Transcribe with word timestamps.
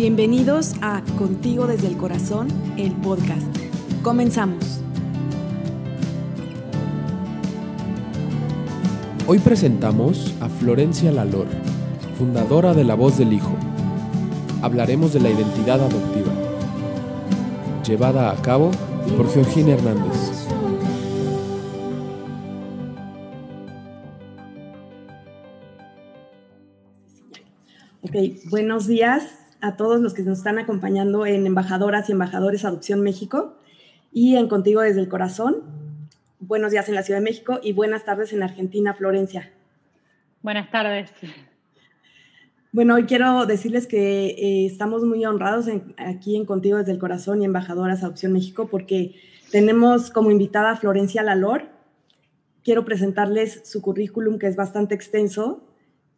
Bienvenidos 0.00 0.76
a 0.80 1.02
Contigo 1.18 1.66
desde 1.66 1.86
el 1.86 1.98
Corazón, 1.98 2.48
el 2.78 2.90
podcast. 3.02 3.46
Comenzamos. 4.02 4.80
Hoy 9.26 9.38
presentamos 9.40 10.34
a 10.40 10.48
Florencia 10.48 11.12
Lalor, 11.12 11.48
fundadora 12.16 12.72
de 12.72 12.84
La 12.84 12.94
Voz 12.94 13.18
del 13.18 13.34
Hijo. 13.34 13.54
Hablaremos 14.62 15.12
de 15.12 15.20
la 15.20 15.28
identidad 15.28 15.82
adoptiva, 15.82 16.32
llevada 17.86 18.30
a 18.30 18.40
cabo 18.40 18.70
por 19.18 19.30
Georgina 19.30 19.74
Hernández. 19.74 20.46
Ok, 28.02 28.48
buenos 28.48 28.86
días 28.86 29.39
a 29.62 29.76
todos 29.76 30.00
los 30.00 30.14
que 30.14 30.22
nos 30.22 30.38
están 30.38 30.58
acompañando 30.58 31.26
en 31.26 31.46
Embajadoras 31.46 32.08
y 32.08 32.12
Embajadores 32.12 32.64
Adopción 32.64 33.02
México 33.02 33.56
y 34.12 34.36
en 34.36 34.48
Contigo 34.48 34.80
desde 34.80 35.00
el 35.00 35.08
Corazón. 35.08 35.62
Buenos 36.38 36.72
días 36.72 36.88
en 36.88 36.94
la 36.94 37.02
Ciudad 37.02 37.20
de 37.20 37.24
México 37.24 37.60
y 37.62 37.72
buenas 37.72 38.04
tardes 38.04 38.32
en 38.32 38.42
Argentina, 38.42 38.94
Florencia. 38.94 39.50
Buenas 40.42 40.70
tardes. 40.70 41.10
Bueno, 42.72 42.94
hoy 42.94 43.04
quiero 43.04 43.46
decirles 43.46 43.86
que 43.86 44.28
eh, 44.28 44.66
estamos 44.66 45.04
muy 45.04 45.24
honrados 45.26 45.66
aquí 45.98 46.36
en 46.36 46.46
Contigo 46.46 46.78
desde 46.78 46.92
el 46.92 46.98
Corazón 46.98 47.42
y 47.42 47.44
Embajadoras 47.44 48.02
Adopción 48.02 48.32
México 48.32 48.68
porque 48.70 49.16
tenemos 49.50 50.10
como 50.10 50.30
invitada 50.30 50.70
a 50.70 50.76
Florencia 50.76 51.22
Lalor. 51.22 51.68
Quiero 52.64 52.84
presentarles 52.84 53.62
su 53.64 53.82
currículum 53.82 54.38
que 54.38 54.46
es 54.46 54.56
bastante 54.56 54.94
extenso. 54.94 55.64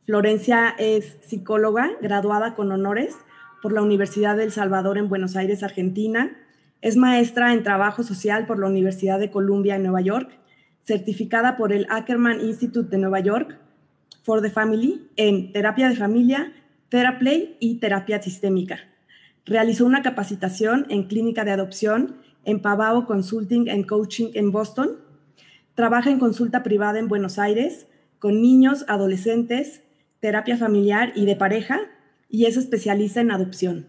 Florencia 0.05 0.75
es 0.79 1.19
psicóloga 1.23 1.91
graduada 2.01 2.55
con 2.55 2.71
honores 2.71 3.17
por 3.63 3.73
la 3.73 3.81
Universidad 3.81 4.37
del 4.37 4.51
Salvador 4.51 4.99
en 4.99 5.09
Buenos 5.09 5.37
Aires, 5.37 5.63
Argentina. 5.63 6.37
Es 6.83 6.97
maestra 6.97 7.55
en 7.55 7.63
trabajo 7.63 8.03
social 8.03 8.45
por 8.45 8.59
la 8.59 8.67
Universidad 8.67 9.21
de 9.21 9.31
Columbia 9.31 9.77
en 9.77 9.85
Nueva 9.85 10.01
York, 10.01 10.31
certificada 10.83 11.57
por 11.57 11.73
el 11.73 11.87
Ackerman 11.89 12.41
Institute 12.41 12.91
de 12.91 12.99
Nueva 12.99 13.21
York 13.21 13.57
for 14.25 14.43
the 14.43 14.51
Family 14.51 15.09
en 15.17 15.53
terapia 15.53 15.89
de 15.89 15.97
familia, 15.97 16.53
Theraplay 16.89 17.57
y 17.61 17.77
terapia 17.77 18.21
sistémica. 18.21 18.81
Realizó 19.47 19.87
una 19.87 20.03
capacitación 20.03 20.87
en 20.89 21.05
clínica 21.05 21.45
de 21.45 21.53
adopción 21.53 22.17
en 22.45 22.61
Pavao 22.61 23.07
Consulting 23.07 23.71
and 23.71 23.87
Coaching 23.87 24.31
en 24.35 24.51
Boston. 24.51 24.99
Trabaja 25.75 26.11
en 26.11 26.19
consulta 26.19 26.65
privada 26.65 26.99
en 26.99 27.09
Buenos 27.09 27.39
Aires 27.39 27.87
con 28.19 28.43
niños, 28.43 28.85
adolescentes, 28.89 29.83
terapia 30.21 30.57
familiar 30.57 31.13
y 31.15 31.27
de 31.27 31.37
pareja 31.37 31.81
y 32.33 32.47
es 32.47 32.57
especialista 32.57 33.21
en 33.21 33.31
adopción. 33.31 33.87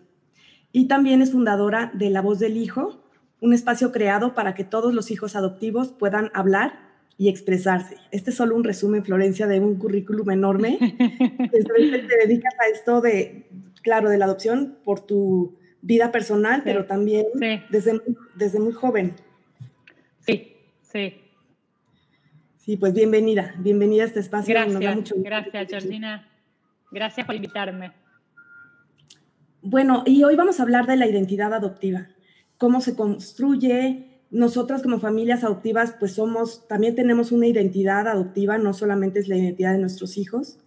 Y 0.74 0.88
también 0.88 1.22
es 1.22 1.32
fundadora 1.32 1.92
de 1.96 2.10
La 2.10 2.22
Voz 2.22 2.40
del 2.40 2.58
Hijo, 2.58 3.02
un 3.40 3.54
espacio 3.54 3.92
creado 3.92 4.36
para 4.36 4.54
que 4.54 4.66
todos 4.66 4.94
los 4.94 5.12
hijos 5.12 5.36
adoptivos 5.36 5.94
puedan 5.94 6.30
hablar 6.34 6.92
y 7.18 7.30
expresarse. 7.30 7.96
Este 8.12 8.32
es 8.32 8.36
solo 8.36 8.56
un 8.56 8.66
resumen, 8.66 9.04
Florencia, 9.04 9.48
de 9.48 9.62
un 9.62 9.78
currículum 9.78 10.30
enorme. 10.30 10.78
te 11.52 12.28
dedicas 12.28 12.54
a 12.60 12.68
esto 12.68 13.00
de, 13.00 13.48
claro, 13.82 14.10
de 14.10 14.18
la 14.18 14.26
adopción 14.26 14.78
por 14.84 15.00
tu 15.00 15.58
vida 15.82 16.12
personal, 16.12 16.64
pero 16.66 16.86
también 16.86 17.26
desde, 17.70 18.02
desde 18.36 18.60
muy 18.60 18.74
joven. 18.74 19.14
Sí, 20.20 20.54
sí. 20.82 21.22
Sí, 22.58 22.76
pues 22.76 22.94
bienvenida, 22.94 23.56
bienvenida 23.58 24.04
a 24.04 24.08
este 24.08 24.20
espacio. 24.20 24.54
Gracias, 24.54 25.14
gracias, 25.16 25.68
Georgina. 25.70 26.28
Gracias 26.92 27.26
por 27.26 27.36
invitarme. 27.36 28.03
Bueno, 29.64 30.04
y 30.06 30.24
hoy 30.26 30.36
vamos 30.36 30.60
a 30.60 30.64
hablar 30.64 30.86
de 30.88 30.98
la 30.98 31.08
identidad 31.08 31.54
adoptiva, 31.54 32.08
cómo 32.58 32.82
se 32.82 32.98
construye. 32.98 34.10
Nosotras 34.30 34.82
como 34.82 35.00
familias 35.00 35.44
adoptivas, 35.46 35.96
pues 35.98 36.16
somos, 36.16 36.68
también 36.68 36.96
tenemos 36.96 37.32
una 37.32 37.48
identidad 37.48 38.08
adoptiva, 38.10 38.58
no 38.58 38.74
solamente 38.74 39.20
es 39.20 39.30
la 39.30 39.38
identidad 39.38 39.72
de 39.72 39.78
nuestros 39.78 40.18
hijos. 40.18 40.60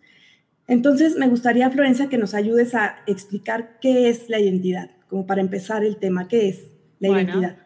Entonces, 0.66 1.16
me 1.16 1.28
gustaría, 1.28 1.68
Florencia, 1.70 2.08
que 2.08 2.16
nos 2.16 2.32
ayudes 2.32 2.74
a 2.74 2.96
explicar 3.06 3.78
qué 3.82 4.08
es 4.08 4.30
la 4.30 4.40
identidad, 4.40 4.90
como 5.08 5.26
para 5.26 5.42
empezar 5.42 5.84
el 5.84 5.98
tema, 5.98 6.26
¿qué 6.26 6.48
es 6.48 6.72
la 6.98 7.08
identidad? 7.08 7.56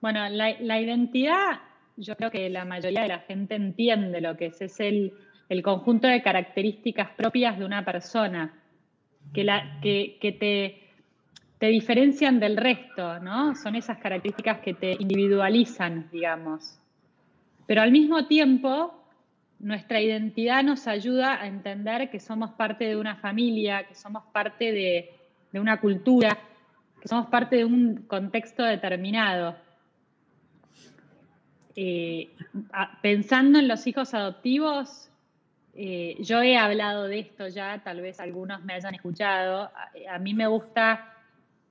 Bueno, 0.00 0.26
la, 0.30 0.58
la, 0.58 0.80
identidad, 0.80 1.60
yo 1.96 2.16
creo 2.16 2.30
que 2.30 2.48
la 2.48 2.64
mayoría 2.64 3.02
de 3.02 3.08
la 3.08 3.18
gente 3.20 3.56
entiende 3.56 4.22
lo 4.22 4.36
que 4.38 4.46
es, 4.46 4.62
es 4.62 4.80
el, 4.80 5.12
el 5.50 5.62
conjunto 5.62 6.08
de 6.08 6.22
características 6.22 7.10
propias 7.10 7.58
de 7.58 7.64
una 7.64 7.84
persona 7.84 8.55
que, 9.32 10.78
te, 11.58 11.66
diferencian 11.68 12.40
del 12.40 12.56
resto, 12.56 13.18
¿no? 13.20 13.54
Son 13.54 13.76
esas 13.76 13.98
características 13.98 14.60
que 14.60 14.74
te 14.74 14.92
individualizan, 14.98 16.08
digamos. 16.10 16.78
Pero 17.66 17.82
al 17.82 17.92
mismo 17.92 18.26
tiempo, 18.26 18.94
nuestra 19.58 20.00
identidad 20.00 20.62
nos 20.62 20.86
ayuda 20.86 21.40
a 21.40 21.46
entender 21.46 22.10
que 22.10 22.20
somos 22.20 22.50
parte 22.52 22.84
de 22.84 22.96
una 22.96 23.16
familia, 23.16 23.86
que 23.86 23.94
somos 23.94 24.24
parte 24.32 24.72
de, 24.72 25.10
de 25.52 25.60
una 25.60 25.80
cultura, 25.80 26.38
que 27.00 27.08
somos 27.08 27.26
parte 27.26 27.56
de 27.56 27.64
un 27.64 28.04
contexto 28.06 28.62
determinado. 28.62 29.56
Eh, 31.78 32.30
pensando 33.02 33.58
en 33.58 33.68
los 33.68 33.86
hijos 33.86 34.14
adoptivos, 34.14 35.10
eh, 35.78 36.16
yo 36.20 36.40
he 36.40 36.56
hablado 36.56 37.04
de 37.04 37.18
esto 37.18 37.48
ya, 37.48 37.82
tal 37.84 38.00
vez 38.00 38.18
algunos 38.18 38.64
me 38.64 38.72
hayan 38.72 38.94
escuchado. 38.94 39.70
A, 40.08 40.18
mí 40.18 40.32
me 40.32 40.46
gusta 40.46 41.12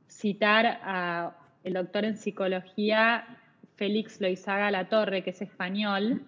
citar 0.07 0.79
al 0.83 1.73
doctor 1.73 2.05
en 2.05 2.15
psicología 2.15 3.25
Félix 3.75 4.21
Loizaga 4.21 4.69
Latorre, 4.69 5.23
que 5.23 5.31
es 5.31 5.41
español, 5.41 6.23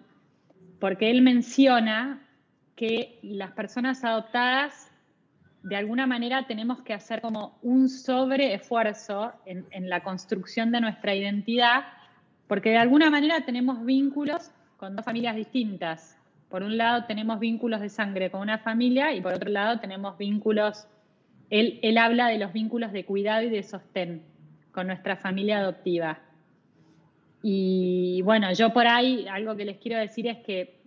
porque 0.80 1.08
él 1.10 1.22
menciona 1.22 2.26
que 2.74 3.20
las 3.22 3.52
personas 3.52 4.04
adoptadas 4.04 4.90
de 5.62 5.76
alguna 5.76 6.06
manera 6.06 6.46
tenemos 6.48 6.82
que 6.82 6.94
hacer 6.94 7.20
como 7.20 7.58
un 7.62 7.88
sobreesfuerzo 7.88 9.32
en, 9.46 9.66
en 9.70 9.88
la 9.88 10.02
construcción 10.02 10.72
de 10.72 10.80
nuestra 10.80 11.14
identidad, 11.14 11.84
porque 12.48 12.70
de 12.70 12.78
alguna 12.78 13.08
manera 13.08 13.44
tenemos 13.44 13.84
vínculos 13.84 14.50
con 14.78 14.96
dos 14.96 15.04
familias 15.04 15.36
distintas. 15.36 16.17
Por 16.48 16.62
un 16.62 16.78
lado 16.78 17.04
tenemos 17.04 17.38
vínculos 17.38 17.80
de 17.80 17.88
sangre 17.90 18.30
con 18.30 18.40
una 18.40 18.58
familia 18.58 19.12
y 19.12 19.20
por 19.20 19.34
otro 19.34 19.50
lado 19.50 19.80
tenemos 19.80 20.16
vínculos, 20.16 20.86
él, 21.50 21.78
él 21.82 21.98
habla 21.98 22.28
de 22.28 22.38
los 22.38 22.52
vínculos 22.52 22.92
de 22.92 23.04
cuidado 23.04 23.42
y 23.42 23.50
de 23.50 23.62
sostén 23.62 24.22
con 24.72 24.86
nuestra 24.86 25.16
familia 25.16 25.58
adoptiva. 25.58 26.20
Y 27.42 28.22
bueno, 28.22 28.52
yo 28.52 28.72
por 28.72 28.86
ahí 28.86 29.26
algo 29.28 29.56
que 29.56 29.64
les 29.64 29.78
quiero 29.78 29.98
decir 29.98 30.26
es 30.26 30.38
que, 30.38 30.78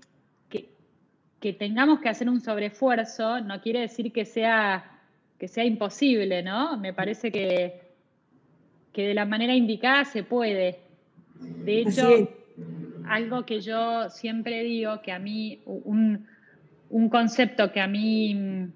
que, 1.40 1.54
tengamos 1.54 2.00
que 2.00 2.10
hacer 2.10 2.30
un 2.30 2.40
sobreesfuerzo 2.40 3.42
no 3.42 3.62
quiere 3.62 3.80
decir 3.80 4.12
que 4.12 4.26
sea, 4.26 5.00
que 5.40 5.48
sea 5.48 5.66
imposible, 5.66 6.44
¿no? 6.44 6.78
Me 6.78 6.94
parece 6.94 7.32
que, 7.32 7.82
que 8.94 9.08
de 9.08 9.14
la 9.14 9.26
manera 9.26 9.56
indicada 9.56 10.06
se 10.06 10.24
puede. 10.24 10.80
De 11.40 11.80
hecho, 11.80 12.30
algo 13.07 13.45
que 13.45 13.62
yo 13.62 14.09
siempre 14.09 14.63
digo, 14.63 15.01
que 15.01 15.12
a 15.12 15.19
mí, 15.19 15.62
un, 15.66 16.28
concepto 17.09 17.72
que 17.72 17.79
a 17.79 17.88
mí, 17.88 18.67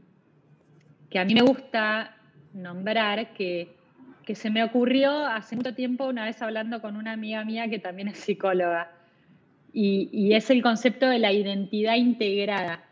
que 1.09 1.19
a 1.19 1.25
mí 1.25 1.33
me 1.33 1.41
gusta 1.41 2.15
nombrar, 2.53 3.33
que, 3.33 3.75
que 4.23 4.35
se 4.35 4.49
me 4.49 4.63
ocurrió 4.63 5.25
hace 5.25 5.55
mucho 5.55 5.73
tiempo 5.73 6.05
una 6.05 6.25
vez 6.25 6.41
hablando 6.41 6.81
con 6.81 6.95
una 6.95 7.13
amiga 7.13 7.43
mía 7.43 7.69
que 7.69 7.79
también 7.79 8.07
es 8.07 8.17
psicóloga, 8.19 8.91
y, 9.73 10.09
y 10.11 10.33
es 10.33 10.49
el 10.49 10.61
concepto 10.61 11.07
de 11.07 11.19
la 11.19 11.31
identidad 11.31 11.95
integrada, 11.95 12.83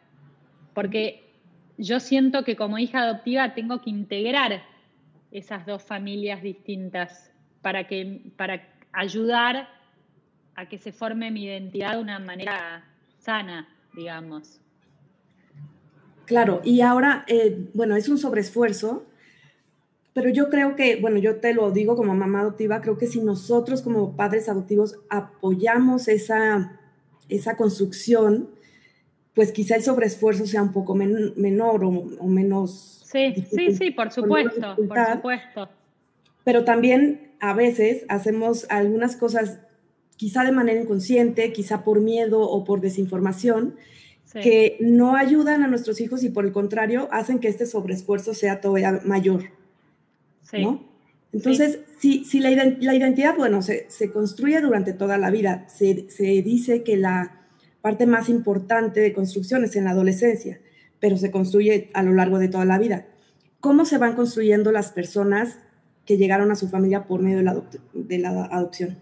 porque 0.74 1.24
yo 1.78 2.00
siento 2.00 2.44
que 2.44 2.56
como 2.56 2.78
hija 2.78 3.02
adoptiva 3.02 3.54
tengo 3.54 3.82
que 3.82 3.90
integrar 3.90 4.64
esas 5.32 5.66
dos 5.66 5.84
familias 5.84 6.42
distintas 6.42 7.32
para, 7.62 7.88
que, 7.88 8.22
para 8.38 8.62
ayudar 8.92 9.68
a 10.56 10.68
que 10.68 10.78
se 10.78 10.92
forme 10.92 11.32
mi 11.32 11.46
identidad 11.46 11.94
de 11.94 12.02
una 12.02 12.20
manera 12.20 12.86
sana, 13.20 13.68
digamos. 13.94 14.60
Claro, 16.26 16.62
y 16.64 16.82
ahora, 16.82 17.26
eh, 17.28 17.70
bueno, 17.74 17.96
es 17.96 18.08
un 18.08 18.18
sobreesfuerzo, 18.18 19.06
pero 20.14 20.30
yo 20.30 20.50
creo 20.50 20.76
que, 20.76 20.96
bueno, 20.98 21.18
yo 21.18 21.38
te 21.38 21.54
lo 21.54 21.72
digo 21.72 21.96
como 21.96 22.14
mamá 22.14 22.42
adoptiva, 22.42 22.82
creo 22.82 22.98
que 22.98 23.08
si 23.08 23.20
nosotros 23.20 23.82
como 23.82 24.16
padres 24.16 24.48
adoptivos 24.48 25.00
apoyamos 25.10 26.08
esa, 26.08 26.80
esa 27.30 27.58
construcción, 27.58 28.50
pues 29.34 29.52
quizá 29.52 29.76
el 29.76 29.84
sobreesfuerzo 29.84 30.46
sea 30.46 30.62
un 30.62 30.72
poco 30.72 30.96
menor 30.96 31.84
o, 31.84 32.28
menos... 32.28 33.04
Sí, 33.06 33.34
sí, 33.50 33.76
sí, 33.76 33.92
por 33.92 34.12
supuesto, 34.12 34.76
por 34.88 34.98
supuesto. 35.14 35.70
Pero 36.44 36.64
también 36.64 37.34
a 37.40 37.54
veces 37.54 38.06
hacemos 38.10 38.66
algunas 38.70 39.16
cosas 39.16 39.60
quizá 40.18 40.44
de 40.44 40.52
manera 40.52 40.82
inconsciente, 40.82 41.52
quizá 41.54 41.84
por 41.84 42.02
miedo 42.02 42.42
o 42.42 42.64
por 42.64 42.82
desinformación, 42.82 43.76
que 44.42 44.78
no 44.80 45.16
ayudan 45.16 45.62
a 45.62 45.68
nuestros 45.68 46.02
hijos 46.02 46.24
y 46.24 46.30
por 46.30 46.46
el 46.46 46.52
contrario 46.52 47.08
hacen 47.12 47.38
que 47.38 47.48
este 47.48 47.68
sobreesfuerzo 47.68 48.34
sea 48.34 48.62
todavía 48.62 49.00
mayor. 49.06 49.44
¿no? 50.54 50.84
Entonces, 51.32 51.80
si, 52.00 52.26
si 52.26 52.40
la, 52.40 52.52
identidad, 52.52 53.36
bueno, 53.38 53.62
se, 53.62 53.88
construye 54.12 54.60
durante 54.62 54.94
toda 54.94 55.18
la 55.18 55.30
vida, 55.32 55.68
se, 55.68 56.10
se, 56.10 56.42
dice 56.42 56.84
que 56.84 56.98
la 56.98 57.42
parte 57.82 58.06
más 58.06 58.30
importante 58.30 59.02
de 59.02 59.14
construcción 59.14 59.64
es 59.64 59.76
en 59.76 59.86
la 59.86 59.92
adolescencia, 59.92 60.60
pero 61.00 61.18
se 61.18 61.32
construye 61.32 61.90
a 61.94 62.04
lo 62.04 62.14
largo 62.14 62.40
de 62.40 62.48
toda 62.48 62.66
la 62.66 62.78
vida. 62.78 63.08
¿Cómo 63.60 63.86
se 63.86 63.98
van 63.98 64.16
construyendo 64.16 64.72
las 64.72 64.92
personas 64.92 65.60
que 66.06 66.18
llegaron 66.18 66.52
a 66.52 66.56
su 66.56 66.70
familia 66.70 67.08
por 67.08 67.22
medio 67.22 67.38
de 67.38 67.44
la, 67.44 67.64
de 67.94 68.18
la 68.20 68.46
adopción? 68.46 68.98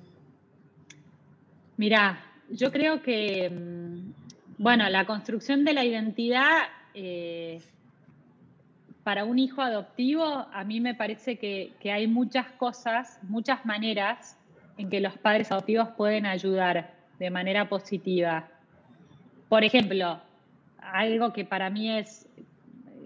Mira, 1.81 2.19
yo 2.51 2.72
creo 2.72 3.01
que, 3.01 3.50
mm, 3.50 4.13
bueno, 4.60 4.88
la 4.92 5.04
construcción 5.06 5.66
de 5.66 5.74
la 5.74 5.83
identidad 5.83 6.68
eh, 6.94 7.60
para 9.04 9.24
un 9.24 9.39
hijo 9.39 9.63
adoptivo, 9.63 10.24
a 10.54 10.63
mí 10.63 10.80
me 10.80 10.94
parece 10.94 11.39
que, 11.39 11.74
hay 11.92 12.06
muchas 12.06 12.51
cosas, 12.51 13.18
muchas 13.24 13.66
maneras 13.66 14.38
en 14.78 14.92
que 14.92 15.00
los 15.00 15.18
padres 15.18 15.51
adoptivos 15.51 15.89
pueden 15.98 16.28
ayudar 16.28 16.94
de 17.18 17.31
manera 17.31 17.68
positiva. 17.68 18.48
Por 19.50 19.63
ejemplo, 19.63 20.22
algo 20.77 21.34
que 21.34 21.45
para 21.45 21.72
mí 21.72 21.98
es 21.98 22.30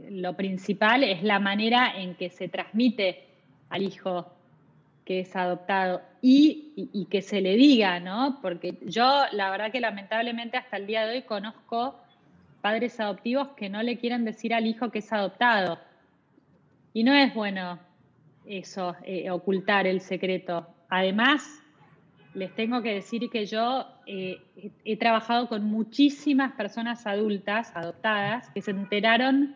lo 0.09 0.33
principal 0.33 1.05
es 1.05 1.23
la 1.23 1.39
manera 1.39 1.93
en 1.95 2.15
que 2.15 2.29
se 2.29 2.49
transmite 2.49 3.23
al 3.69 3.83
hijo 3.83 4.35
que 5.05 5.19
es 5.19 5.35
adoptado 5.35 6.01
y, 6.21 7.07
que 7.09 7.21
se 7.21 7.39
le 7.39 7.55
diga, 7.55 7.99
¿no? 7.99 8.39
Porque 8.41 8.77
yo, 8.81 9.23
la 9.31 9.51
verdad 9.51 9.71
que 9.71 9.79
lamentablemente 9.79 10.57
hasta 10.57 10.77
el 10.77 10.87
día 10.87 11.05
de 11.05 11.17
hoy 11.17 11.21
conozco 11.21 11.95
padres 12.61 12.99
adoptivos 12.99 13.49
que 13.49 13.69
no 13.69 13.83
le 13.83 13.99
quieren 13.99 14.25
decir 14.25 14.53
al 14.53 14.65
hijo 14.65 14.89
que 14.89 14.99
es 14.99 15.13
adoptado. 15.13 15.79
Y 16.93 17.03
no 17.03 17.13
es 17.13 17.33
bueno 17.35 17.77
eso, 18.47 18.95
eh, 19.03 19.29
ocultar 19.29 19.85
el 19.85 20.01
secreto. 20.01 20.67
Además, 20.89 21.61
les 22.33 22.53
tengo 22.55 22.81
que 22.81 22.95
decir 22.95 23.29
que 23.29 23.45
yo 23.45 23.87
eh, 24.07 24.41
he 24.83 24.97
trabajado 24.97 25.47
con 25.47 25.63
muchísimas 25.65 26.53
personas 26.53 27.05
adultas, 27.05 27.71
adoptadas, 27.75 28.49
que 28.49 28.61
se 28.61 28.71
enteraron 28.71 29.55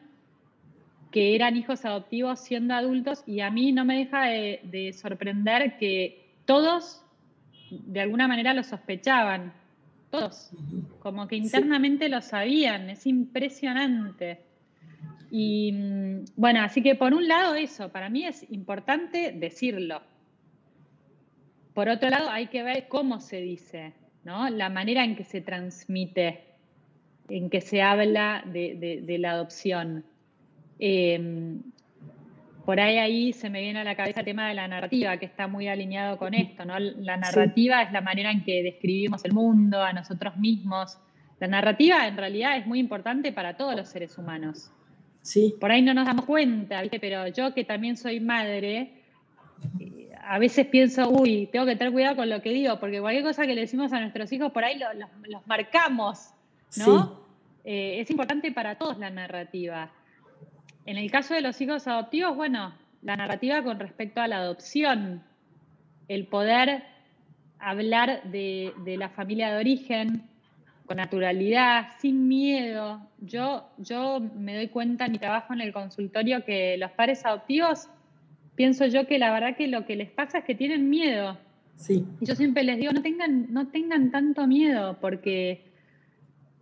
que 1.12 1.36
eran 1.36 1.58
hijos 1.58 1.86
adoptivos 1.86 2.40
siendo 2.40 2.74
adultos 2.74 3.24
y 3.26 3.40
a 3.42 3.50
mí 3.50 3.72
no 3.72 3.86
me 3.86 3.98
deja 3.98 4.26
de, 4.26 4.94
sorprender 4.94 5.78
que 5.78 6.34
todos 6.46 7.04
de 7.72 8.02
alguna 8.02 8.28
manera 8.28 8.54
lo 8.54 8.64
sospechaban, 8.64 9.54
todos, 10.10 10.52
como 11.00 11.28
que 11.28 11.36
internamente 11.36 12.10
lo 12.10 12.22
sabían, 12.22 12.90
es 12.90 13.06
impresionante. 13.06 14.40
Y 15.32 15.72
mm, 15.72 16.26
bueno, 16.36 16.62
así 16.62 16.82
que 16.82 16.96
por 16.96 17.14
un 17.14 17.28
lado 17.28 17.54
eso, 17.54 17.90
para 17.90 18.10
mí 18.10 18.26
es 18.26 18.50
importante 18.52 19.32
decirlo. 19.32 20.02
Por 21.76 21.90
otro 21.90 22.10
lado, 22.10 22.30
hay 22.32 22.48
que 22.48 22.64
ver 22.64 22.88
cómo 22.88 23.20
se 23.20 23.40
dice, 23.40 23.94
¿no? 24.24 24.50
La 24.50 24.70
manera 24.70 25.04
en 25.04 25.16
que 25.16 25.24
se 25.24 25.42
transmite, 25.42 26.44
en 27.30 27.52
que 27.52 27.62
se 27.62 27.84
habla 27.84 28.44
de 28.46 29.18
la 29.20 29.32
adopción. 29.32 30.04
Em, 30.80 31.62
por 32.66 32.80
ahí 32.80 32.98
ahí 32.98 33.34
se 33.34 33.50
me 33.50 33.62
viene 33.62 33.80
a 33.80 33.84
la 33.84 33.96
cabeza 33.96 34.22
el 34.22 34.26
tema 34.26 34.48
de 34.48 34.54
la 34.54 34.68
narrativa, 34.68 35.18
que 35.18 35.26
está 35.26 35.48
muy 35.48 35.68
alineado 35.68 36.18
con 36.18 36.34
esto, 36.34 36.66
¿no? 36.66 36.78
La 36.80 37.18
narrativa 37.18 37.82
es 37.82 37.92
la 37.92 38.02
manera 38.02 38.32
en 38.32 38.44
que 38.44 38.64
describimos 38.64 39.26
el 39.26 39.34
mundo, 39.34 39.82
a 39.82 39.92
nosotros 39.92 40.38
mismos. 40.38 40.98
La 41.40 41.48
narrativa 41.48 42.08
en 42.08 42.16
realidad 42.16 42.58
es 42.58 42.68
muy 42.68 42.80
importante 42.80 43.32
para 43.32 43.58
todos 43.58 43.76
los 43.76 43.90
seres 43.90 44.18
humanos. 44.18 44.72
Sí. 45.22 45.56
Por 45.60 45.72
ahí 45.72 45.82
no 45.82 45.94
nos 45.94 46.06
damos 46.06 46.26
cuenta, 46.26 46.82
¿viste? 46.82 47.00
Pero 47.00 47.28
yo 47.28 47.54
que 47.54 47.66
también 47.66 47.98
soy 47.98 48.20
madre, 48.20 48.94
eh, 49.80 50.10
a 50.22 50.38
veces 50.38 50.68
pienso, 50.68 51.10
uy, 51.10 51.50
tengo 51.52 51.66
que 51.66 51.76
tener 51.76 51.92
cuidado 51.92 52.18
con 52.18 52.30
lo 52.30 52.42
que 52.42 52.52
digo, 52.52 52.80
porque 52.80 53.02
cualquier 53.02 53.24
cosa 53.24 53.48
que 53.48 53.56
le 53.56 53.62
decimos 53.62 53.92
a 53.94 54.00
nuestros 54.00 54.32
hijos, 54.32 54.52
por 54.52 54.64
ahí 54.64 54.80
los 54.80 55.46
marcamos, 55.48 56.30
¿no? 56.78 57.20
Eh, 57.64 58.00
es 58.00 58.12
importante 58.12 58.52
para 58.52 58.78
todos 58.78 58.98
la 59.00 59.10
narrativa. 59.10 59.92
En 60.90 60.98
el 60.98 61.12
caso 61.12 61.36
de 61.36 61.42
los 61.42 61.62
hijos 61.62 61.88
adoptivos, 61.88 62.36
bueno, 62.36 62.74
la 63.04 63.16
narrativa 63.16 63.64
con 63.64 63.80
respecto 63.80 64.22
a 64.22 64.28
la 64.28 64.38
adopción, 64.38 65.22
el 66.08 66.26
poder 66.26 66.82
hablar 67.60 68.24
de, 68.24 68.74
la 68.98 69.10
familia 69.10 69.52
de 69.52 69.60
origen 69.60 70.24
con 70.88 70.98
naturalidad, 70.98 71.90
sin 72.00 72.28
miedo. 72.28 73.08
Yo, 73.20 73.70
yo 73.78 74.20
me 74.36 74.56
doy 74.56 74.70
cuenta 74.70 75.06
en 75.06 75.12
mi 75.12 75.20
trabajo 75.20 75.54
en 75.54 75.62
el 75.62 75.74
consultorio 75.74 76.44
que 76.44 76.76
los 76.80 76.90
padres 76.90 77.24
adoptivos, 77.24 77.88
pienso 78.56 78.88
yo 78.88 79.06
que 79.06 79.20
la 79.20 79.32
verdad 79.32 79.56
que 79.56 79.68
lo 79.68 79.86
que 79.86 79.96
les 79.96 80.10
pasa 80.10 80.40
es 80.40 80.44
que 80.44 80.56
tienen 80.56 80.90
miedo. 80.90 81.38
Sí. 81.76 82.04
Y 82.20 82.26
yo 82.26 82.34
siempre 82.34 82.64
les 82.64 82.80
digo, 82.80 82.94
no 82.94 83.04
tengan, 83.04 83.54
no 83.54 83.68
tengan 83.68 84.10
tanto 84.10 84.48
miedo, 84.48 84.98
porque 85.00 85.62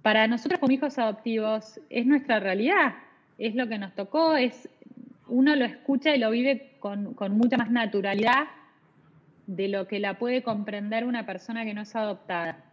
para 0.02 0.28
nosotros 0.28 0.60
como 0.60 0.74
hijos 0.74 0.98
adoptivos 0.98 1.80
es 1.90 2.06
nuestra 2.06 2.42
realidad 2.42 3.07
es 3.38 3.56
lo 3.56 3.68
que 3.68 3.78
nos 3.78 3.94
tocó, 3.96 4.36
es 4.36 4.70
uno 5.28 5.56
lo 5.56 5.66
escucha 5.66 6.16
y 6.16 6.20
lo 6.20 6.32
vive 6.32 6.72
con, 6.80 7.16
mucha 7.32 7.58
más 7.58 7.72
naturalidad 7.72 8.48
de 9.46 9.68
lo 9.68 9.88
que 9.88 10.00
la 10.00 10.18
puede 10.18 10.44
comprender 10.44 11.06
una 11.06 11.26
persona 11.26 11.66
que 11.66 11.74
no 11.74 11.82
es 11.82 11.96
adoptada. 11.96 12.64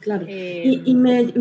Claro. 0.00 0.24
Eh, 0.28 0.82
y, 0.84 0.94
me, 0.94 1.32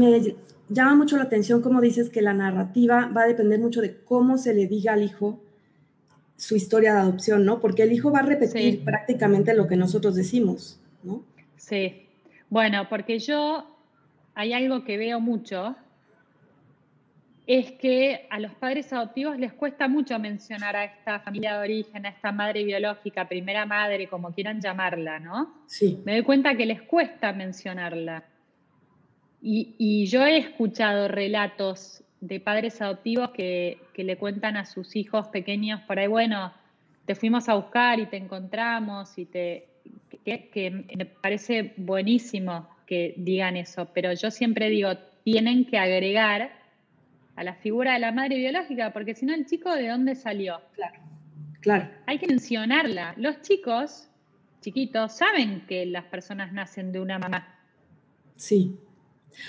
llama 0.70 0.96
mucho 0.96 1.18
la 1.18 1.24
atención 1.24 1.62
cómo 1.62 1.82
dices 1.82 2.10
que 2.10 2.22
la 2.22 2.34
narrativa 2.34 3.10
va 3.16 3.24
a 3.24 3.28
depender 3.28 3.60
mucho 3.60 3.82
de 3.82 3.98
cómo 4.04 4.38
se 4.38 4.54
le 4.54 4.68
diga 4.68 4.94
al 4.94 5.04
hijo 5.04 5.42
su 6.36 6.56
historia 6.56 6.94
de 6.94 7.00
adopción, 7.00 7.46
¿no? 7.46 7.60
Porque 7.60 7.84
el 7.84 7.92
hijo 7.92 8.12
va 8.12 8.20
a 8.20 8.24
repetir 8.24 8.84
prácticamente 8.84 9.54
lo 9.54 9.68
que 9.68 9.76
nosotros 9.76 10.16
decimos, 10.16 10.80
¿no? 11.04 11.24
Sí. 11.58 12.06
Bueno, 12.50 12.88
porque 12.90 13.20
yo 13.20 13.66
hay 14.36 14.54
algo 14.54 14.84
que 14.84 14.98
veo 14.98 15.20
mucho, 15.20 15.76
es 17.50 17.72
que 17.72 18.28
a 18.30 18.40
los 18.40 18.54
padres 18.54 18.94
adoptivos 18.94 19.36
les 19.40 19.54
cuesta 19.54 19.88
mucho 19.88 20.20
mencionar 20.20 20.76
a 20.76 20.84
esta 20.84 21.20
familia 21.22 21.54
de 21.54 21.60
origen, 21.64 22.06
a 22.06 22.10
esta 22.10 22.32
madre 22.32 22.64
biológica, 22.64 23.28
primera 23.28 23.66
madre, 23.66 24.06
como 24.06 24.32
quieran 24.32 24.62
llamarla, 24.62 25.18
¿no? 25.18 25.64
Sí. 25.66 26.00
Me 26.06 26.12
doy 26.12 26.22
cuenta 26.22 26.56
que 26.56 26.68
les 26.68 26.84
cuesta 26.84 27.34
mencionarla. 27.34 28.24
Y, 29.42 30.06
yo 30.06 30.28
he 30.28 30.38
escuchado 30.38 31.08
relatos 31.08 32.04
de 32.22 32.40
padres 32.40 32.84
adoptivos 32.84 33.32
que, 33.32 33.80
le 33.96 34.16
cuentan 34.18 34.56
a 34.56 34.66
sus 34.66 34.96
hijos 34.96 35.30
pequeños 35.30 35.82
por 35.82 35.98
ahí, 35.98 36.06
bueno, 36.08 36.54
te 37.06 37.16
fuimos 37.16 37.50
a 37.50 37.56
buscar 37.56 38.00
y 38.00 38.06
te 38.06 38.18
encontramos 38.18 39.18
y 39.18 39.26
te... 39.26 39.70
que 40.24 40.86
me 40.96 41.06
parece 41.06 41.74
buenísimo 41.78 42.70
que 42.86 43.16
digan 43.18 43.58
eso, 43.58 43.90
pero 43.92 44.14
yo 44.14 44.30
siempre 44.30 44.70
digo, 44.70 44.92
tienen 45.24 45.66
que 45.66 45.80
agregar 45.80 46.59
a 47.40 47.44
la 47.44 47.54
figura 47.54 47.94
de 47.94 48.00
la 48.00 48.12
madre 48.12 48.36
biológica, 48.36 48.92
porque 48.92 49.16
si 49.16 49.26
no, 49.26 49.34
el 49.34 49.46
chico 49.46 49.74
de 49.74 49.88
dónde 49.88 50.14
salió. 50.14 50.60
Claro, 50.74 51.00
claro. 51.62 51.90
Hay 52.06 52.20
que 52.20 52.28
mencionarla. 52.28 53.14
Los 53.16 53.42
chicos, 53.42 54.10
chiquitos, 54.60 55.16
saben 55.16 55.62
que 55.66 55.86
las 55.86 56.04
personas 56.04 56.52
nacen 56.52 56.92
de 56.92 57.00
una 57.00 57.18
mamá. 57.18 57.48
Sí. 58.36 58.78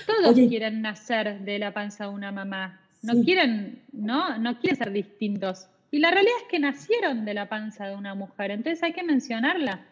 Todos 0.06 0.37
quieren 0.37 0.82
nacer 0.82 1.40
de 1.40 1.59
la 1.59 1.75
panza 1.75 2.04
de 2.04 2.11
una 2.11 2.30
mamá. 2.30 2.80
No 3.02 3.25
quieren, 3.25 3.82
¿no? 3.90 4.38
No 4.38 4.61
quieren 4.61 4.76
ser 4.76 4.92
distintos. 4.92 5.66
Y 5.90 5.99
la 5.99 6.12
realidad 6.12 6.37
es 6.42 6.49
que 6.49 6.61
nacieron 6.61 7.25
de 7.25 7.35
la 7.35 7.49
panza 7.49 7.88
de 7.88 7.97
una 7.97 8.14
mujer, 8.14 8.52
entonces 8.52 8.80
hay 8.85 8.92
que 8.92 9.02
mencionarla. 9.02 9.85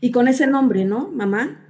Y 0.00 0.12
con 0.12 0.28
ese 0.28 0.46
nombre, 0.46 0.84
¿no? 0.84 1.08
Mamá. 1.08 1.69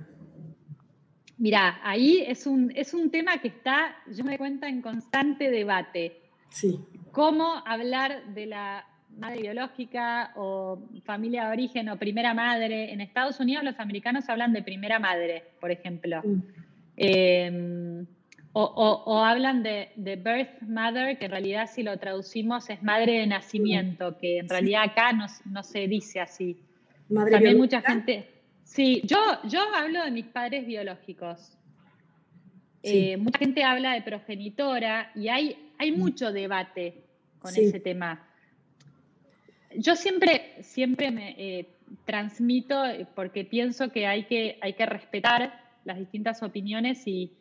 Mira, 1.40 1.80
ahí 1.82 2.22
es 2.26 2.46
un, 2.46 2.70
es 2.76 2.92
un 2.92 3.10
tema 3.10 3.38
que 3.38 3.48
está, 3.48 3.96
yo 4.14 4.24
me 4.24 4.32
doy 4.32 4.38
cuenta, 4.38 4.68
en 4.68 4.82
constante 4.82 5.50
debate. 5.50 6.20
Sí. 6.50 6.78
¿Cómo 7.12 7.62
hablar 7.64 8.34
de 8.34 8.44
la 8.44 8.86
madre 9.16 9.40
biológica 9.40 10.32
o 10.36 10.82
familia 11.02 11.46
de 11.46 11.52
origen 11.52 11.88
o 11.88 11.96
primera 11.96 12.34
madre? 12.34 12.92
En 12.92 13.00
Estados 13.00 13.40
Unidos 13.40 13.64
los 13.64 13.80
americanos 13.80 14.28
hablan 14.28 14.52
de 14.52 14.62
primera 14.62 14.98
madre, 14.98 15.44
por 15.60 15.70
ejemplo. 15.70 16.20
Mm. 16.22 16.42
Em, 16.98 18.06
o, 18.52 19.24
hablan 19.24 19.62
de, 19.62 19.92
birth 19.96 20.60
mother, 20.60 21.16
que 21.16 21.24
en 21.24 21.30
realidad 21.30 21.70
si 21.72 21.82
lo 21.82 21.96
traducimos 21.98 22.68
es 22.68 22.82
madre 22.82 23.20
de 23.20 23.26
nacimiento, 23.26 24.18
que 24.18 24.40
en 24.40 24.48
realidad 24.50 24.82
acá 24.82 25.14
no, 25.14 25.24
no 25.46 25.62
se 25.62 25.88
dice 25.88 26.20
así. 26.20 26.60
Madre 27.08 27.32
También 27.32 27.56
mucha 27.56 27.80
gente 27.80 28.39
Sí, 28.70 29.02
yo, 29.04 29.18
yo 29.48 29.62
hablo 29.74 30.04
de 30.04 30.12
mis 30.12 30.26
padres 30.26 30.64
biológicos. 30.64 31.58
Eh, 32.84 33.16
mucha 33.16 33.40
gente 33.40 33.64
habla 33.64 33.94
de 33.94 34.02
progenitora 34.02 35.10
y 35.16 35.26
hay, 35.26 35.72
hay 35.76 35.90
mm. 35.90 35.98
mucho 35.98 36.32
debate 36.32 37.02
con 37.40 37.50
ese 37.50 37.80
tema. 37.80 38.28
Yo 39.76 39.96
siempre, 39.96 40.62
siempre 40.62 41.10
me 41.10 41.34
eh, 41.36 41.68
transmito 42.04 42.80
porque 43.16 43.44
pienso 43.44 43.90
que 43.90 44.06
hay, 44.06 44.26
que 44.26 44.56
hay 44.60 44.74
que 44.74 44.86
respetar 44.86 45.52
las 45.84 45.98
distintas 45.98 46.40
opiniones 46.44 47.02
y, 47.06 47.36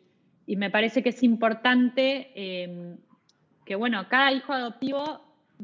me 0.48 0.68
parece 0.68 1.00
que 1.04 1.10
es 1.10 1.22
importante 1.22 2.32
em, 2.34 2.96
que, 3.64 3.76
bueno, 3.76 4.08
cada 4.08 4.32
hijo 4.32 4.52
adoptivo 4.52 5.04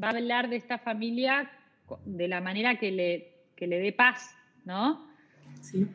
va 0.01 0.07
a 0.07 0.11
hablar 0.11 0.49
de 0.49 0.55
esta 0.55 0.77
familia 0.77 1.51
de 2.05 2.29
la 2.29 2.39
manera 2.39 2.79
que 2.79 2.89
le, 2.89 3.33
que 3.57 3.67
le 3.67 3.79
dé 3.79 3.91
paz, 3.91 4.33
¿no? 4.63 5.06
Sí. 5.61 5.87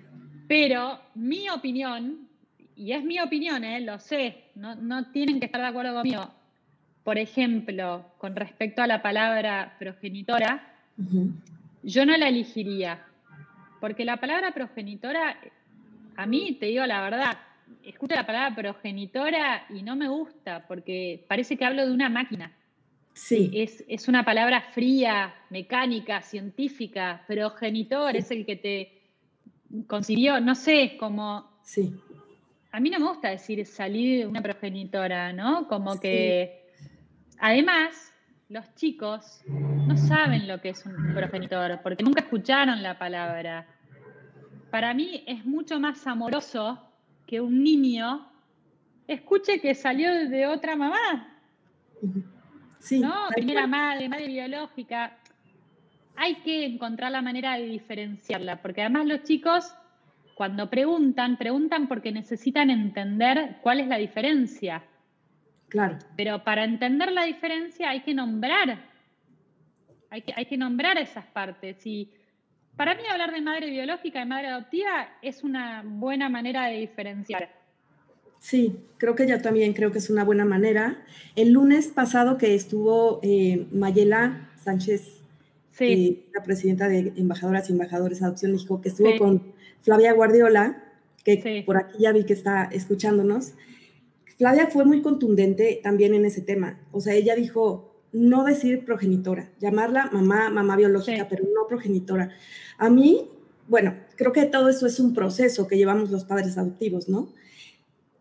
Pero 0.49 1.01
mi 1.15 1.49
opinión, 1.49 2.29
y 2.77 2.93
es 2.93 3.05
mi 3.05 3.21
opinión, 3.21 3.65
¿eh? 3.65 3.81
lo 3.81 3.99
sé, 3.99 4.45
no, 4.55 4.75
no 4.75 5.11
tienen 5.11 5.41
que 5.41 5.47
estar 5.47 5.61
de 5.61 5.67
acuerdo 5.67 5.95
conmigo, 5.95 6.31
por 7.05 7.19
ejemplo, 7.19 8.05
con 8.19 8.37
respecto 8.37 8.83
a 8.83 8.87
la 8.87 9.03
palabra 9.03 9.77
progenitora, 9.79 10.75
yo 11.83 12.07
no 12.07 12.17
la 12.17 12.29
elegiría, 12.29 13.05
porque 13.81 14.05
la 14.05 14.19
palabra 14.19 14.53
progenitora, 14.53 15.37
a 16.17 16.27
mí, 16.27 16.57
te 16.61 16.67
digo 16.67 16.87
la 16.87 17.03
verdad, 17.03 17.39
escucho 17.83 18.15
la 18.15 18.27
palabra 18.27 18.55
progenitora 18.55 19.67
y 19.71 19.83
no 19.83 19.97
me 19.97 20.09
gusta, 20.09 20.67
porque 20.69 21.25
parece 21.29 21.57
que 21.57 21.65
hablo 21.65 21.87
de 21.87 21.93
una 21.93 22.09
máquina. 22.09 22.53
Sí. 23.15 23.51
Es, 23.53 23.85
es 23.89 24.09
una 24.09 24.25
palabra 24.25 24.61
fría, 24.73 25.35
mecánica, 25.51 26.23
científica, 26.23 27.25
progenitor 27.27 28.17
es 28.17 28.31
el 28.31 28.47
que 28.47 28.57
te 28.57 29.02
consiguió, 29.87 30.41
no 30.41 30.55
sé, 30.55 30.97
como... 30.99 31.51
Sí. 31.63 31.95
A 32.71 32.81
mí 32.81 32.91
no 32.91 32.99
me 32.99 33.07
gusta 33.07 33.29
decir 33.29 33.65
salir 33.67 34.21
de 34.21 34.27
una 34.27 34.41
progenitora, 34.41 35.33
¿no? 35.33 35.69
Como 35.69 36.01
que 36.01 36.63
Además, 37.43 38.13
los 38.51 38.73
chicos 38.77 39.43
no 39.49 39.97
saben 39.97 40.47
lo 40.47 40.61
que 40.61 40.69
es 40.69 40.87
un 40.87 41.13
progenitor, 41.13 41.81
porque 41.83 42.05
nunca 42.05 42.21
escucharon 42.21 42.81
la 42.85 42.97
palabra. 42.97 43.67
Para 44.71 44.95
mí 44.95 45.25
es 45.27 45.45
mucho 45.45 45.81
más 45.81 46.07
amoroso 46.07 46.81
que 47.27 47.41
un 47.41 47.65
niño 47.65 48.31
escuche 49.09 49.61
que 49.61 49.75
salió 49.75 50.29
de 50.29 50.47
otra 50.47 50.77
mamá. 50.77 51.37
Sí, 52.79 53.01
¿No? 53.01 53.27
Primera 53.35 53.67
madre, 53.67 54.09
madre 54.09 54.29
biológica. 54.29 55.19
Hay 56.17 56.37
que 56.37 56.67
encontrar 56.67 57.13
la 57.13 57.23
manera 57.23 57.57
de 57.57 57.67
diferenciarla, 57.67 58.61
porque 58.63 58.83
además 58.83 59.07
los 59.07 59.23
chicos, 59.23 59.75
cuando 60.35 60.69
preguntan, 60.69 61.37
preguntan 61.37 61.89
porque 61.89 62.13
necesitan 62.13 62.71
entender 62.71 63.57
cuál 63.63 63.81
es 63.81 63.89
la 63.89 63.97
diferencia. 63.97 64.85
Claro. 65.69 65.99
Pero 66.17 66.45
para 66.45 66.65
entender 66.65 67.13
la 67.13 67.25
diferencia 67.25 67.91
hay 67.91 68.01
que 68.01 68.13
nombrar, 68.13 68.79
hay 70.11 70.23
que, 70.23 70.35
hay 70.37 70.45
que 70.45 70.59
nombrar 70.59 70.99
esas 70.99 71.25
partes. 71.27 71.87
Y 71.87 72.11
para 72.77 72.95
mí 72.95 73.03
hablar 73.11 73.33
de 73.33 73.41
madre 73.41 73.71
biológica 73.71 74.21
y 74.21 74.27
madre 74.27 74.49
adoptiva 74.49 75.09
es 75.23 75.43
una 75.43 75.83
buena 75.85 76.29
manera 76.29 76.67
de 76.67 76.79
diferenciar. 76.79 77.49
Sí, 78.43 78.77
creo 78.99 79.15
que 79.15 79.29
yo 79.29 79.41
también 79.41 79.73
creo 79.73 79.93
que 79.93 79.99
es 79.99 80.11
una 80.11 80.25
buena 80.25 80.45
manera. 80.45 81.01
El 81.37 81.53
lunes 81.53 81.87
pasado 81.87 82.39
que 82.39 82.57
estuvo 82.57 83.21
eh, 83.23 83.69
Mayela 83.71 84.51
Sánchez, 84.57 85.22
eh, 85.81 86.25
la 86.35 86.43
presidenta 86.43 86.89
de 86.89 87.13
Embajadoras 87.17 87.69
y 87.69 87.73
Embajadores 87.73 88.21
de 88.21 88.27
Adopción 88.27 88.53
México, 88.53 88.81
que 88.81 88.91
estuvo 88.91 89.17
con 89.19 89.53
Flavia 89.81 90.13
Guardiola, 90.13 90.85
que 91.25 91.63
por 91.65 91.77
aquí 91.77 91.99
ya 92.01 92.13
vi 92.13 92.25
que 92.25 92.33
está 92.33 92.65
escuchándonos, 92.65 93.55
Flavia 94.39 94.67
fue 94.67 94.85
muy 94.85 95.03
contundente 95.03 95.81
también 95.83 96.15
en 96.15 96.25
ese 96.25 96.41
tema. 96.41 96.81
O 96.91 97.01
sea, 97.01 97.15
ella 97.15 97.37
dijo, 97.37 97.93
no 98.13 98.45
decir 98.45 98.85
progenitora, 98.85 99.51
llamarla 99.61 100.11
mamá, 100.13 100.51
mamá 100.51 100.77
biológica, 100.77 101.29
pero 101.29 101.45
no 101.45 101.67
progenitora. 101.69 102.31
A 102.79 102.91
mí, 102.91 103.29
bueno, 103.69 103.95
creo 104.17 104.33
que 104.33 104.45
todo 104.45 104.69
eso 104.69 104.87
es 104.87 105.01
un 105.01 105.15
proceso 105.15 105.67
que 105.67 105.77
llevamos 105.77 106.11
los 106.11 106.25
padres 106.25 106.59
adoptivos, 106.59 107.09
¿no? 107.09 107.29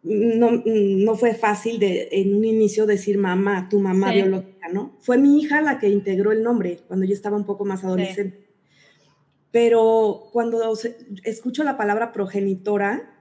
No, 0.04 0.64
no 0.66 1.16
fue 1.16 1.36
fácil 1.36 1.78
de, 1.78 2.10
en 2.12 2.36
un 2.36 2.46
inicio 2.46 2.86
decir 2.86 3.18
mamá, 3.18 3.68
tu 3.70 3.80
mamá 3.80 4.12
biológica, 4.12 4.61
¿no? 4.72 4.98
Fue 5.02 5.18
mi 5.18 5.40
hija 5.40 5.62
la 5.62 5.80
que 5.80 5.90
integró 5.90 6.32
el 6.32 6.44
nombre 6.44 6.80
cuando 6.88 7.06
yo 7.06 7.14
estaba 7.14 7.38
un 7.38 7.46
poco 7.46 7.66
más 7.66 7.84
adolescente. 7.84 8.48
Pero 9.52 10.30
cuando 10.32 10.74
escucho 11.24 11.64
la 11.64 11.78
palabra 11.78 12.12
progenitora, 12.12 13.12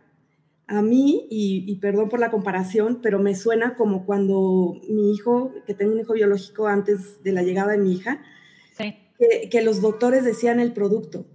a 0.71 0.83
mí, 0.83 1.27
y, 1.31 1.75
perdón 1.81 2.09
por 2.09 2.21
la 2.21 2.31
comparación, 2.31 3.01
pero 3.03 3.19
me 3.19 3.35
suena 3.35 3.75
como 3.75 4.07
cuando 4.07 4.81
mi 4.89 5.13
hijo, 5.13 5.53
que 5.67 5.75
tengo 5.75 5.93
un 5.93 6.01
hijo 6.01 6.13
biológico 6.13 6.69
antes 6.69 7.21
de 7.25 7.33
la 7.33 7.43
llegada 7.43 7.73
de 7.73 7.79
mi 7.79 7.93
hija, 7.93 8.23
que, 9.51 9.63
los 9.63 9.81
doctores 9.81 10.25
decían 10.25 10.61
el 10.61 10.73
producto. 10.73 11.27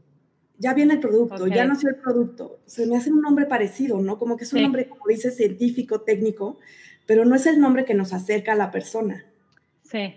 Ya 0.58 0.74
viene 0.74 0.94
el 0.94 1.00
producto, 1.02 1.48
ya 1.48 1.66
nació 1.66 1.90
el 1.90 1.98
producto. 1.98 2.60
Se 2.66 2.88
me 2.88 2.96
hace 2.96 3.12
un 3.12 3.22
nombre 3.22 3.46
parecido, 3.46 4.00
¿no? 4.02 4.18
Como 4.18 4.38
que 4.38 4.46
es 4.46 4.54
un 4.54 4.62
nombre, 4.62 4.88
como 4.88 5.06
dice, 5.10 5.30
científico, 5.32 6.02
técnico, 6.02 6.58
pero 7.06 7.26
no 7.26 7.36
es 7.36 7.46
el 7.46 7.60
nombre 7.60 7.84
que 7.84 7.94
nos 7.94 8.14
acerca 8.14 8.54
a 8.54 8.56
la 8.56 8.72
persona. 8.72 9.26
Sí. 9.96 10.14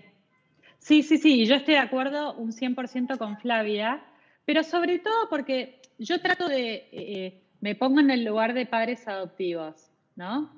Sí, 0.78 1.02
sí, 1.04 1.46
yo 1.46 1.54
estoy 1.54 1.74
de 1.74 1.80
acuerdo 1.80 2.34
un 2.34 2.50
100% 2.50 3.16
con 3.16 3.38
Flavia, 3.38 4.02
pero 4.44 4.64
sobre 4.64 4.98
todo 4.98 5.28
porque 5.30 5.80
yo 5.98 6.20
trato 6.20 6.48
de... 6.48 6.88
Eh, 6.90 7.42
me 7.60 7.76
pongo 7.76 8.00
en 8.00 8.10
el 8.10 8.24
lugar 8.24 8.54
de 8.54 8.66
padres 8.66 9.06
adoptivos, 9.06 9.92
¿no? 10.16 10.52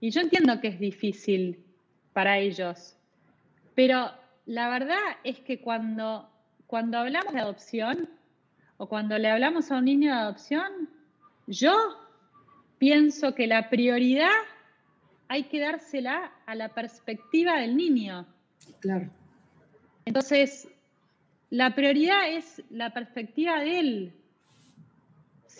Y 0.00 0.10
yo 0.10 0.22
entiendo 0.22 0.58
que 0.62 0.68
es 0.68 0.78
difícil 0.78 1.62
para 2.14 2.38
ellos, 2.38 2.96
pero 3.74 4.10
la 4.46 4.70
verdad 4.70 5.18
es 5.22 5.40
que 5.40 5.60
cuando, 5.60 6.30
cuando 6.66 6.96
hablamos 6.96 7.34
de 7.34 7.40
adopción 7.40 8.08
o 8.78 8.88
cuando 8.88 9.18
le 9.18 9.28
hablamos 9.28 9.70
a 9.70 9.76
un 9.76 9.84
niño 9.84 10.14
de 10.14 10.18
adopción, 10.18 10.88
yo 11.46 11.74
pienso 12.78 13.34
que 13.34 13.46
la 13.46 13.68
prioridad 13.68 14.30
hay 15.28 15.44
que 15.44 15.60
dársela 15.60 16.32
a 16.46 16.54
la 16.54 16.70
perspectiva 16.70 17.60
del 17.60 17.76
niño. 17.76 18.26
Claro. 18.80 19.08
Entonces, 20.04 20.68
la 21.50 21.74
prioridad 21.74 22.30
es 22.30 22.62
la 22.70 22.90
perspectiva 22.90 23.60
de 23.60 23.78
él, 23.78 24.12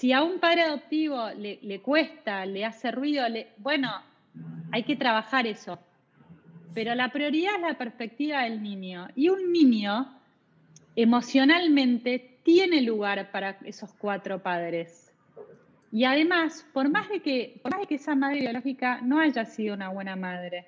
si 0.02 0.12
a 0.12 0.22
un 0.22 0.40
padre 0.40 0.62
adoptivo 0.62 1.28
le, 1.36 1.80
cuesta, 1.80 2.44
le 2.46 2.64
hace 2.64 2.90
ruido, 2.90 3.24
bueno, 3.58 3.90
hay 4.72 4.82
que 4.84 4.96
trabajar 4.96 5.46
eso. 5.46 5.78
Pero 6.74 6.94
la 6.94 7.12
prioridad 7.12 7.54
es 7.56 7.60
la 7.60 7.78
perspectiva 7.78 8.42
del 8.42 8.62
niño. 8.62 9.06
Y 9.14 9.28
un 9.28 9.52
niño 9.52 10.18
emocionalmente 10.96 12.38
tiene 12.42 12.80
lugar 12.80 13.30
para 13.30 13.58
esos 13.64 13.92
cuatro 13.92 14.42
padres. 14.42 15.12
Y 15.92 16.04
además, 16.04 16.66
por 16.72 16.88
más 16.88 17.08
de 17.10 17.20
que, 17.20 17.60
por 17.62 17.72
más 17.72 17.82
de 17.82 17.86
que 17.86 17.96
esa 17.96 18.14
madre 18.14 18.40
biológica 18.40 19.00
no 19.02 19.20
haya 19.20 19.44
sido 19.44 19.74
una 19.74 19.90
buena 19.90 20.16
madre, 20.16 20.66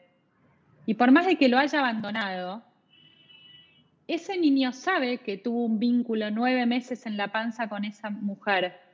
y 0.86 0.94
por 0.94 1.10
más 1.10 1.26
de 1.26 1.36
que 1.36 1.48
lo 1.48 1.58
haya 1.58 1.78
abandonado, 1.80 2.62
ese 4.06 4.36
niño 4.38 4.72
sabe 4.72 5.18
que 5.18 5.38
tuvo 5.38 5.64
un 5.64 5.78
vínculo 5.78 6.30
nueve 6.30 6.66
meses 6.66 7.06
en 7.06 7.16
la 7.16 7.28
panza 7.28 7.68
con 7.68 7.84
esa 7.84 8.10
mujer 8.10 8.84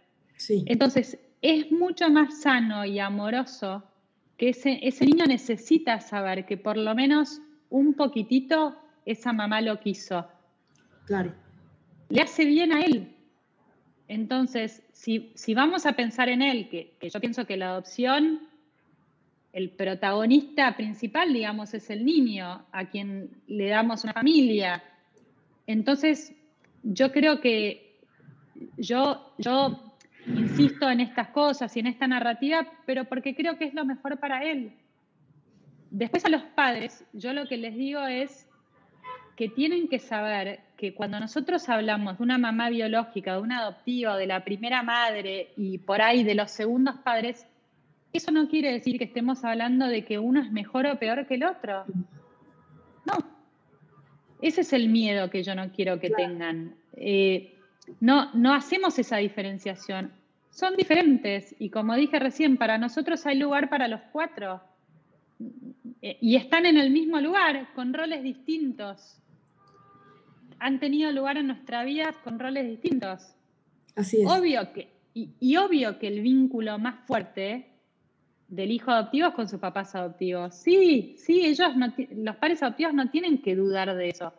entonces, 0.49 1.19
es 1.43 1.71
mucho 1.71 2.11
más 2.11 2.41
sano 2.43 2.85
y 2.85 2.99
amoroso 2.99 3.83
que 4.37 4.51
ese, 4.51 4.79
ese 4.83 5.05
niño 5.05 5.27
necesita 5.27 6.01
saber 6.01 6.47
que 6.47 6.57
por 6.57 6.77
lo 6.77 6.95
menos 6.95 7.41
un 7.69 7.95
poquitito 7.95 8.77
esa 9.05 9.33
mamá 9.33 9.61
lo 9.61 9.79
quiso. 9.81 10.27
Claro. 11.07 11.35
Le 12.09 12.23
hace 12.23 12.45
bien 12.45 12.73
a 12.73 12.83
él. 12.83 13.15
Entonces, 14.09 14.83
si, 14.93 15.55
vamos 15.55 15.87
a 15.87 15.93
pensar 15.93 16.29
en 16.29 16.43
él, 16.43 16.69
que, 16.69 16.97
que, 16.99 17.11
yo 17.11 17.21
pienso 17.21 17.47
que 17.47 17.57
la 17.57 17.71
adopción, 17.71 18.41
el 19.53 19.71
protagonista 19.71 20.77
principal, 20.77 21.33
digamos, 21.33 21.75
es 21.75 21.91
el 21.91 22.05
niño, 22.05 22.65
a 22.71 22.85
quien 22.87 23.31
le 23.47 23.69
damos 23.69 24.05
una 24.05 24.13
familia. 24.13 24.83
Entonces, 25.67 26.33
yo 26.83 27.13
creo 27.13 27.41
que 27.41 27.99
yo, 28.77 29.35
yo 29.39 29.97
insisto 30.27 30.89
en 30.89 31.01
estas 31.01 31.29
cosas 31.29 31.77
y 31.77 31.81
en 31.81 31.89
esta 31.89 32.07
narrativa, 32.07 32.67
pero 32.87 33.05
porque 33.07 33.35
creo 33.35 33.59
que 33.59 33.65
es 33.65 33.75
lo 33.75 33.85
mejor 33.85 34.19
para 34.19 34.45
él. 34.45 34.73
Después 35.91 36.25
a 36.25 36.29
los 36.29 36.43
padres, 36.43 37.05
yo 37.13 37.33
lo 37.33 37.47
que 37.47 37.57
les 37.57 37.75
digo 37.75 38.07
es 38.07 38.49
que 39.35 39.49
tienen 39.49 39.89
que 39.89 39.99
saber 39.99 40.61
que 40.77 40.95
cuando 40.95 41.19
nosotros 41.19 41.69
hablamos 41.69 42.19
de 42.19 42.23
una 42.23 42.39
mamá 42.39 42.71
biológica, 42.71 43.35
de 43.35 43.41
una 43.41 43.61
adoptiva, 43.61 44.17
de 44.17 44.27
la 44.27 44.45
primera 44.45 44.83
madre 44.83 45.53
y 45.57 45.79
por 45.79 46.03
ahí 46.03 46.23
de 46.23 46.35
los 46.35 46.51
segundos 46.51 46.97
padres, 46.99 47.47
eso 48.13 48.31
no 48.31 48.49
quiere 48.49 48.73
decir 48.73 48.99
que 48.99 49.05
estemos 49.05 49.45
hablando 49.45 49.87
de 49.87 50.05
que 50.05 50.19
uno 50.19 50.41
es 50.41 50.51
mejor 50.51 50.87
o 50.87 50.99
peor 50.99 51.27
que 51.27 51.35
el 51.35 51.45
otro. 51.45 51.85
No. 53.07 53.15
Ese 54.43 54.63
es 54.63 54.73
el 54.73 54.89
miedo 54.89 55.31
que 55.31 55.43
yo 55.43 55.55
no 55.55 55.71
quiero 55.71 56.01
que 56.01 56.11
tengan. 56.11 56.75
Eh, 56.97 57.55
no, 58.01 58.33
no 58.35 58.55
hacemos 58.55 58.99
esa 58.99 59.19
diferenciación. 59.19 60.13
Son 60.51 60.75
diferentes 60.77 61.55
y 61.59 61.71
como 61.71 61.95
dije 61.95 62.19
recién, 62.19 62.57
para 62.57 62.79
nosotros 62.79 63.25
hay 63.27 63.39
lugar 63.39 63.69
para 63.71 63.87
los 63.87 64.01
cuatro 64.13 64.61
y 66.01 66.37
están 66.37 66.67
en 66.67 66.77
el 66.77 66.91
mismo 66.91 67.21
lugar 67.21 67.69
con 67.75 67.93
roles 67.93 68.23
distintos. 68.23 69.17
Han 70.59 70.81
tenido 70.81 71.11
lugar 71.13 71.39
en 71.39 71.47
nuestra 71.47 71.85
vida 71.85 72.15
con 72.25 72.39
roles 72.39 72.69
distintos. 72.69 73.35
Así 73.97 74.23
es. 74.23 74.31
Obvio 74.31 74.73
que, 74.73 74.89
y, 75.15 75.57
obvio 75.57 75.99
que 75.99 76.09
el 76.09 76.21
vínculo 76.21 76.79
más 76.79 77.07
fuerte 77.07 77.70
del 78.51 78.71
hijo 78.71 78.91
adoptivo 78.91 79.33
con 79.33 79.49
sus 79.49 79.59
papás 79.59 79.95
adoptivos. 79.95 80.55
Sí, 80.55 81.17
sí, 81.17 81.47
ellos 81.47 81.71
los 82.15 82.37
padres 82.37 82.63
adoptivos 82.63 82.93
no 82.93 83.09
tienen 83.09 83.41
que 83.41 83.57
dudar 83.57 83.95
de 83.97 84.11
eso 84.11 84.33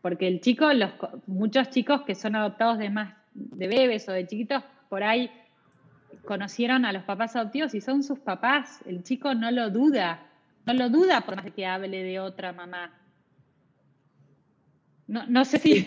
porque 0.00 0.28
el 0.28 0.40
chico, 0.40 0.72
los, 0.72 0.90
muchos 1.26 1.70
chicos 1.70 2.02
que 2.02 2.14
son 2.14 2.36
adoptados 2.36 2.78
de 2.78 2.90
más 2.90 3.14
de 3.34 3.68
bebés 3.68 4.08
o 4.08 4.12
de 4.12 4.26
chiquitos, 4.26 4.62
por 4.88 5.02
ahí 5.02 5.30
conocieron 6.24 6.84
a 6.84 6.92
los 6.92 7.02
papás 7.04 7.36
adoptivos 7.36 7.74
y 7.74 7.80
son 7.80 8.02
sus 8.02 8.18
papás. 8.18 8.80
El 8.86 9.02
chico 9.02 9.34
no 9.34 9.50
lo 9.50 9.70
duda, 9.70 10.26
no 10.66 10.72
lo 10.72 10.88
duda 10.88 11.22
por 11.22 11.36
más 11.36 11.52
que 11.52 11.66
hable 11.66 12.02
de 12.02 12.20
otra 12.20 12.52
mamá. 12.52 12.92
No, 15.06 15.26
no 15.26 15.44
sé 15.44 15.58
si, 15.58 15.82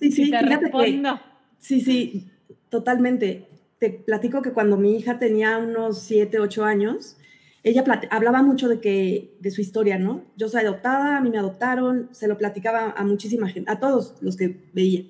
sí, 0.00 0.10
sí, 0.12 0.30
te 0.30 0.42
respondo. 0.42 1.20
sí, 1.58 1.80
sí, 1.80 2.30
totalmente. 2.68 3.48
Te 3.82 3.90
platico 3.90 4.42
que 4.42 4.52
cuando 4.52 4.76
mi 4.76 4.96
hija 4.96 5.18
tenía 5.18 5.58
unos 5.58 6.02
7, 6.02 6.38
8 6.38 6.64
años, 6.64 7.16
ella 7.64 7.82
hablaba 8.10 8.40
mucho 8.40 8.68
de, 8.68 8.78
que, 8.78 9.34
de 9.40 9.50
su 9.50 9.60
historia, 9.60 9.98
¿no? 9.98 10.22
Yo 10.36 10.48
soy 10.48 10.60
adoptada, 10.60 11.16
a 11.16 11.20
mí 11.20 11.30
me 11.30 11.38
adoptaron, 11.38 12.08
se 12.12 12.28
lo 12.28 12.38
platicaba 12.38 12.92
a 12.96 13.02
muchísima 13.02 13.48
gente, 13.48 13.68
a 13.72 13.80
todos 13.80 14.14
los 14.20 14.36
que 14.36 14.68
veía. 14.72 15.06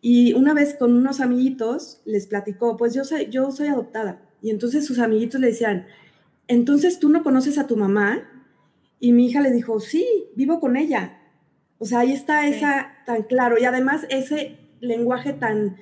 Y 0.00 0.34
una 0.34 0.54
vez 0.54 0.76
con 0.78 0.94
unos 0.94 1.20
amiguitos 1.20 2.00
les 2.04 2.28
platicó, 2.28 2.76
pues 2.76 2.94
yo 2.94 3.02
soy, 3.02 3.26
yo 3.28 3.50
soy 3.50 3.66
adoptada. 3.66 4.22
Y 4.40 4.50
entonces 4.50 4.86
sus 4.86 5.00
amiguitos 5.00 5.40
le 5.40 5.48
decían, 5.48 5.86
entonces 6.46 7.00
tú 7.00 7.08
no 7.08 7.24
conoces 7.24 7.58
a 7.58 7.66
tu 7.66 7.76
mamá. 7.76 8.22
Y 9.00 9.10
mi 9.10 9.26
hija 9.26 9.40
le 9.40 9.50
dijo, 9.50 9.80
sí, 9.80 10.06
vivo 10.36 10.60
con 10.60 10.76
ella. 10.76 11.18
O 11.78 11.86
sea, 11.86 11.98
ahí 11.98 12.12
está 12.12 12.46
esa 12.46 12.98
tan 13.04 13.24
claro. 13.24 13.58
Y 13.58 13.64
además 13.64 14.06
ese 14.10 14.58
lenguaje 14.78 15.32
tan, 15.32 15.78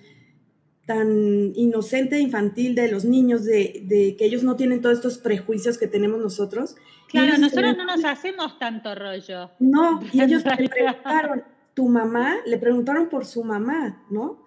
tan 0.86 1.52
inocente, 1.54 2.18
infantil 2.18 2.74
de 2.74 2.90
los 2.90 3.04
niños, 3.04 3.44
de, 3.44 4.16
que 4.18 4.24
ellos 4.24 4.42
no 4.42 4.56
tienen 4.56 4.82
todos 4.82 4.96
estos 4.96 5.18
prejuicios 5.18 5.78
que 5.78 5.86
tenemos 5.86 6.20
nosotros. 6.20 6.76
Claro, 7.08 7.38
nosotros 7.38 7.76
no 7.76 7.84
nos 7.84 8.04
hacemos 8.04 8.58
tanto 8.58 8.94
rollo. 8.94 9.50
No, 9.58 10.00
y 10.12 10.20
ellos 10.20 10.42
le 10.58 10.68
preguntaron, 10.68 11.44
tu 11.74 11.88
mamá, 11.88 12.36
le 12.46 12.58
preguntaron 12.58 13.08
por 13.08 13.24
su 13.24 13.44
mamá, 13.44 14.04
¿no? 14.10 14.44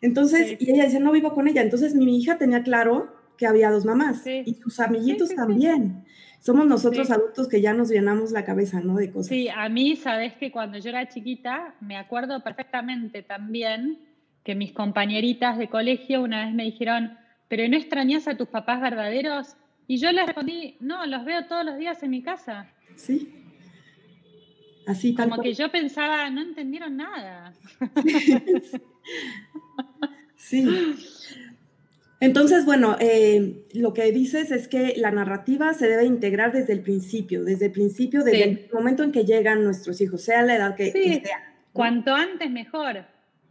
Entonces, 0.00 0.56
y 0.60 0.70
ella 0.70 0.84
dice, 0.84 1.00
no 1.00 1.12
vivo 1.12 1.32
con 1.32 1.48
ella. 1.48 1.62
Entonces 1.62 1.94
mi 1.94 2.18
hija 2.18 2.38
tenía 2.38 2.62
claro 2.62 3.14
que 3.36 3.46
había 3.46 3.70
dos 3.70 3.84
mamás 3.84 4.26
y 4.26 4.54
sus 4.54 4.80
amiguitos 4.80 5.34
también 5.34 6.04
somos 6.42 6.66
nosotros 6.66 7.08
adultos 7.12 7.48
que 7.48 7.60
ya 7.60 7.72
nos 7.72 7.88
llenamos 7.88 8.32
la 8.32 8.44
cabeza, 8.44 8.80
¿no? 8.80 8.96
De 8.96 9.12
cosas. 9.12 9.28
Sí, 9.28 9.48
a 9.48 9.68
mí, 9.68 9.94
sabes 9.94 10.34
que 10.34 10.50
cuando 10.50 10.76
yo 10.78 10.90
era 10.90 11.08
chiquita, 11.08 11.76
me 11.80 11.96
acuerdo 11.96 12.42
perfectamente 12.42 13.22
también 13.22 14.00
que 14.44 14.54
mis 14.54 14.72
compañeritas 14.72 15.58
de 15.58 15.68
colegio 15.68 16.22
una 16.22 16.44
vez 16.44 16.54
me 16.54 16.64
dijeron, 16.64 17.16
pero 17.48 17.68
¿no 17.68 17.76
extrañas 17.76 18.28
a 18.28 18.36
tus 18.36 18.48
papás 18.48 18.80
verdaderos? 18.80 19.56
Y 19.86 19.98
yo 19.98 20.10
les 20.12 20.26
respondí, 20.26 20.76
no, 20.80 21.04
los 21.06 21.24
veo 21.24 21.46
todos 21.46 21.64
los 21.64 21.76
días 21.76 22.02
en 22.02 22.10
mi 22.10 22.22
casa. 22.22 22.70
Sí. 22.96 23.42
Así 24.86 25.14
Como 25.14 25.40
que 25.40 25.54
yo 25.54 25.70
pensaba, 25.70 26.28
no 26.30 26.42
entendieron 26.42 26.96
nada. 26.96 27.52
sí. 30.36 30.66
Entonces, 32.20 32.64
bueno, 32.64 32.96
eh, 33.00 33.66
lo 33.74 33.92
que 33.94 34.10
dices 34.12 34.50
es 34.50 34.68
que 34.68 34.94
la 34.96 35.10
narrativa 35.10 35.74
se 35.74 35.88
debe 35.88 36.04
integrar 36.04 36.52
desde 36.52 36.72
el 36.72 36.80
principio, 36.80 37.44
desde 37.44 37.66
el 37.66 37.72
principio, 37.72 38.22
desde 38.22 38.44
el 38.44 38.70
momento 38.72 39.02
en 39.02 39.12
que 39.12 39.24
llegan 39.24 39.64
nuestros 39.64 40.00
hijos, 40.00 40.22
sea 40.22 40.42
la 40.42 40.56
edad 40.56 40.74
que, 40.76 40.90
sea. 40.90 41.54
Cuanto 41.72 42.14
antes 42.14 42.50
mejor. 42.50 43.04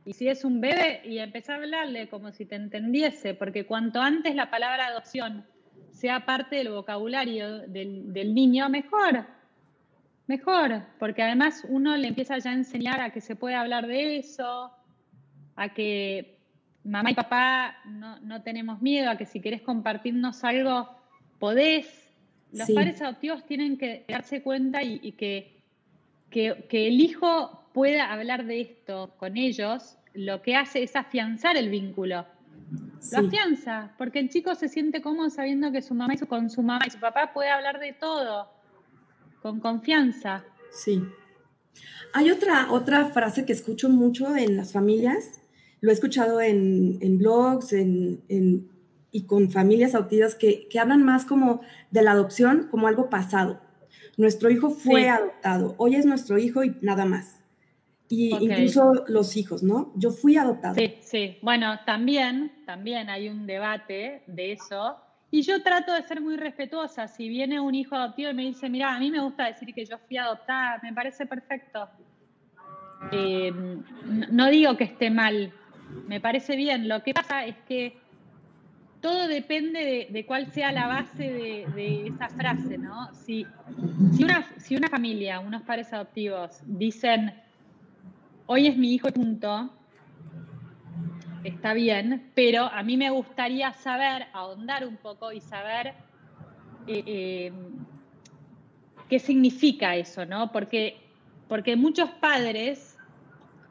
Y 0.06 0.14
si 0.14 0.28
es 0.28 0.44
un 0.44 0.62
bebé, 0.62 1.02
y 1.06 1.20
empezar 1.20 1.56
a 1.56 1.64
hablarle 1.64 2.10
como 2.10 2.32
si 2.32 2.46
te 2.46 2.56
entendiese, 2.56 3.34
porque 3.34 3.66
cuanto 3.66 4.02
antes 4.02 4.36
la 4.36 4.50
palabra 4.50 4.88
adopción 4.88 5.46
sea 5.92 6.26
parte 6.26 6.56
del 6.56 6.70
vocabulario 6.70 7.60
del, 7.68 8.12
del 8.12 8.34
niño, 8.34 8.70
mejor. 8.70 9.26
Mejor, 10.28 10.84
porque 10.98 11.22
además 11.22 11.66
uno 11.68 11.96
le 11.98 12.08
empieza 12.08 12.38
ya 12.38 12.52
a 12.52 12.54
enseñar 12.54 13.02
a 13.02 13.12
que 13.12 13.22
se 13.22 13.36
puede 13.36 13.56
hablar 13.56 13.86
de 13.86 14.18
eso, 14.18 14.72
a 15.56 15.70
que 15.70 16.38
mamá 16.84 17.12
y 17.12 17.16
papá 17.16 17.78
no, 17.86 18.42
tenemos 18.42 18.82
miedo 18.82 19.10
a 19.10 19.18
que 19.18 19.26
si 19.26 19.40
querés 19.40 19.62
compartirnos 19.62 20.44
algo, 20.44 20.90
podés. 21.40 21.98
Los 22.52 22.70
padres 22.72 23.02
adoptivos 23.02 23.46
tienen 23.46 23.78
que 23.78 24.04
darse 24.10 24.42
cuenta 24.42 24.84
y, 24.84 25.14
que, 25.14 25.62
que, 26.30 26.88
el 26.88 27.00
hijo 27.00 27.61
pueda 27.74 28.12
hablar 28.12 28.46
de 28.46 28.62
esto 28.62 29.14
con 29.18 29.38
ellos, 29.38 29.98
lo 30.14 30.42
que 30.42 30.56
hace 30.56 30.84
es 30.84 30.96
afianzar 30.96 31.58
el 31.58 31.70
vínculo. 31.70 32.26
Lo 33.12 33.28
afianza, 33.28 33.94
porque 33.98 34.20
el 34.20 34.30
chico 34.30 34.56
se 34.56 34.70
siente 34.70 35.02
cómodo 35.02 35.30
sabiendo 35.30 35.72
que 35.72 35.82
su 35.82 35.94
mamá 35.94 36.14
y 36.14 36.18
su, 36.18 36.28
con 36.28 36.50
su 36.50 36.62
mamá 36.62 36.86
y 36.88 36.92
su 36.92 37.00
papá 37.00 37.34
puede 37.34 37.50
hablar 37.50 37.80
de 37.80 37.94
todo, 37.94 38.50
con 39.42 39.60
confianza. 39.60 40.44
Sí. 40.72 41.04
Hay 42.14 42.30
otra, 42.30 42.72
otra 42.72 43.06
frase 43.06 43.46
que 43.46 43.54
escucho 43.54 43.90
mucho 43.90 44.36
en 44.36 44.58
las 44.58 44.74
familias 44.74 45.42
lo 45.82 45.90
he 45.90 45.94
escuchado 45.94 46.40
en, 46.42 47.18
blogs 47.18 47.74
y 47.74 49.26
con 49.26 49.52
familias 49.52 49.96
adoptivas 49.96 50.36
que, 50.36 50.68
hablan 50.80 51.04
más 51.04 51.26
como 51.26 51.62
de 51.90 52.04
la 52.04 52.12
adopción 52.12 52.68
como 52.70 52.88
algo 52.88 53.10
pasado. 53.10 53.60
Nuestro 54.16 54.52
hijo 54.52 54.70
fue 54.70 55.10
adoptado, 55.10 55.74
hoy 55.78 55.96
es 55.96 56.06
nuestro 56.06 56.38
hijo 56.38 56.64
y 56.64 56.78
nada 56.82 57.06
más. 57.06 57.41
Y 58.12 58.36
incluso 58.36 59.06
los 59.08 59.38
hijos, 59.38 59.64
¿no? 59.64 59.94
Yo 59.96 60.12
fui 60.12 60.36
adoptado. 60.36 60.76
Sí, 60.76 60.96
sí. 61.02 61.38
Bueno, 61.42 61.80
también, 61.86 62.52
también 62.66 63.10
hay 63.10 63.30
un 63.30 63.48
debate 63.48 64.24
de 64.28 64.52
eso. 64.52 64.98
Y 65.32 65.44
yo 65.44 65.64
trato 65.64 65.94
de 65.94 66.04
ser 66.04 66.20
muy 66.20 66.36
respetuosa. 66.36 67.08
Si 67.08 67.30
viene 67.30 67.62
un 67.62 67.74
hijo 67.74 67.96
adoptivo 67.96 68.30
y 68.32 68.34
me 68.34 68.44
dice, 68.44 68.70
mira, 68.70 68.94
a 68.94 69.00
mí 69.00 69.10
me 69.10 69.22
gusta 69.22 69.46
decir 69.46 69.74
que 69.74 69.86
yo 69.86 69.98
fui 69.98 70.18
adoptada, 70.18 70.80
me 70.84 70.92
parece 70.92 71.26
perfecto. 71.26 71.88
Eh, 73.14 73.54
no 74.30 74.50
digo 74.50 74.76
que 74.76 74.84
esté 74.84 75.10
mal, 75.10 75.54
me 76.06 76.20
parece 76.20 76.58
bien. 76.58 76.90
Lo 76.90 77.02
que 77.04 77.14
pasa 77.14 77.46
es 77.46 77.56
que 77.66 77.98
todo 79.00 79.28
depende 79.28 80.10
de, 80.12 80.26
cuál 80.26 80.48
sea 80.52 80.74
la 80.74 80.88
base 80.88 81.32
de, 81.76 82.08
esa 82.08 82.28
frase, 82.28 82.78
¿no? 82.78 83.14
Si, 83.14 83.48
una, 84.22 84.46
si 84.58 84.76
una 84.76 84.90
familia, 84.90 85.40
unos 85.40 85.64
padres 85.64 85.92
adoptivos 85.94 86.62
dicen, 86.66 87.34
hoy 88.52 88.68
es 88.68 88.76
mi 88.76 88.94
hijo 88.94 89.08
está 91.46 91.74
bien, 91.74 92.30
pero 92.36 92.66
a 92.66 92.84
mí 92.84 92.98
me 92.98 93.10
gustaría 93.10 93.72
saber, 93.72 94.28
ahondar 94.34 94.86
un 94.86 94.98
poco 94.98 95.32
y 95.32 95.40
saber 95.40 95.94
eh, 96.86 97.04
eh, 97.06 97.54
qué 99.08 99.20
significa 99.20 99.96
eso, 99.96 100.26
¿no? 100.26 100.52
Porque, 100.52 100.98
porque 101.48 101.78
muchos 101.78 102.10
padres 102.10 102.98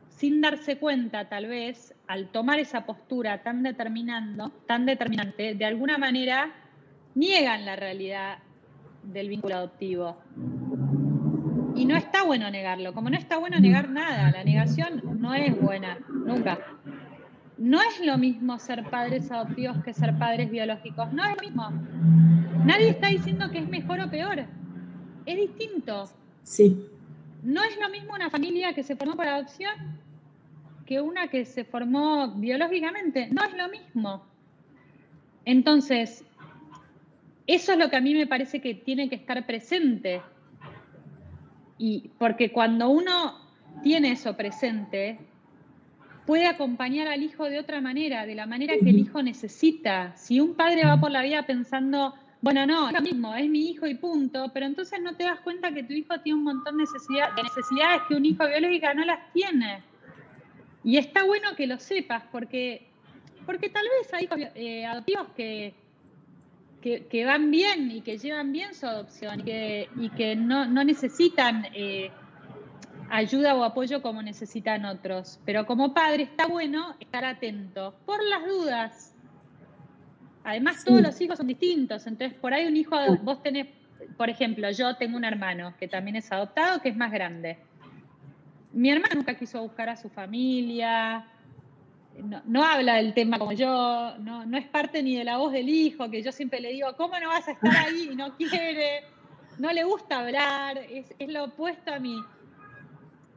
sin 0.08 0.40
darse 0.40 0.78
cuenta 0.78 1.28
tal 1.28 1.46
vez, 1.46 1.94
al 2.06 2.28
tomar 2.28 2.58
esa 2.58 2.86
postura 2.86 3.42
tan 3.42 3.62
determinando, 3.62 4.50
tan 4.66 4.86
determinante, 4.86 5.54
de 5.54 5.64
alguna 5.66 5.98
manera 5.98 6.54
niegan 7.14 7.66
la 7.66 7.76
realidad 7.76 8.38
del 9.02 9.28
vínculo 9.28 9.56
adoptivo. 9.56 10.16
Y 11.80 11.86
no 11.86 11.96
está 11.96 12.24
bueno 12.24 12.50
negarlo, 12.50 12.92
como 12.92 13.08
no 13.08 13.16
está 13.16 13.38
bueno 13.38 13.58
negar 13.58 13.88
nada, 13.88 14.30
la 14.30 14.44
negación 14.44 15.00
no 15.18 15.32
es 15.32 15.58
buena, 15.58 15.98
nunca. 16.08 16.58
No 17.56 17.80
es 17.80 18.04
lo 18.04 18.18
mismo 18.18 18.58
ser 18.58 18.84
padres 18.90 19.32
adoptivos 19.32 19.82
que 19.82 19.94
ser 19.94 20.18
padres 20.18 20.50
biológicos, 20.50 21.10
no 21.10 21.24
es 21.24 21.30
lo 21.30 21.40
mismo. 21.40 21.70
Nadie 22.66 22.90
está 22.90 23.08
diciendo 23.08 23.50
que 23.50 23.60
es 23.60 23.66
mejor 23.66 23.98
o 24.00 24.10
peor, 24.10 24.44
es 25.24 25.36
distinto. 25.38 26.10
Sí. 26.42 26.86
No 27.42 27.62
es 27.62 27.78
lo 27.80 27.88
mismo 27.88 28.12
una 28.12 28.28
familia 28.28 28.74
que 28.74 28.82
se 28.82 28.94
formó 28.94 29.16
por 29.16 29.26
adopción 29.26 29.72
que 30.84 31.00
una 31.00 31.28
que 31.28 31.46
se 31.46 31.64
formó 31.64 32.28
biológicamente. 32.32 33.28
No 33.30 33.42
es 33.42 33.56
lo 33.56 33.70
mismo. 33.70 34.22
Entonces, 35.46 36.26
eso 37.46 37.72
es 37.72 37.78
lo 37.78 37.88
que 37.88 37.96
a 37.96 38.02
mí 38.02 38.12
me 38.12 38.26
parece 38.26 38.60
que 38.60 38.74
tiene 38.74 39.08
que 39.08 39.14
estar 39.14 39.46
presente. 39.46 40.20
Y 41.82 42.10
porque 42.18 42.52
cuando 42.52 42.90
uno 42.90 43.38
tiene 43.82 44.12
eso 44.12 44.36
presente, 44.36 45.18
puede 46.26 46.46
acompañar 46.46 47.08
al 47.08 47.22
hijo 47.22 47.44
de 47.46 47.58
otra 47.58 47.80
manera, 47.80 48.26
de 48.26 48.34
la 48.34 48.44
manera 48.44 48.74
que 48.74 48.90
el 48.90 48.98
hijo 48.98 49.22
necesita. 49.22 50.14
Si 50.14 50.40
un 50.40 50.52
padre 50.56 50.84
va 50.84 51.00
por 51.00 51.10
la 51.10 51.22
vida 51.22 51.46
pensando, 51.46 52.14
bueno, 52.42 52.66
no, 52.66 52.88
es 52.88 52.92
lo 52.92 53.00
mismo, 53.00 53.34
es 53.34 53.48
mi 53.48 53.70
hijo 53.70 53.86
y 53.86 53.94
punto, 53.94 54.50
pero 54.52 54.66
entonces 54.66 55.00
no 55.00 55.16
te 55.16 55.24
das 55.24 55.40
cuenta 55.40 55.72
que 55.72 55.82
tu 55.82 55.94
hijo 55.94 56.20
tiene 56.20 56.38
un 56.38 56.44
montón 56.44 56.76
de, 56.76 56.84
de 56.84 57.42
necesidades 57.42 58.02
que 58.06 58.14
un 58.14 58.26
hijo 58.26 58.46
biológico 58.46 58.86
no 58.94 59.06
las 59.06 59.32
tiene. 59.32 59.82
Y 60.84 60.98
está 60.98 61.24
bueno 61.24 61.56
que 61.56 61.66
lo 61.66 61.78
sepas, 61.78 62.24
porque, 62.30 62.88
porque 63.46 63.70
tal 63.70 63.86
vez 63.98 64.12
hay 64.12 64.28
eh, 64.54 64.84
adoptivos 64.84 65.28
que, 65.34 65.72
que, 66.80 67.24
van 67.24 67.50
bien 67.50 67.90
y 67.90 68.00
que 68.00 68.18
llevan 68.18 68.52
bien 68.52 68.74
su 68.74 68.86
adopción 68.86 69.40
y 69.40 69.42
que, 69.44 69.88
y 69.96 70.08
que 70.10 70.36
no, 70.36 70.64
necesitan 70.84 71.66
eh, 71.74 72.10
ayuda 73.10 73.54
o 73.54 73.64
apoyo 73.64 74.02
como 74.02 74.22
necesitan 74.22 74.84
otros. 74.84 75.40
Pero 75.44 75.66
como 75.66 75.92
padre 75.92 76.24
está 76.24 76.46
bueno 76.46 76.96
estar 77.00 77.24
atento 77.24 77.94
por 78.06 78.22
las 78.24 78.46
dudas. 78.46 79.14
Además, 80.42 80.84
todos 80.84 81.02
los 81.02 81.20
hijos 81.20 81.36
son 81.36 81.48
distintos, 81.48 82.06
entonces 82.06 82.36
por 82.38 82.54
ahí 82.54 82.66
un 82.66 82.76
hijo, 82.76 82.96
vos 83.22 83.42
tenés, 83.42 83.66
por 84.16 84.30
ejemplo, 84.30 84.70
yo 84.70 84.96
tengo 84.96 85.18
un 85.18 85.24
hermano 85.24 85.74
que 85.78 85.86
también 85.86 86.16
es 86.16 86.32
adoptado, 86.32 86.80
que 86.80 86.88
es 86.88 86.96
más 86.96 87.12
grande. 87.12 87.58
mi 88.72 88.90
hermana 88.90 89.14
nunca 89.14 89.34
quiso 89.34 89.60
buscar 89.60 89.90
a 89.90 89.96
su 89.96 90.08
familia, 90.08 91.26
no, 92.22 92.64
habla 92.64 92.96
del 92.96 93.14
tema 93.14 93.38
como 93.38 93.52
yo, 93.52 94.14
no, 94.18 94.44
no, 94.46 94.56
es 94.56 94.66
parte 94.66 95.02
ni 95.02 95.16
de 95.16 95.24
la 95.24 95.38
voz 95.38 95.52
del 95.52 95.68
hijo, 95.68 96.10
que 96.10 96.22
yo 96.22 96.32
siempre 96.32 96.60
le 96.60 96.72
digo, 96.72 96.94
¿cómo 96.96 97.18
no 97.18 97.28
vas 97.28 97.46
a 97.48 97.52
estar 97.52 97.76
ahí? 97.76 98.10
Y 98.12 98.16
no 98.16 98.36
quiere, 98.36 99.04
no 99.58 99.72
le 99.72 99.84
gusta 99.84 100.20
hablar, 100.20 100.78
es, 100.78 101.14
es 101.18 101.28
lo 101.28 101.44
opuesto 101.44 101.92
a 101.92 101.98
mí. 101.98 102.16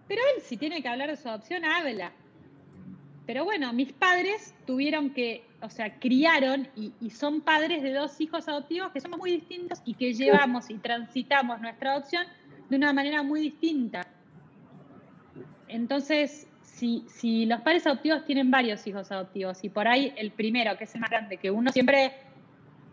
Pero 0.08 0.22
él 0.36 0.42
si 0.42 0.58
tiene 0.58 0.82
que 0.82 0.88
hablar 0.88 1.10
de 1.10 1.18
su 1.18 1.28
adopción, 1.28 1.66
habla. 1.66 2.12
Pero 3.26 3.46
bueno, 3.46 3.72
mis 3.72 3.94
padres 3.94 4.54
tuvieron 4.68 5.12
que, 5.12 5.46
o 5.62 5.70
sea, 5.70 5.98
criaron 6.00 6.68
y, 6.76 6.94
y, 7.00 7.10
son 7.10 7.42
padres 7.42 7.82
de 7.82 7.94
dos 7.94 8.20
hijos 8.20 8.48
adoptivos 8.50 8.92
que 8.92 9.00
somos 9.00 9.18
muy 9.18 9.32
distintos 9.32 9.82
y 9.86 9.94
que 9.94 10.14
llevamos 10.14 10.70
y 10.70 10.76
transitamos 10.76 11.62
nuestra 11.62 11.94
adopción 11.94 12.26
de 12.70 12.76
una 12.76 12.92
manera 12.92 13.24
muy 13.24 13.40
distinta. 13.40 14.06
Entonces, 15.70 16.48
si, 17.08 17.46
los 17.46 17.62
padres 17.62 17.86
adoptivos 17.88 18.26
tienen 18.26 18.52
varios 18.52 18.86
hijos 18.88 19.12
adoptivos 19.12 19.64
y 19.64 19.70
por 19.70 19.88
ahí 19.88 20.14
el 20.18 20.32
primero, 20.32 20.78
que 20.78 20.84
es 20.84 20.96
el 20.96 21.02
más 21.02 21.10
grande, 21.10 21.38
que 21.38 21.52
uno 21.52 21.72
siempre, 21.72 22.14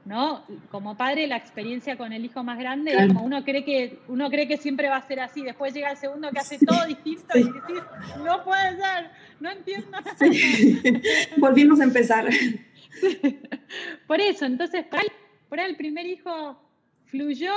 ¿no? 0.04 0.44
Como 0.70 0.96
padre, 0.96 1.26
la 1.26 1.36
experiencia 1.36 1.96
con 1.96 2.12
el 2.12 2.24
hijo 2.24 2.44
más 2.44 2.58
grande, 2.58 2.94
como 3.08 3.22
uno 3.22 3.44
cree 3.44 3.64
que 3.64 3.98
uno 4.08 4.30
cree 4.30 4.46
que 4.46 4.56
siempre 4.56 4.88
va 4.88 4.96
a 4.96 5.06
ser 5.06 5.20
así. 5.20 5.42
Después 5.42 5.74
llega 5.74 5.90
el 5.90 5.96
segundo 5.96 6.30
que 6.30 6.38
hace 6.38 6.58
todo 6.64 6.86
distinto 6.86 7.38
y 7.38 7.44
dice, 7.44 7.82
no 8.24 8.44
puede 8.44 8.76
ser, 8.76 9.10
no 9.40 9.50
entiendo. 9.50 9.98
Volvimos 11.38 11.80
a 11.80 11.84
empezar. 11.84 12.28
Por 14.06 14.20
eso, 14.20 14.44
entonces, 14.46 14.84
por 14.86 14.98
ahí, 15.00 15.06
por 15.48 15.60
ahí 15.60 15.70
el 15.70 15.76
primer 15.76 16.06
hijo 16.06 16.60
fluyó 17.06 17.54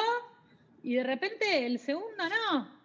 y 0.83 0.93
de 0.95 1.03
repente 1.03 1.65
el 1.65 1.79
segundo 1.79 2.23
no. 2.29 2.82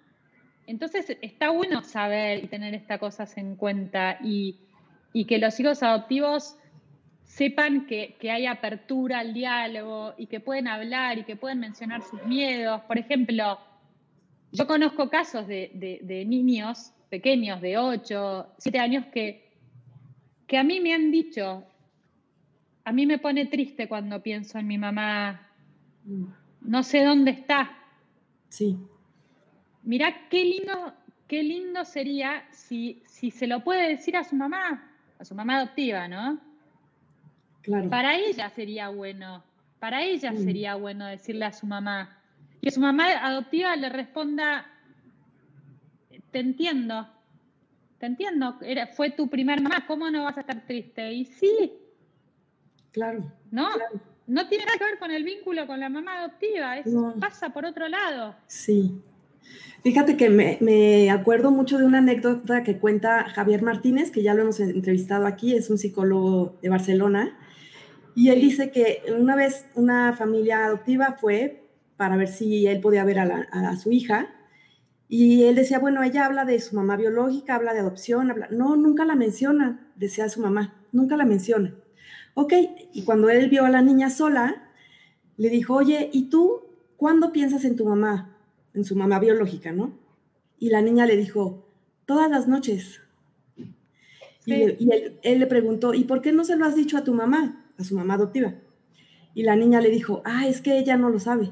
Entonces 0.68 1.16
está 1.22 1.48
bueno 1.48 1.82
saber 1.82 2.44
y 2.44 2.46
tener 2.46 2.74
estas 2.74 3.00
cosas 3.00 3.38
en 3.38 3.56
cuenta 3.56 4.18
y, 4.22 4.60
que 5.26 5.38
los 5.38 5.58
hijos 5.58 5.82
adoptivos 5.82 6.58
sepan 7.24 7.86
que, 7.86 8.16
hay 8.30 8.44
apertura 8.44 9.20
al 9.20 9.32
diálogo 9.32 10.12
y 10.18 10.26
que 10.26 10.40
pueden 10.40 10.68
hablar 10.68 11.18
y 11.18 11.24
que 11.24 11.36
pueden 11.36 11.58
mencionar 11.58 12.02
sus 12.02 12.22
miedos. 12.24 12.82
Por 12.82 12.98
ejemplo, 12.98 13.58
yo 14.52 14.66
conozco 14.66 15.08
casos 15.08 15.46
de, 15.46 16.24
niños 16.28 16.92
pequeños 17.08 17.62
de 17.62 17.78
8, 17.78 18.48
7 18.58 18.78
años 18.78 19.06
que, 19.06 19.50
que 20.46 20.58
a 20.58 20.64
mí 20.64 20.80
me 20.80 20.92
han 20.92 21.10
dicho, 21.10 21.64
a 22.84 22.92
mí 22.92 23.06
me 23.06 23.16
pone 23.16 23.46
triste 23.46 23.88
cuando 23.88 24.22
pienso 24.22 24.58
en 24.58 24.66
mi 24.66 24.76
mamá, 24.76 25.48
mm. 26.04 26.24
no 26.60 26.82
sé 26.82 27.04
dónde 27.04 27.30
está. 27.30 27.70
Sí 28.50 28.76
mirá 29.88 30.28
qué 30.28 30.44
lindo, 30.44 30.92
qué 31.26 31.42
lindo 31.42 31.82
sería 31.86 32.44
si, 32.50 33.02
si 33.06 33.30
se 33.30 33.46
lo 33.46 33.64
puede 33.64 33.88
decir 33.88 34.18
a 34.18 34.22
su 34.22 34.36
mamá, 34.36 34.86
a 35.18 35.24
su 35.24 35.34
mamá 35.34 35.56
adoptiva, 35.56 36.06
¿no? 36.06 36.38
Claro. 37.62 37.88
Para 37.88 38.14
ella 38.16 38.50
sería 38.50 38.90
bueno, 38.90 39.42
para 39.78 40.02
ella 40.02 40.34
sería 40.34 40.74
bueno 40.74 41.06
decirle 41.06 41.46
a 41.46 41.52
su 41.52 41.66
mamá. 41.66 42.18
Que 42.60 42.70
su 42.70 42.80
mamá 42.80 43.12
adoptiva 43.12 43.74
le 43.76 43.88
responda, 43.88 44.66
te 46.32 46.38
entiendo, 46.38 47.08
te 47.98 48.06
entiendo, 48.06 48.58
Era, 48.60 48.88
fue 48.88 49.10
tu 49.10 49.28
primer 49.28 49.62
mamá, 49.62 49.86
¿cómo 49.86 50.10
no 50.10 50.24
vas 50.24 50.36
a 50.36 50.40
estar 50.40 50.66
triste? 50.66 51.12
Y 51.12 51.24
sí. 51.24 51.72
Claro. 52.92 53.32
¿No? 53.50 53.70
No 54.26 54.48
tiene 54.48 54.66
nada 54.66 54.76
que 54.76 54.84
ver 54.84 54.98
con 54.98 55.10
el 55.10 55.24
vínculo 55.24 55.66
con 55.66 55.80
la 55.80 55.88
mamá 55.88 56.18
adoptiva, 56.18 56.76
eso 56.76 57.14
pasa 57.18 57.48
por 57.48 57.64
otro 57.64 57.88
lado. 57.88 58.34
Sí. 58.46 59.00
Fíjate 59.82 60.16
que 60.16 60.28
me, 60.28 61.10
acuerdo 61.10 61.50
mucho 61.50 61.78
de 61.78 61.84
una 61.84 61.98
anécdota 61.98 62.64
que 62.64 62.78
cuenta 62.78 63.28
Javier 63.30 63.62
Martínez, 63.62 64.10
que 64.10 64.22
ya 64.22 64.34
lo 64.34 64.42
hemos 64.42 64.58
entrevistado 64.60 65.24
aquí, 65.24 65.54
es 65.54 65.70
un 65.70 65.78
psicólogo 65.78 66.58
de 66.62 66.68
Barcelona, 66.68 67.38
y 68.14 68.30
él 68.30 68.40
dice 68.40 68.72
que 68.72 69.02
una 69.16 69.36
vez 69.36 69.66
una 69.76 70.12
familia 70.14 70.66
adoptiva 70.66 71.16
fue 71.20 71.62
para 71.96 72.16
ver 72.16 72.28
si 72.28 72.66
él 72.66 72.80
podía 72.80 73.04
ver 73.04 73.20
a, 73.20 73.76
su 73.76 73.92
hija, 73.92 74.28
y 75.08 75.44
él 75.44 75.54
decía, 75.54 75.78
bueno, 75.78 76.02
ella 76.02 76.26
habla 76.26 76.44
de 76.44 76.60
su 76.60 76.74
mamá 76.74 76.96
biológica, 76.96 77.54
habla 77.54 77.72
de 77.72 77.80
adopción, 77.80 78.30
habla... 78.30 78.48
no, 78.50 78.76
nunca 78.76 79.04
la 79.04 79.14
menciona, 79.14 79.88
decía 79.94 80.28
su 80.28 80.40
mamá, 80.40 80.84
nunca 80.92 81.16
la 81.16 81.24
menciona. 81.24 81.74
Ok, 82.34 82.52
y 82.92 83.04
cuando 83.04 83.30
él 83.30 83.48
vio 83.48 83.64
a 83.64 83.70
la 83.70 83.80
niña 83.80 84.10
sola, 84.10 84.70
le 85.36 85.50
dijo, 85.50 85.74
oye, 85.74 86.10
¿y 86.12 86.28
tú 86.28 86.62
cuándo 86.96 87.32
piensas 87.32 87.64
en 87.64 87.76
tu 87.76 87.86
mamá? 87.86 88.37
En 88.74 88.84
su 88.84 88.96
mamá 88.96 89.18
biológica, 89.18 89.72
¿no? 89.72 89.98
Y 90.58 90.70
la 90.70 90.82
niña 90.82 91.06
le 91.06 91.16
dijo, 91.16 91.68
todas 92.06 92.30
las 92.30 92.48
noches. 92.48 93.00
Y, 94.46 94.52
él, 95.22 95.38
le 95.38 95.46
preguntó, 95.46 95.92
¿y 95.92 96.04
por 96.04 96.22
qué 96.22 96.32
no 96.32 96.42
se 96.44 96.56
lo 96.56 96.64
has 96.64 96.74
dicho 96.74 96.96
a 96.96 97.04
tu 97.04 97.12
mamá, 97.12 97.66
a 97.78 97.84
su 97.84 97.94
mamá 97.94 98.14
adoptiva? 98.14 98.54
Y 99.34 99.42
la 99.42 99.56
niña 99.56 99.80
le 99.80 99.90
dijo, 99.90 100.22
ah, 100.24 100.46
es 100.48 100.62
que 100.62 100.78
ella 100.78 100.96
no 100.96 101.10
lo 101.10 101.20
sabe. 101.20 101.50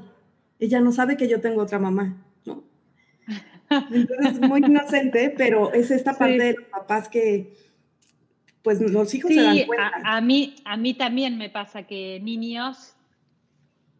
Ella 0.59 0.81
no 0.81 0.91
sabe 0.91 1.15
que 1.15 1.27
yo 1.27 1.39
tengo 1.39 1.61
otra 1.61 1.77
mamá, 1.77 2.25
¿no? 2.45 2.63
Entonces, 3.69 4.41
muy 4.41 4.61
inocente, 4.65 5.33
pero 5.37 5.71
es 5.73 5.91
esta 5.91 6.17
parte 6.17 6.39
de 6.39 6.53
los 6.53 6.65
papás 6.69 7.07
que, 7.07 7.55
pues 8.63 8.81
los 8.81 9.13
hijos 9.13 9.31
se 9.31 9.41
dan 9.41 9.65
cuenta. 9.67 9.91
A, 10.03 10.17
a, 10.17 10.21
mí, 10.21 10.55
a 10.65 10.75
mí 10.75 10.95
también 10.95 11.37
me 11.37 11.51
pasa 11.51 11.83
que 11.83 12.19
niños, 12.19 12.95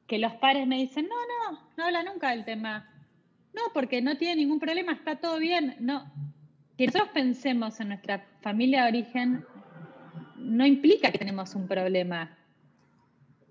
que 0.08 0.17
los 0.17 0.34
padres 0.34 0.65
me 0.65 0.77
dicen, 0.77 1.08
no, 1.08 1.51
no, 1.51 1.60
no 1.77 1.84
habla 1.86 2.01
nunca 2.01 2.32
del 2.32 2.45
tema. 2.45 2.89
No, 3.58 3.74
porque 3.74 4.02
no 4.04 4.17
tiene 4.17 4.36
ningún 4.36 4.60
problema, 4.60 4.93
está 4.93 5.15
todo 5.15 5.39
bien. 5.39 5.76
No. 5.80 6.12
Que 6.78 6.86
nosotros 6.86 7.10
pensemos 7.13 7.80
en 7.80 7.88
nuestra 7.88 8.24
familia 8.41 8.84
de 8.84 8.89
origen 8.89 9.46
no 10.38 10.63
implica 10.65 11.12
que 11.12 11.17
tenemos 11.17 11.56
un 11.56 11.67
problema. 11.67 12.38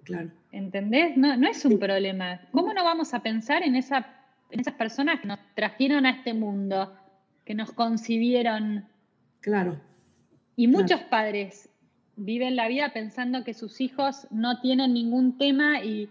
Claro. 0.05 0.31
¿Entendés? 0.53 1.17
No, 1.17 1.37
no 1.37 1.49
es 1.49 1.65
un 1.65 1.81
problema. 1.81 2.41
¿Cómo 2.53 2.73
no 2.73 2.85
vamos 2.85 3.13
a 3.15 3.21
pensar 3.21 3.65
en, 3.65 3.75
esa, 3.75 4.07
en 4.51 4.61
esas 4.61 4.75
personas 4.75 5.21
que 5.21 5.27
nos 5.27 5.41
trajeron 5.57 6.07
a 6.07 6.11
este 6.11 6.33
mundo, 6.33 6.97
que 7.45 7.55
nos 7.55 7.73
concibieron? 7.73 8.87
Claro. 9.41 9.81
Y 10.55 10.69
muchos 10.69 11.01
padres 11.03 11.69
viven 12.15 12.55
la 12.55 12.69
vida 12.69 12.93
pensando 12.93 13.43
que 13.43 13.55
sus 13.55 13.81
hijos 13.81 14.29
no 14.31 14.61
tienen 14.61 14.95
ningún 14.95 15.37
tema 15.37 15.83
y 15.83 16.09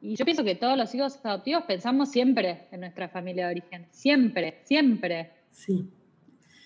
y 0.00 0.16
yo 0.16 0.24
pienso 0.24 0.44
que 0.44 0.54
todos 0.54 0.76
los 0.76 0.94
hijos 0.94 1.18
adoptivos 1.24 1.64
pensamos 1.64 2.10
siempre 2.10 2.66
en 2.70 2.80
nuestra 2.80 3.08
familia 3.08 3.46
de 3.46 3.52
origen. 3.52 3.86
Siempre, 3.90 4.60
siempre. 4.64 5.30
Sí. 5.50 5.88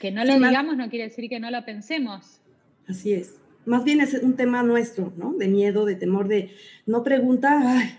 Que 0.00 0.10
no 0.10 0.24
lo 0.24 0.34
digamos 0.34 0.76
no 0.76 0.90
quiere 0.90 1.04
decir 1.04 1.28
que 1.28 1.40
no 1.40 1.50
lo 1.50 1.64
pensemos. 1.64 2.40
Así 2.86 3.12
es. 3.12 3.36
Más 3.64 3.84
bien 3.84 4.00
es 4.00 4.14
un 4.14 4.36
tema 4.36 4.62
nuestro, 4.62 5.12
¿no? 5.16 5.34
De 5.34 5.48
miedo, 5.48 5.84
de 5.84 5.94
temor, 5.94 6.28
de 6.28 6.50
no 6.84 7.04
pregunta, 7.04 7.60
ay, 7.64 7.90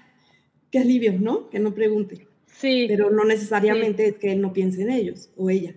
qué 0.69 0.79
alivio, 0.79 1.13
¿no? 1.13 1.49
Que 1.49 1.59
no 1.59 1.73
pregunte. 1.73 2.27
Sí. 2.47 2.85
Pero 2.87 3.09
no 3.09 3.23
necesariamente 3.23 4.07
es 4.07 4.15
que 4.17 4.33
él 4.33 4.41
no 4.41 4.53
piense 4.53 4.81
en 4.81 4.91
ellos 4.91 5.31
o 5.37 5.49
ella. 5.49 5.73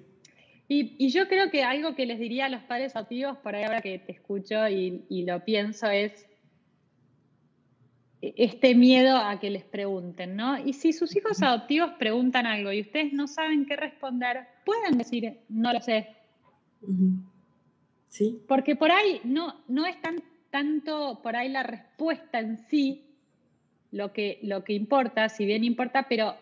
Y, 0.69 0.97
y, 0.99 1.11
yo 1.11 1.29
creo 1.29 1.49
que 1.51 1.62
algo 1.62 1.95
que 1.95 2.07
les 2.07 2.19
diría 2.19 2.47
a 2.47 2.49
los 2.49 2.62
padres 2.62 2.97
adoptivos, 2.97 3.38
por 3.38 3.55
ahí 3.55 3.62
ahora 3.62 3.81
que 3.81 4.01
te 4.01 4.11
escucho 4.11 4.69
y, 4.69 5.05
y 5.09 5.25
lo 5.25 5.45
pienso, 5.45 5.88
es 5.88 6.27
este 8.37 8.75
miedo 8.75 9.17
a 9.17 9.39
que 9.39 9.51
les 9.51 9.65
pregunten, 9.65 10.37
¿no? 10.37 10.59
Y 10.59 10.73
si 10.73 10.93
sus 10.93 11.15
hijos 11.17 11.43
adoptivos 11.43 11.93
preguntan 11.99 12.47
algo 12.47 12.73
y 12.73 12.81
ustedes 12.81 13.12
no 13.12 13.27
saben 13.27 13.67
qué 13.67 13.77
responder, 13.77 14.47
pueden 14.65 14.99
decir, 14.99 15.39
no 15.49 15.73
lo 15.73 15.81
sé. 15.81 16.09
Sí. 18.09 18.41
Porque 18.49 18.77
por 18.77 18.91
ahí 18.91 19.21
no, 19.25 19.62
no 19.69 19.87
es 19.87 20.01
tan, 20.01 20.23
tanto 20.51 21.21
por 21.23 21.37
ahí 21.37 21.49
la 21.49 21.62
respuesta 21.62 22.39
en 22.39 22.59
sí 22.69 23.05
lo 23.93 24.12
que, 24.12 24.39
lo 24.43 24.65
que 24.65 24.73
importa, 24.73 25.29
si 25.29 25.47
bien 25.47 25.65
importa, 25.65 26.07
pero 26.09 26.35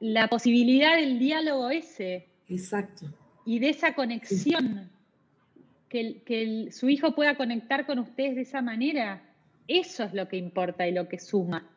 la 0.00 0.28
posibilidad 0.28 0.96
del 0.96 1.18
diálogo 1.18 1.70
ese. 1.70 2.26
Exacto. 2.48 3.06
Y 3.44 3.58
de 3.58 3.70
esa 3.70 3.94
conexión, 3.94 4.90
que, 5.88 6.22
que 6.22 6.70
su 6.72 6.88
hijo 6.88 7.14
pueda 7.14 7.36
conectar 7.36 7.86
con 7.86 7.98
ustedes 7.98 8.34
de 8.36 8.42
esa 8.42 8.62
manera 8.62 9.22
eso 9.68 10.04
es 10.04 10.14
lo 10.14 10.28
que 10.28 10.36
importa 10.36 10.86
y 10.86 10.92
lo 10.92 11.08
que 11.08 11.18
suma. 11.18 11.68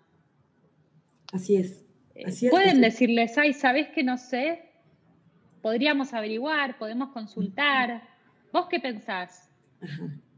Así 1.31 1.55
es. 1.57 1.83
Eh, 2.15 2.49
Pueden 2.49 2.81
decirles, 2.81 3.37
ay, 3.37 3.53
¿sabes 3.53 3.89
que 3.89 4.03
no 4.03 4.17
sé? 4.17 4.71
Podríamos 5.61 6.13
averiguar, 6.13 6.77
podemos 6.77 7.09
consultar. 7.09 8.07
¿Vos 8.53 8.67
qué 8.69 8.79
pensás? 8.79 9.49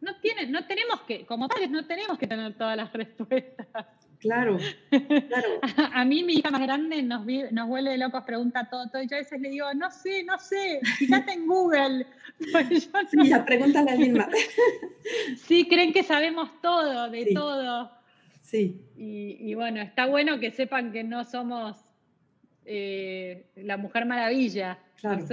No, 0.02 0.20
tiene, 0.22 0.48
no 0.48 0.66
tenemos 0.66 1.02
que, 1.02 1.26
como 1.26 1.48
padres, 1.48 1.70
no 1.70 1.86
tenemos 1.86 2.18
que 2.18 2.28
tener 2.28 2.58
todas 2.58 2.78
las 2.78 2.92
respuestas. 2.94 3.88
Claro, 4.20 4.58
claro. 4.90 5.60
A, 5.94 6.04
mí 6.04 6.24
mi 6.24 6.34
hija 6.34 6.50
más 6.50 6.62
grande 6.62 7.04
nos, 7.04 7.26
nos 7.52 7.68
vuelve 7.68 7.98
locos, 7.98 8.24
pregunta 8.24 8.68
todo, 8.70 8.90
todo, 8.90 9.02
y 9.04 9.08
yo 9.08 9.16
a 9.16 9.20
veces 9.20 9.40
le 9.40 9.50
digo, 9.50 9.72
no 9.76 9.92
sé, 9.92 10.24
no 10.24 10.40
sé, 10.40 10.80
fíjate 10.98 11.34
en 11.34 11.48
Google. 11.48 12.06
Pues 12.52 12.88
sí, 13.10 13.18
la 13.30 13.44
pregunta 13.44 13.82
la 13.82 13.96
misma. 13.96 14.30
sí, 15.48 15.68
creen 15.68 15.92
que 15.92 16.04
sabemos 16.04 16.52
todo, 16.62 17.10
de 17.10 17.34
todo. 17.34 17.92
Sí. 18.44 18.80
Y, 18.96 19.56
bueno, 19.56 19.82
está 19.82 20.06
bueno 20.06 20.40
que 20.40 20.52
sepan 20.52 20.92
que 20.92 21.04
no 21.04 21.24
somos 21.24 21.78
eh, 22.64 23.48
la 23.56 23.78
Mujer 23.78 24.06
Maravilla. 24.06 24.78
Claro, 25.02 25.26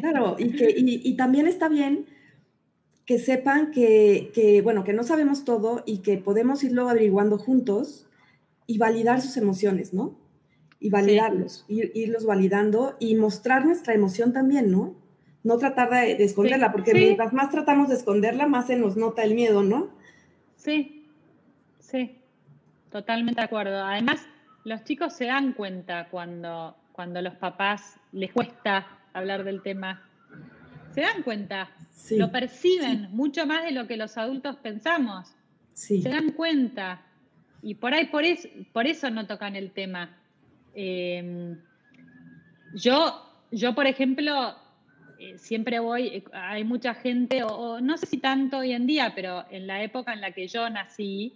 claro 0.00 0.36
y, 0.38 0.52
que, 0.52 0.74
y, 0.74 1.14
también 1.16 1.46
está 1.46 1.68
bien 1.68 2.06
que 3.06 3.18
sepan 3.18 3.70
que, 3.70 4.30
que, 4.34 4.62
bueno, 4.62 4.84
que 4.84 4.92
no 4.92 5.02
sabemos 5.02 5.44
todo 5.44 5.82
y 5.86 5.98
que 5.98 6.18
podemos 6.18 6.62
irlo 6.62 6.88
averiguando 6.88 7.38
juntos 7.38 8.06
y 8.66 8.78
validar 8.78 9.20
sus 9.20 9.36
emociones, 9.36 9.92
¿no? 9.92 10.16
Y 10.78 10.90
validarlos, 10.90 11.64
irlos 11.68 12.24
validando 12.26 12.96
y 12.98 13.14
mostrar 13.14 13.64
nuestra 13.64 13.94
emoción 13.94 14.32
también, 14.32 14.70
¿no? 14.70 14.94
No 15.44 15.58
tratar 15.58 15.90
de, 15.90 16.22
esconderla, 16.24 16.72
porque 16.72 16.94
mientras 16.94 17.32
más 17.32 17.50
tratamos 17.50 17.88
de 17.88 17.96
esconderla, 17.96 18.46
más 18.46 18.68
se 18.68 18.76
nos 18.76 18.96
nota 18.96 19.22
el 19.24 19.34
miedo, 19.34 19.62
¿no? 19.62 19.90
Sí, 20.56 21.08
sí, 21.78 22.18
totalmente 22.90 23.40
de 23.40 23.44
acuerdo. 23.44 23.84
Además, 23.84 24.26
los 24.64 24.84
chicos 24.84 25.12
se 25.12 25.26
dan 25.26 25.52
cuenta 25.52 26.08
cuando, 26.08 26.76
cuando 26.92 27.20
los 27.20 27.34
papás 27.34 27.98
les 28.12 28.32
cuesta 28.32 28.86
hablar 29.12 29.44
del 29.44 29.62
tema. 29.62 30.08
Se 30.94 31.00
dan 31.00 31.22
cuenta, 31.22 31.70
lo 32.10 32.30
perciben 32.30 33.08
mucho 33.12 33.46
más 33.46 33.64
de 33.64 33.72
lo 33.72 33.86
que 33.86 33.96
los 33.96 34.16
adultos 34.16 34.56
pensamos. 34.56 35.34
Se 35.72 36.00
dan 36.00 36.32
cuenta. 36.32 37.02
Y 37.62 37.74
por 37.76 37.94
ahí, 37.94 38.06
por 38.06 38.24
eso, 38.24 38.48
por 38.72 38.86
eso 38.86 39.10
no 39.10 39.26
tocan 39.26 39.56
el 39.56 39.70
tema. 39.70 40.16
Em, 40.74 41.58
yo, 42.74 43.22
yo, 43.50 43.74
por 43.74 43.86
ejemplo, 43.86 44.54
eh, 45.18 45.38
siempre 45.38 45.78
voy, 45.78 46.08
eh, 46.08 46.24
hay 46.32 46.64
mucha 46.64 46.94
gente, 46.94 47.42
o, 47.44 47.80
no 47.80 47.96
sé 47.96 48.06
si 48.06 48.18
tanto 48.18 48.58
hoy 48.58 48.72
en 48.72 48.86
día, 48.86 49.12
pero 49.14 49.44
en 49.50 49.66
la 49.66 49.82
época 49.82 50.12
en 50.12 50.20
la 50.20 50.32
que 50.32 50.48
yo 50.48 50.68
nací, 50.68 51.34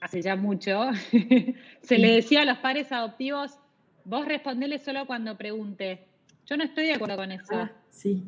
hace 0.00 0.20
ya 0.20 0.36
mucho, 0.36 0.90
se 1.82 1.98
le 1.98 2.12
decía 2.12 2.42
a 2.42 2.44
los 2.44 2.58
padres 2.58 2.92
adoptivos, 2.92 3.58
vos 4.04 4.26
respondele 4.26 4.78
solo 4.78 5.06
cuando 5.06 5.36
pregunte. 5.36 6.06
Yo 6.46 6.58
no 6.58 6.64
estoy 6.64 6.86
de 6.86 6.94
acuerdo 6.94 7.16
con 7.16 7.32
eso. 7.32 7.54
Ah, 7.54 7.72
sí. 7.88 8.22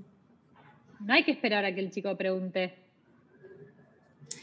No 1.01 1.13
hay 1.13 1.25
que 1.25 1.33
esperar 1.33 1.65
a 1.65 1.75
que 1.75 1.81
el 1.81 1.91
chico 1.91 2.17
pregunte. 2.17 2.75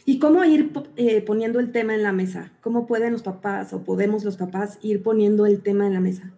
¿Y 0.06 0.20
cómo 0.20 0.44
ir 0.44 0.72
eh, 0.98 1.22
poniendo 1.22 1.60
el 1.60 1.72
tema 1.72 1.96
en 1.96 2.04
la 2.04 2.12
mesa? 2.12 2.52
¿Cómo 2.62 2.88
pueden 2.88 3.14
los 3.14 3.24
papás 3.24 3.74
o 3.74 3.84
podemos 3.84 4.24
los 4.24 4.38
papás 4.38 4.80
ir 4.82 5.02
poniendo 5.02 5.46
el 5.46 5.62
tema 5.62 5.88
en 5.88 5.94
la 5.94 6.00
mesa? 6.00 6.34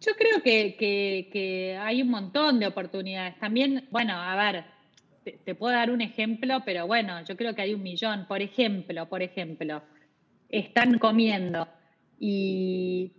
Yo 0.00 0.12
creo 0.14 0.42
que, 0.42 1.78
hay 1.80 2.02
un 2.02 2.08
montón 2.08 2.58
de 2.58 2.66
oportunidades. 2.66 3.38
También, 3.38 3.86
bueno, 3.90 4.14
a 4.14 4.34
ver, 4.34 4.64
te, 5.44 5.54
puedo 5.54 5.74
dar 5.74 5.90
un 5.90 6.00
ejemplo, 6.00 6.62
pero 6.64 6.86
bueno, 6.86 7.22
yo 7.24 7.36
creo 7.36 7.54
que 7.54 7.62
hay 7.62 7.74
un 7.74 7.82
millón. 7.82 8.26
Por 8.26 8.40
ejemplo, 8.40 9.08
por 9.08 9.22
ejemplo, 9.22 9.82
están 10.48 10.98
comiendo 10.98 11.68
y, 12.18 13.12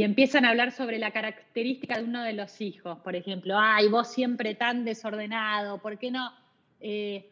empiezan 0.00 0.46
a 0.46 0.48
hablar 0.48 0.72
sobre 0.72 0.98
la 0.98 1.10
característica 1.10 1.98
de 1.98 2.04
uno 2.04 2.22
de 2.22 2.32
los 2.32 2.62
hijos. 2.62 2.98
Por 3.00 3.14
ejemplo, 3.14 3.58
ay, 3.58 3.88
vos 3.88 4.10
siempre 4.10 4.54
tan 4.54 4.86
desordenado, 4.86 5.82
¿por 5.82 5.98
qué 5.98 6.10
no? 6.10 6.32
Eh, 6.80 7.30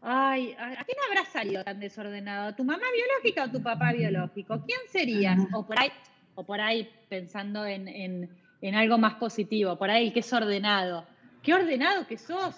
ay, 0.00 0.56
¿a 0.58 0.82
quién 0.84 0.96
habrá 1.06 1.26
salido 1.26 1.62
tan 1.62 1.80
desordenado? 1.80 2.54
¿Tu 2.54 2.64
mamá 2.64 2.84
biológica 2.94 3.44
o 3.44 3.50
tu 3.50 3.62
papá 3.62 3.92
biológico? 3.92 4.64
¿Quién 4.66 4.80
serías? 4.88 5.38
O 5.52 5.66
por 5.66 5.78
ahí 5.78 5.90
o 6.36 6.44
por 6.44 6.58
ahí 6.58 6.88
pensando 7.08 7.66
en, 7.66 8.30
algo 8.74 8.96
más 8.96 9.16
positivo, 9.16 9.76
por 9.76 9.90
ahí 9.90 10.10
que 10.10 10.20
es 10.20 10.32
ordenado. 10.32 11.06
¡Qué 11.42 11.52
ordenado 11.52 12.06
que 12.06 12.16
sos! 12.16 12.56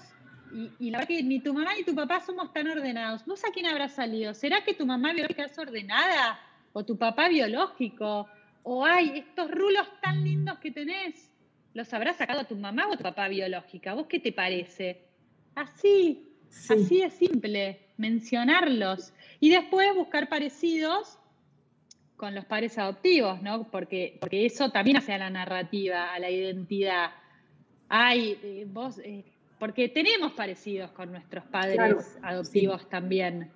Y, 0.79 0.91
la 0.91 0.99
verdad 0.99 1.09
que 1.09 1.23
ni 1.25 1.41
tu 1.41 1.53
mamá 1.53 1.75
ni 1.75 1.83
tu 1.83 1.97
papá 1.97 2.21
somos 2.21 2.53
tan 2.53 2.69
ordenados. 2.69 3.27
¿Vos 3.27 3.45
a 3.45 3.51
quién 3.53 3.67
habrás 3.67 3.95
salido? 3.95 4.33
¿Será 4.33 4.63
que 4.63 4.73
tu 4.73 4.87
mamá 4.87 5.13
biológica 5.13 5.47
es 5.47 5.59
ordenada? 5.59 6.39
¿O 6.73 6.85
tu 6.85 6.97
papá 6.97 7.29
biológico? 7.29 8.29
¿O 8.69 8.85
hay 8.85 9.19
estos 9.19 9.49
rulos 9.49 9.87
tan 10.03 10.25
lindos 10.25 10.59
que 10.59 10.73
tenés? 10.73 11.31
¿Los 11.73 11.95
habrás 11.95 12.17
sacado 12.17 12.41
a 12.41 12.49
tu 12.49 12.57
mamá 12.57 12.89
o 12.89 12.97
tu 12.97 13.05
papá 13.05 13.29
biológica? 13.29 13.95
¿Vos 13.95 14.09
qué 14.09 14.19
te 14.19 14.33
parece? 14.33 15.03
Así, 15.55 16.33
así 16.69 17.01
de 17.01 17.11
simple, 17.11 17.79
mencionarlos. 17.97 19.13
Y 19.39 19.51
después 19.51 19.95
buscar 19.95 20.29
parecidos 20.29 21.17
con 22.17 22.35
los 22.35 22.45
padres 22.45 22.77
adoptivos, 22.77 23.41
¿no? 23.41 23.71
Porque, 23.71 24.17
porque 24.19 24.45
eso 24.45 24.73
también 24.73 24.97
hace 24.97 25.13
a 25.13 25.19
la 25.19 25.31
narrativa, 25.31 26.13
a 26.13 26.19
la 26.19 26.29
identidad. 26.29 27.13
Ay, 27.89 28.37
eh, 28.43 28.67
vos, 28.69 28.99
eh, 28.99 29.23
porque 29.61 29.89
tenemos 29.91 30.33
parecidos 30.33 30.91
con 30.91 31.13
nuestros 31.13 31.45
padres 31.45 32.19
adoptivos 32.21 32.89
también. 32.89 33.49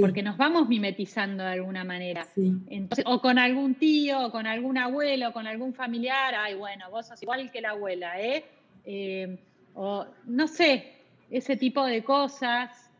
Porque 0.00 0.22
nos 0.22 0.36
vamos 0.36 0.68
mimetizando 0.68 1.42
de 1.42 1.50
alguna 1.50 1.84
manera. 1.84 2.26
Entonces, 2.68 3.04
o 3.06 3.20
con 3.20 3.38
algún 3.38 3.74
tío, 3.74 4.26
o 4.26 4.30
con 4.30 4.46
algún 4.46 4.78
abuelo, 4.78 5.32
con 5.32 5.46
algún 5.46 5.74
familiar, 5.74 6.34
ay, 6.36 6.54
bueno, 6.54 6.90
vos 6.90 7.08
sos 7.08 7.22
igual 7.22 7.50
que 7.50 7.60
la 7.60 7.70
abuela, 7.70 8.20
¿eh? 8.20 8.44
eh 8.84 9.38
o 9.74 10.06
no 10.26 10.48
sé, 10.48 10.92
ese 11.30 11.56
tipo 11.56 11.84
de 11.84 12.04
cosas. 12.04 12.90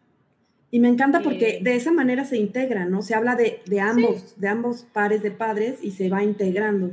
Y 0.71 0.81
me 0.81 0.89
encanta 0.89 1.21
porque 1.21 1.61
de 1.63 1.77
esa 1.77 1.93
manera 1.93 2.25
se 2.25 2.39
integra, 2.39 2.87
¿no? 2.87 3.03
Se 3.03 3.15
habla 3.15 3.37
de, 3.37 3.63
ambos, 3.81 4.41
de 4.41 4.49
ambos 4.49 4.85
pares 4.85 5.23
de 5.23 5.31
padres 5.31 5.85
y 5.85 5.91
se 5.91 6.09
va 6.09 6.23
integrando. 6.23 6.93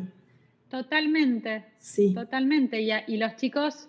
Totalmente. 0.69 1.63
Sí. 1.77 2.13
Totalmente. 2.13 2.81
Y, 2.81 2.91
y 3.07 3.17
los 3.17 3.37
chicos, 3.37 3.87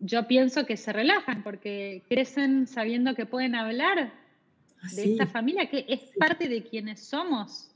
yo 0.00 0.26
pienso 0.26 0.64
que 0.64 0.78
se 0.78 0.92
relajan 0.92 1.42
porque 1.42 2.02
crecen 2.08 2.66
sabiendo 2.66 3.14
que 3.14 3.26
pueden 3.26 3.54
hablar 3.54 4.10
de 4.94 5.12
esta 5.12 5.26
familia, 5.26 5.68
que 5.68 5.84
es 5.88 6.00
parte 6.18 6.48
de 6.48 6.62
quienes 6.62 7.00
somos. 7.00 7.70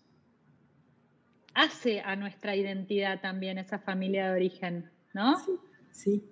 Hace 1.54 2.00
a 2.00 2.16
nuestra 2.16 2.56
identidad 2.56 3.20
también 3.20 3.58
esa 3.58 3.78
familia 3.78 4.26
de 4.26 4.36
origen, 4.36 4.90
¿no? 5.12 5.38
Sí, 5.38 5.52
sí. 5.90 6.24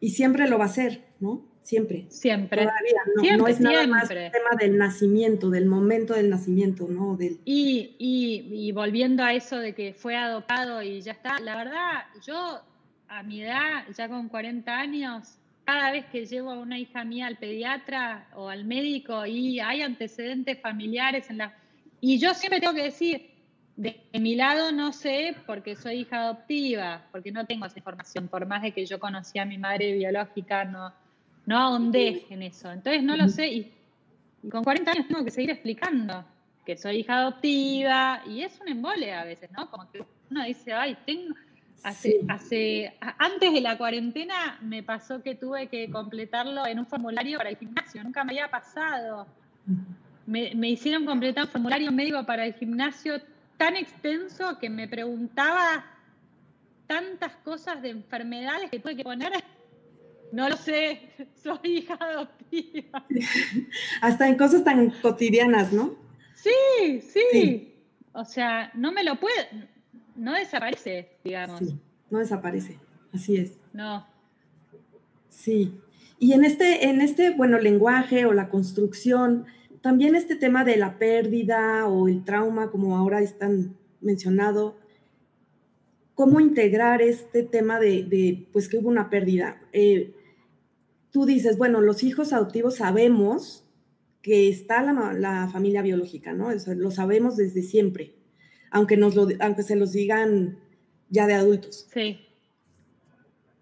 Y 0.00 0.10
siempre 0.10 0.48
lo 0.48 0.58
va 0.58 0.66
a 0.66 0.68
ser, 0.68 1.04
¿no? 1.18 1.48
Siempre. 1.66 2.06
Siempre. 2.10 2.62
Todavía. 2.62 3.36
No, 3.36 3.48
es 3.48 3.58
nada 3.58 3.84
más 3.88 4.08
el 4.08 4.30
tema 4.30 4.50
del 4.56 4.78
nacimiento, 4.78 5.50
del 5.50 5.66
momento 5.66 6.14
del 6.14 6.30
nacimiento, 6.30 6.86
¿no? 6.86 7.16
Del... 7.16 7.40
Y, 7.44 7.96
y, 7.98 8.70
volviendo 8.70 9.24
a 9.24 9.34
eso 9.34 9.58
de 9.58 9.74
que 9.74 9.92
fue 9.92 10.14
adoptado 10.14 10.80
y 10.80 11.00
ya 11.00 11.10
está, 11.10 11.40
la 11.40 11.56
verdad, 11.56 12.04
yo 12.24 12.60
a 13.08 13.24
mi 13.24 13.42
edad, 13.42 13.84
ya 13.96 14.08
con 14.08 14.28
40 14.28 14.78
años, 14.78 15.38
cada 15.66 15.90
vez 15.90 16.06
que 16.06 16.24
llevo 16.24 16.50
a 16.52 16.58
una 16.58 16.78
hija 16.78 17.04
mía 17.04 17.26
al 17.26 17.36
pediatra 17.36 18.28
o 18.34 18.48
al 18.48 18.64
médico 18.64 19.26
y 19.26 19.60
hay 19.60 19.82
antecedentes 19.82 20.58
familiares 20.60 21.28
en 21.28 21.38
la... 21.38 21.54
Y 22.00 22.18
yo 22.18 22.32
siempre 22.32 22.60
tengo 22.60 22.72
que 22.72 22.84
decir, 22.84 23.30
de 23.76 24.00
mi 24.14 24.36
lado 24.36 24.72
no 24.72 24.94
sé 24.94 25.36
porque 25.44 25.76
soy 25.76 26.00
hija 26.00 26.22
adoptiva, 26.22 27.06
porque 27.12 27.30
no 27.30 27.44
tengo 27.44 27.66
esa 27.66 27.78
información, 27.78 28.28
por 28.28 28.46
más 28.46 28.62
de 28.62 28.72
que 28.72 28.86
yo 28.86 28.98
conocía 28.98 29.42
a 29.42 29.44
mi 29.44 29.58
madre 29.58 29.92
biológica, 29.92 30.64
no 30.64 30.94
no 31.46 31.56
ahondé 31.56 32.26
en 32.28 32.42
eso. 32.42 32.70
Entonces 32.70 33.02
no 33.02 33.16
lo 33.16 33.28
sé 33.28 33.48
y, 33.48 33.72
con 34.50 34.62
40 34.62 34.90
años 34.90 35.08
tengo 35.08 35.24
que 35.24 35.30
seguir 35.30 35.50
explicando 35.50 36.24
que 36.64 36.76
soy 36.76 36.98
hija 36.98 37.18
adoptiva 37.18 38.22
y 38.26 38.42
es 38.42 38.60
un 38.60 38.68
embole 38.68 39.14
a 39.14 39.24
veces, 39.24 39.50
¿no? 39.52 39.70
Como 39.70 39.90
que 39.90 40.04
uno 40.30 40.44
dice, 40.44 40.72
ay, 40.72 40.96
tengo... 41.06 41.34
Hace, 41.82 42.20
hace, 42.28 42.96
antes 43.18 43.52
de 43.52 43.60
la 43.60 43.78
cuarentena 43.78 44.58
me 44.60 44.82
pasó 44.82 45.22
que 45.22 45.34
tuve 45.34 45.68
que 45.68 45.88
completarlo 45.90 46.66
en 46.66 46.80
un 46.80 46.86
formulario 46.86 47.38
para 47.38 47.50
el 47.50 47.56
gimnasio, 47.56 48.02
nunca 48.02 48.24
me 48.24 48.32
había 48.32 48.50
pasado. 48.50 49.26
Me, 50.26 50.52
me 50.54 50.70
hicieron 50.70 51.06
completar 51.06 51.44
un 51.44 51.50
formulario 51.50 51.92
médico 51.92 52.24
para 52.24 52.44
el 52.44 52.54
gimnasio 52.54 53.20
tan 53.56 53.76
extenso 53.76 54.58
que 54.58 54.68
me 54.68 54.88
preguntaba 54.88 55.84
tantas 56.86 57.36
cosas 57.36 57.80
de 57.82 57.90
enfermedades 57.90 58.70
que 58.70 58.78
tuve 58.78 58.96
que 58.96 59.04
poner 59.04 59.32
no 60.32 60.48
lo 60.48 60.56
sé, 60.56 61.00
soy 61.42 61.58
hija 61.78 61.96
adoptiva. 62.00 63.04
Hasta 64.00 64.28
en 64.28 64.36
cosas 64.36 64.64
tan 64.64 64.90
cotidianas, 64.90 65.72
¿no? 65.72 65.96
Sí, 66.34 67.00
sí, 67.00 67.74
O 68.12 68.24
sea, 68.24 68.70
no 68.74 68.92
me 68.92 69.02
lo 69.02 69.16
puede, 69.16 69.68
no 70.16 70.34
desaparece, 70.34 71.08
digamos. 71.24 71.58
Sí, 71.58 71.78
no 72.10 72.18
desaparece, 72.18 72.78
así 73.12 73.36
es. 73.36 73.58
No. 73.72 74.06
Sí. 75.28 75.78
Y 76.18 76.32
en 76.32 76.44
este, 76.44 76.88
en 76.88 77.00
este, 77.00 77.30
bueno, 77.30 77.58
lenguaje 77.58 78.24
o 78.24 78.32
la 78.32 78.48
construcción, 78.48 79.46
también 79.82 80.14
este 80.14 80.34
tema 80.34 80.64
de 80.64 80.76
la 80.76 80.98
pérdida 80.98 81.86
o 81.86 82.08
el 82.08 82.24
trauma, 82.24 82.70
como 82.70 82.96
ahora 82.96 83.20
están 83.20 83.76
mencionado, 84.00 84.76
cómo 86.14 86.40
integrar 86.40 87.02
este 87.02 87.42
tema 87.42 87.78
de, 87.78 88.48
pues 88.52 88.68
que 88.68 88.78
hubo 88.78 88.88
una 88.88 89.10
pérdida. 89.10 89.60
Eh, 89.72 90.14
tú 91.10 91.26
dices, 91.26 91.58
bueno, 91.58 91.80
los 91.82 92.02
hijos 92.02 92.32
adoptivos 92.32 92.76
sabemos 92.76 93.64
que 94.22 94.48
está 94.48 94.82
la, 94.82 95.48
familia 95.52 95.82
biológica, 95.82 96.32
¿no? 96.32 96.48
lo 96.50 96.90
sabemos 96.90 97.36
desde 97.36 97.62
siempre, 97.62 98.14
aunque, 98.70 98.96
nos 98.96 99.14
lo, 99.14 99.28
aunque 99.40 99.62
se 99.62 99.76
los 99.76 99.92
digan 99.92 100.58
ya 101.08 101.26
de 101.26 101.34
adultos. 101.34 101.88
Sí. 101.92 102.20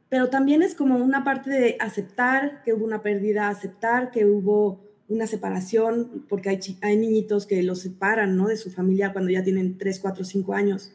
Pero 0.08 0.30
también 0.30 0.62
es 0.62 0.74
como 0.74 0.96
una 0.96 1.24
parte 1.24 1.50
de 1.50 1.76
aceptar 1.80 2.62
que 2.62 2.72
hubo 2.72 2.84
una 2.84 3.02
pérdida, 3.02 3.48
aceptar 3.48 4.10
que 4.10 4.26
hubo 4.26 4.84
una 5.08 5.26
separación, 5.26 6.24
porque 6.28 6.50
hay, 6.50 6.60
hay 6.80 6.96
niñitos 6.96 7.46
que 7.46 7.62
los 7.62 7.80
separan, 7.80 8.36
¿no? 8.36 8.48
De 8.48 8.56
su 8.56 8.70
familia 8.70 9.12
cuando 9.12 9.30
ya 9.30 9.42
tienen 9.42 9.76
3, 9.76 10.00
4, 10.00 10.24
5 10.24 10.54
años 10.54 10.92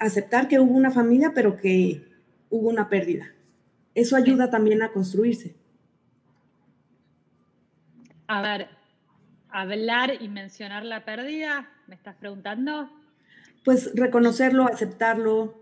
aceptar 0.00 0.48
que 0.48 0.58
hubo 0.58 0.74
una 0.74 0.90
familia, 0.90 1.32
pero 1.34 1.56
que 1.56 2.02
hubo 2.48 2.68
una 2.68 2.88
pérdida. 2.88 3.32
Eso 3.94 4.16
ayuda 4.16 4.50
también 4.50 4.82
a 4.82 4.92
construirse. 4.92 5.54
A 8.26 8.42
ver, 8.42 8.68
hablar 9.50 10.14
y 10.20 10.28
mencionar 10.28 10.84
la 10.84 11.04
pérdida, 11.04 11.70
¿me 11.90 11.96
estás 11.96 12.14
preguntando? 12.14 12.88
Pues 13.64 13.90
reconocerlo, 13.96 14.64
aceptarlo. 14.64 15.60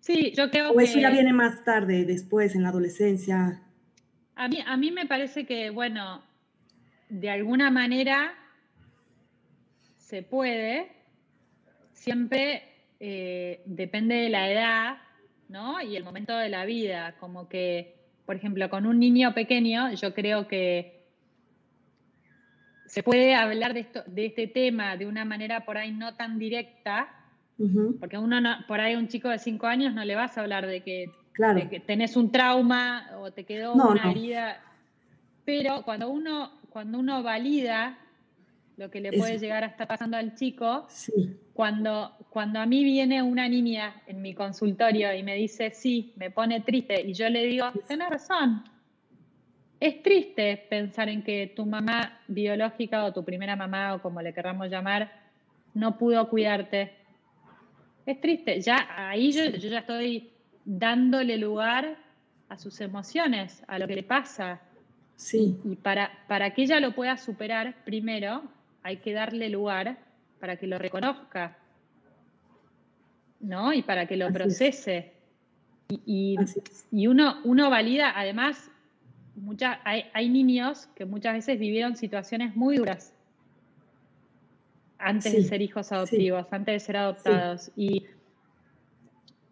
Sí, 0.00 0.32
yo 0.36 0.50
creo 0.50 0.72
que... 0.72 0.76
O 0.76 0.80
eso 0.80 0.98
ya 0.98 1.08
viene 1.10 1.32
más 1.32 1.62
tarde, 1.62 2.04
después, 2.04 2.56
en 2.56 2.64
la 2.64 2.70
adolescencia. 2.70 3.62
A 4.34 4.48
mí, 4.48 4.58
a 4.66 4.76
mí 4.76 4.90
me 4.90 5.06
parece 5.06 5.46
que, 5.46 5.70
bueno, 5.70 6.24
de 7.08 7.30
alguna 7.30 7.70
manera 7.70 8.34
se 9.96 10.22
puede, 10.24 10.90
siempre 11.92 12.64
eh, 12.98 13.62
depende 13.64 14.16
de 14.16 14.30
la 14.30 14.50
edad, 14.50 14.96
¿no? 15.48 15.80
Y 15.80 15.94
el 15.94 16.02
momento 16.02 16.36
de 16.36 16.48
la 16.48 16.64
vida, 16.64 17.14
como 17.20 17.48
que, 17.48 17.94
por 18.26 18.34
ejemplo, 18.34 18.68
con 18.68 18.84
un 18.84 18.98
niño 18.98 19.32
pequeño, 19.32 19.92
yo 19.92 20.12
creo 20.12 20.48
que 20.48 20.97
se 22.88 23.02
puede 23.02 23.34
hablar 23.34 23.74
de, 23.74 23.80
esto, 23.80 24.02
de 24.06 24.26
este 24.26 24.46
tema 24.46 24.96
de 24.96 25.06
una 25.06 25.24
manera 25.24 25.64
por 25.64 25.76
ahí 25.78 25.92
no 25.92 26.14
tan 26.14 26.38
directa, 26.38 27.08
porque 28.00 28.18
uno 28.18 28.40
por 28.66 28.80
ahí 28.80 28.94
un 28.94 29.08
chico 29.08 29.28
de 29.28 29.38
5 29.38 29.66
años 29.66 29.94
no 29.94 30.04
le 30.04 30.14
vas 30.14 30.38
a 30.38 30.40
hablar 30.40 30.66
de 30.66 30.82
que, 30.82 31.12
tenés 31.86 32.16
un 32.16 32.32
trauma 32.32 33.10
o 33.18 33.30
te 33.30 33.44
quedó 33.44 33.74
una 33.74 34.10
herida, 34.10 34.60
pero 35.44 35.82
cuando 35.82 36.08
uno, 36.08 36.52
cuando 36.70 36.98
uno 36.98 37.22
valida 37.22 37.98
lo 38.76 38.90
que 38.90 39.00
le 39.00 39.12
puede 39.12 39.38
llegar 39.38 39.64
a 39.64 39.66
estar 39.66 39.88
pasando 39.88 40.16
al 40.16 40.34
chico, 40.34 40.86
cuando, 41.52 42.16
cuando 42.30 42.60
a 42.60 42.66
mí 42.66 42.84
viene 42.84 43.22
una 43.22 43.48
niña 43.48 44.02
en 44.06 44.22
mi 44.22 44.34
consultorio 44.34 45.12
y 45.14 45.22
me 45.24 45.34
dice, 45.34 45.70
sí, 45.70 46.12
me 46.16 46.30
pone 46.30 46.60
triste, 46.60 47.02
y 47.02 47.12
yo 47.12 47.28
le 47.28 47.44
digo, 47.44 47.66
tenés 47.88 48.08
razón, 48.08 48.62
es 49.80 50.02
triste 50.02 50.66
pensar 50.68 51.08
en 51.08 51.22
que 51.22 51.52
tu 51.54 51.64
mamá 51.64 52.20
biológica 52.26 53.04
o 53.04 53.12
tu 53.12 53.24
primera 53.24 53.56
mamá 53.56 53.94
o 53.94 54.02
como 54.02 54.20
le 54.20 54.32
querramos 54.32 54.68
llamar, 54.68 55.12
no 55.74 55.96
pudo 55.96 56.28
cuidarte. 56.28 56.92
Es 58.04 58.20
triste, 58.20 58.60
ya 58.60 58.88
ahí 59.08 59.32
yo, 59.32 59.44
yo 59.44 59.68
ya 59.68 59.80
estoy 59.80 60.30
dándole 60.64 61.36
lugar 61.36 61.96
a 62.48 62.58
sus 62.58 62.80
emociones, 62.80 63.62
a 63.68 63.78
lo 63.78 63.86
que 63.86 63.96
le 63.96 64.02
pasa. 64.02 64.60
Sí. 65.16 65.56
Y 65.64 65.76
para, 65.76 66.10
para 66.26 66.54
que 66.54 66.62
ella 66.62 66.80
lo 66.80 66.94
pueda 66.94 67.16
superar, 67.16 67.84
primero 67.84 68.42
hay 68.82 68.98
que 68.98 69.12
darle 69.12 69.48
lugar 69.48 69.98
para 70.40 70.56
que 70.56 70.66
lo 70.66 70.78
reconozca, 70.78 71.58
¿no? 73.40 73.72
Y 73.72 73.82
para 73.82 74.06
que 74.06 74.16
lo 74.16 74.32
procese. 74.32 75.12
Y, 76.06 76.36
uno, 77.06 77.40
uno 77.44 77.70
valida, 77.70 78.12
además, 78.14 78.70
hay, 79.84 80.28
niños 80.28 80.88
que 80.94 81.04
muchas 81.04 81.34
veces 81.34 81.58
vivieron 81.58 81.96
situaciones 81.96 82.56
muy 82.56 82.76
duras 82.76 83.14
antes 84.98 85.32
de 85.32 85.44
ser 85.44 85.62
hijos 85.62 85.92
adoptivos, 85.92 86.46
antes 86.50 86.74
de 86.74 86.80
ser 86.80 86.96
adoptados. 86.96 87.70
Y 87.76 88.04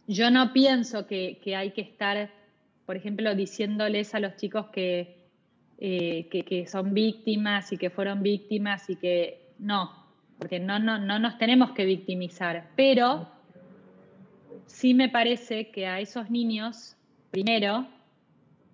yo 0.07 0.31
no 0.31 0.53
pienso 0.53 1.07
que, 1.07 1.40
hay 1.57 1.70
que 1.70 1.83
estar, 1.83 2.31
por 2.85 2.96
ejemplo, 2.96 3.35
diciéndoles 3.35 4.14
a 4.14 4.20
los 4.20 4.37
chicos 4.37 4.66
que, 4.66 5.16
eh, 5.79 6.29
que, 6.29 6.66
son 6.66 6.94
víctimas 6.94 7.72
y 7.72 7.77
que 7.77 7.90
fueron 7.90 8.22
víctimas 8.22 8.90
y 8.90 8.96
que 8.96 9.53
no, 9.59 10.07
porque 10.38 10.59
no, 10.59 10.79
no, 10.79 10.99
no 10.99 11.18
nos 11.18 11.38
tenemos 11.38 11.72
que 11.72 11.85
victimizar, 11.85 12.70
pero 12.77 13.29
sí 14.66 14.94
me 14.94 15.09
parece 15.09 15.70
que 15.70 15.87
a 15.87 16.01
esos 16.01 16.31
niños, 16.31 16.96
primero, 17.31 17.87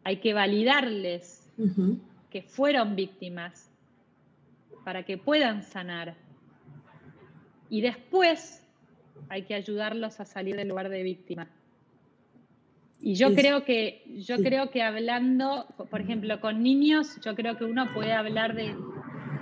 hay 0.04 0.18
que 0.18 0.34
validarles 0.34 1.50
que 2.30 2.42
fueron 2.42 2.96
víctimas 2.96 3.70
para 4.84 5.04
que 5.04 5.18
puedan 5.18 5.62
sanar. 5.62 6.16
Y 7.70 7.80
después 7.80 8.66
hay 9.28 9.42
que 9.42 9.54
ayudarlos 9.54 10.20
a 10.20 10.24
salir 10.24 10.56
del 10.56 10.68
lugar 10.68 10.88
de 10.88 11.02
víctima. 11.02 11.48
Y 13.00 13.14
yo 13.14 13.34
creo 13.34 13.64
que, 13.64 14.04
yo 14.24 14.36
creo 14.36 14.70
que 14.70 14.82
hablando, 14.82 15.66
por 15.90 16.00
ejemplo, 16.00 16.40
con 16.40 16.62
niños, 16.62 17.18
yo 17.20 17.34
creo 17.34 17.58
que 17.58 17.64
uno 17.64 17.92
puede 17.92 18.12
hablar 18.12 18.54
de, 18.54 18.76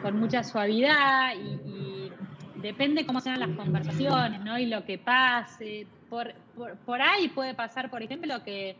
con 0.00 0.18
mucha 0.18 0.42
suavidad 0.42 1.34
y, 1.36 2.10
depende 2.62 3.06
cómo 3.06 3.20
sean 3.20 3.40
las 3.40 3.50
conversaciones, 3.50 4.40
¿no? 4.42 4.58
Y 4.58 4.66
lo 4.66 4.84
que 4.84 4.98
pase. 4.98 5.86
Por, 6.10 6.34
por, 6.84 7.00
ahí 7.00 7.28
puede 7.28 7.54
pasar, 7.54 7.90
por 7.90 8.02
ejemplo, 8.02 8.42
que 8.44 8.76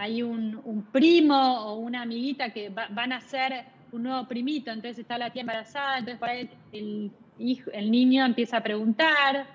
hay 0.00 0.22
un, 0.22 0.86
primo 0.92 1.36
o 1.36 1.74
una 1.76 2.02
amiguita 2.02 2.52
que 2.52 2.70
van 2.70 3.12
a 3.12 3.20
ser 3.20 3.64
un 3.92 4.04
nuevo 4.04 4.26
primito, 4.26 4.70
entonces 4.70 5.00
está 5.00 5.18
la 5.18 5.30
tía 5.30 5.42
embarazada, 5.42 5.98
entonces 5.98 6.18
por 6.18 6.28
ahí 6.28 6.48
el, 6.72 7.10
hijo, 7.38 7.70
el 7.72 7.90
niño 7.90 8.24
empieza 8.24 8.58
a 8.58 8.62
preguntar 8.62 9.46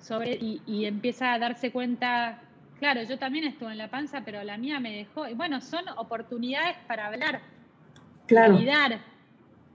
sobre 0.00 0.34
y, 0.34 0.60
y 0.66 0.86
empieza 0.86 1.34
a 1.34 1.38
darse 1.38 1.70
cuenta 1.70 2.42
Claro, 2.78 3.02
yo 3.04 3.18
también 3.18 3.44
estuve 3.44 3.72
en 3.72 3.78
la 3.78 3.88
panza, 3.88 4.22
pero 4.24 4.42
la 4.44 4.58
mía 4.58 4.80
me 4.80 4.94
dejó. 4.94 5.26
Y 5.26 5.34
bueno, 5.34 5.60
son 5.60 5.88
oportunidades 5.96 6.76
para 6.86 7.06
hablar, 7.06 7.40
claro. 8.26 8.54
validar, 8.54 9.00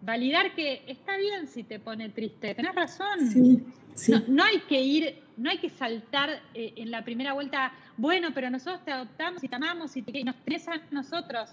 validar 0.02 0.54
que 0.54 0.84
está 0.88 1.18
bien 1.18 1.48
si 1.48 1.64
te 1.64 1.80
pone 1.80 2.10
triste. 2.10 2.54
Tenés 2.54 2.76
razón. 2.76 3.64
Sí, 3.96 4.14
No, 4.28 4.44
hay 4.44 4.60
que 4.62 4.80
ir, 4.80 5.21
no 5.42 5.50
hay 5.50 5.58
que 5.58 5.70
saltar 5.70 6.30
eh, 6.54 6.74
en 6.76 6.92
la 6.92 7.04
primera 7.04 7.34
vuelta. 7.34 7.74
Bueno, 7.98 8.30
pero 8.34 8.50
nosotros 8.50 8.86
te 8.86 8.92
adoptamos 8.92 9.44
y 9.44 9.48
te 9.48 9.56
amamos 9.56 9.98
y, 9.98 10.02
nos 10.24 10.36
tenés 10.44 10.68
a 10.68 10.82
nosotros. 10.92 11.50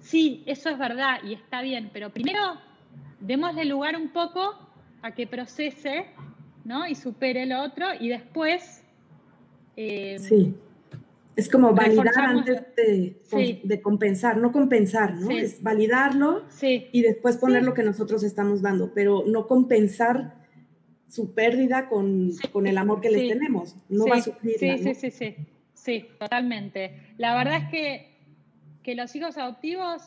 Sí, 0.00 0.42
eso 0.46 0.68
es 0.68 0.78
verdad 0.78 1.20
y 1.22 1.34
está 1.34 1.62
bien, 1.62 1.90
pero 1.92 2.10
primero 2.10 2.58
démosle 3.20 3.64
lugar 3.64 3.96
un 3.96 4.10
poco 4.10 4.58
a 5.00 5.12
que 5.12 5.26
procese, 5.26 6.06
¿no? 6.64 6.86
Y 6.86 6.94
supere 6.94 7.46
lo 7.46 7.62
otro 7.62 7.86
y 7.98 8.08
después 8.08 8.82
eh, 9.76 10.18
sí. 10.18 10.54
Es 11.36 11.48
como 11.48 11.74
validar 11.74 12.16
antes 12.16 12.62
de, 12.76 13.80
compensar, 13.82 14.36
no 14.36 14.52
compensar, 14.52 15.14
¿no? 15.14 15.30
Es 15.30 15.60
validarlo 15.62 16.44
y 16.62 17.02
después 17.02 17.38
poner 17.38 17.64
lo 17.64 17.74
que 17.74 17.82
nosotros 17.82 18.22
estamos 18.22 18.62
dando, 18.62 18.92
pero 18.94 19.24
no 19.26 19.48
compensar 19.48 20.43
su 21.14 21.34
pérdida 21.34 21.88
con, 21.88 22.30
el 22.66 22.78
amor 22.78 23.00
que 23.00 23.10
les 23.10 23.28
tenemos. 23.28 23.76
No 23.88 24.06
va 24.06 24.16
a 24.16 24.22
sufrir. 24.22 24.56
Sí, 24.58 24.78
sí, 24.78 24.94
sí, 24.94 25.10
sí, 25.10 25.36
sí, 25.74 26.06
totalmente. 26.18 27.14
La 27.18 27.36
verdad 27.36 27.62
es 27.64 27.68
que, 27.70 28.18
que 28.82 28.94
los 28.94 29.14
hijos 29.14 29.36
adoptivos 29.38 30.02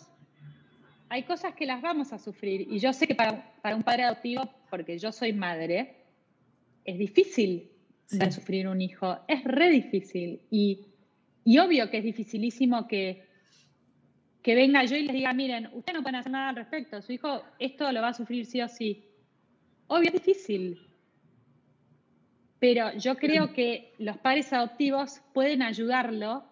hay 1.10 1.24
cosas 1.24 1.56
que 1.56 1.65
las 1.65 1.82
vamos 1.82 2.13
a 2.13 2.20
sufrir. 2.20 2.67
Y 2.70 2.80
yo 2.80 2.93
sé 2.93 3.08
que 3.08 3.15
para, 3.15 3.54
para 3.62 3.76
un 3.76 3.84
padre 3.84 4.04
adoptivo, 4.04 4.50
porque 4.70 5.00
yo 5.00 5.12
soy 5.12 5.34
madre, 5.34 5.96
es 6.84 6.98
difícil 6.98 7.72
ver 8.12 8.34
sufrir 8.34 8.67
un 8.67 8.82
hijo. 8.82 9.17
Es 9.28 9.43
re 9.43 9.70
difícil. 9.70 10.41
Y 10.50 10.88
y 11.48 11.60
obvio 11.60 11.89
que 11.89 12.00
es 12.00 12.04
dificilísimo 12.04 12.89
que, 12.89 13.24
que 14.41 14.54
venga 14.54 14.84
yo 14.84 14.98
y 14.98 15.04
les 15.04 15.13
diga, 15.13 15.32
miren, 15.32 15.67
ustedes 15.67 15.93
no 15.93 16.02
pueden 16.02 16.15
hacer 16.15 16.34
nada 16.34 16.50
al 16.50 16.58
respecto, 16.58 17.02
su 17.02 17.13
hijo 17.13 17.41
esto 17.58 17.89
lo 17.93 18.02
va 18.02 18.10
a 18.10 18.13
sufrir 18.13 18.46
sí 18.46 18.60
o 18.60 18.67
sí. 18.67 19.06
Obvio, 19.88 20.08
es 20.08 20.13
difícil. 20.15 20.87
Pero 22.60 22.93
yo 22.93 23.17
creo 23.17 23.54
que 23.54 23.93
los 24.00 24.17
padres 24.17 24.52
adoptivos 24.52 25.22
pueden 25.34 25.62
ayudarlo 25.62 26.43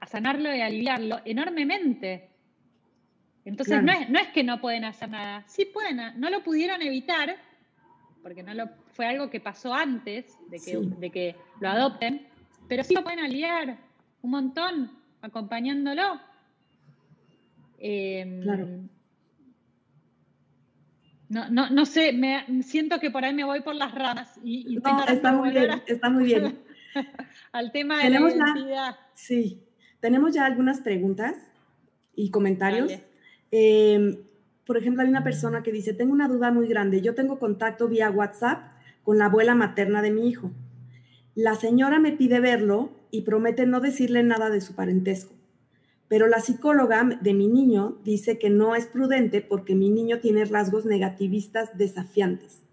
a 0.00 0.06
sanarlo 0.06 0.54
y 0.54 0.60
aliviarlo 0.60 1.20
enormemente. 1.24 2.30
Entonces 3.44 3.82
no, 3.82 3.92
es, 3.92 4.08
no 4.08 4.18
es 4.18 4.28
que 4.28 4.44
no 4.44 4.60
pueden 4.60 4.84
hacer 4.84 5.10
nada, 5.10 5.44
sí 5.46 5.64
pueden, 5.64 6.00
no 6.18 6.30
lo 6.30 6.42
pudieron 6.42 6.80
evitar, 6.80 7.36
porque 8.22 8.42
no 8.42 8.54
lo, 8.54 8.68
fue 8.92 9.06
algo 9.06 9.30
que 9.30 9.40
pasó 9.40 9.74
antes 9.74 10.38
de 10.48 10.60
que, 10.60 10.78
de 10.78 11.10
que 11.10 11.36
lo 11.60 11.68
adopten, 11.68 12.26
pero 12.68 12.84
sí 12.84 12.94
lo 12.94 13.02
pueden 13.02 13.18
aliviar 13.18 13.76
un 14.22 14.30
montón 14.30 14.92
acompañándolo. 15.20 16.20
Em, 17.78 18.42
claro. 18.42 18.68
No, 21.32 21.48
no, 21.48 21.70
no 21.70 21.86
sé, 21.86 22.12
me, 22.12 22.62
siento 22.62 23.00
que 23.00 23.10
por 23.10 23.24
ahí 23.24 23.32
me 23.32 23.44
voy 23.44 23.62
por 23.62 23.74
las 23.74 23.94
ramas. 23.94 24.38
Y, 24.44 24.78
no, 24.84 25.04
está 25.08 25.32
muy 25.32 25.48
bien, 25.48 25.82
está 25.86 26.10
muy 26.10 26.24
bien. 26.24 26.58
al 27.52 27.72
tema 27.72 27.96
de 28.02 28.10
la 28.10 28.20
identidad. 28.20 28.96
sí, 29.14 29.62
tenemos 30.00 30.34
ya 30.34 30.44
algunas 30.44 30.82
preguntas 30.82 31.34
y 32.14 32.30
comentarios. 32.30 32.92
Em, 33.50 34.18
por 34.66 34.76
ejemplo, 34.76 35.02
hay 35.02 35.08
una 35.08 35.24
persona 35.24 35.62
que 35.62 35.72
dice, 35.72 35.94
tengo 35.94 36.12
una 36.12 36.28
duda 36.28 36.52
muy 36.52 36.68
grande, 36.68 37.00
yo 37.00 37.14
tengo 37.14 37.38
contacto 37.38 37.88
vía 37.88 38.10
WhatsApp 38.10 38.74
con 39.02 39.16
la 39.16 39.24
abuela 39.24 39.54
materna 39.54 40.02
de 40.02 40.10
mi 40.10 40.28
hijo. 40.28 40.50
La 41.34 41.54
señora 41.54 41.98
me 41.98 42.12
pide 42.12 42.40
verlo 42.40 42.92
y 43.10 43.22
promete 43.22 43.64
no 43.64 43.80
decirle 43.80 44.22
nada 44.22 44.50
de 44.50 44.60
su 44.60 44.74
parentesco. 44.74 45.32
Pero 46.12 46.28
la 46.28 46.40
psicóloga 46.40 47.08
de 47.22 47.32
mi 47.32 47.48
niño 47.48 47.96
dice 48.04 48.38
que 48.38 48.50
no 48.50 48.76
es 48.76 48.84
prudente 48.84 49.40
porque 49.40 49.74
mi 49.74 49.88
niño 49.88 50.18
tiene 50.18 50.44
rasgos 50.44 50.84
negativistas 50.84 51.78
desafiantes 51.78 52.64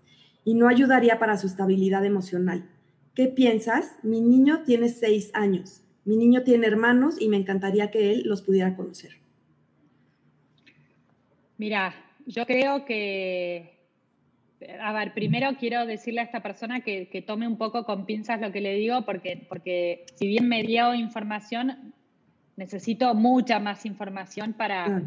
y 0.44 0.56
no 0.56 0.68
ayudaría 0.68 1.20
para 1.20 1.38
su 1.38 1.48
estabilidad 1.48 2.04
emocional. 2.04 2.70
¿qué 3.16 3.28
piensas? 3.28 3.98
Mi 4.04 4.20
niño 4.20 4.64
tiene 4.64 4.90
seis 4.90 5.32
años. 5.34 5.86
Mi 6.04 6.18
niño 6.18 6.44
tiene 6.44 6.68
hermanos 6.68 7.16
y 7.18 7.30
me 7.30 7.38
encantaría 7.38 7.92
que 7.92 8.12
él 8.12 8.24
los 8.26 8.42
pudiera 8.42 8.76
conocer. 8.76 9.12
Mira, 11.58 11.96
yo 12.26 12.46
creo 12.46 12.84
que, 12.84 13.88
a 14.82 14.92
ver, 14.92 15.14
primero 15.14 15.48
quiero 15.58 15.86
decirle 15.86 16.20
a 16.20 16.26
esta 16.26 16.44
persona 16.44 16.82
que, 16.82 17.24
tome 17.26 17.48
un 17.48 17.58
poco 17.58 17.86
con 17.86 18.06
pinzas 18.06 18.42
lo 18.42 18.52
que 18.52 18.60
le 18.60 18.76
digo, 18.76 19.06
porque, 19.06 19.46
porque 19.48 20.06
si 20.16 20.28
bien 20.28 20.50
me 20.50 20.64
dio 20.64 20.94
información, 20.94 21.94
necesito 22.60 23.16
mucha 23.16 23.58
más 23.58 23.86
información 23.86 24.52
para, 24.52 25.02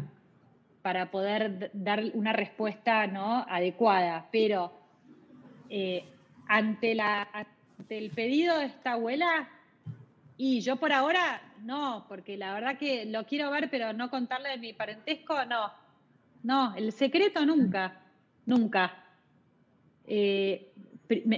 para 0.81 1.11
poder 1.11 1.69
dar 1.71 2.03
una 2.15 2.33
respuesta 2.33 3.05
¿no? 3.05 3.45
adecuada. 3.47 4.27
Pero 4.31 4.73
eh, 5.69 6.03
ante, 6.47 6.95
la, 6.95 7.27
ante 7.31 7.97
el 7.99 8.09
pedido 8.09 8.57
de 8.57 8.65
esta 8.65 8.93
abuela, 8.93 9.47
y 10.35 10.61
yo 10.61 10.77
por 10.77 10.91
ahora 10.91 11.43
no, 11.61 12.05
porque 12.09 12.37
la 12.37 12.55
verdad 12.55 12.75
que 12.79 13.05
lo 13.05 13.23
quiero 13.27 13.51
ver, 13.51 13.69
pero 13.69 13.93
no 13.93 14.09
contarle 14.09 14.49
de 14.49 14.57
mi 14.57 14.73
parentesco, 14.73 15.45
no. 15.45 15.71
No, 16.41 16.75
el 16.75 16.91
secreto 16.91 17.45
nunca, 17.45 18.01
nunca. 18.47 18.97
Eh, 20.07 20.73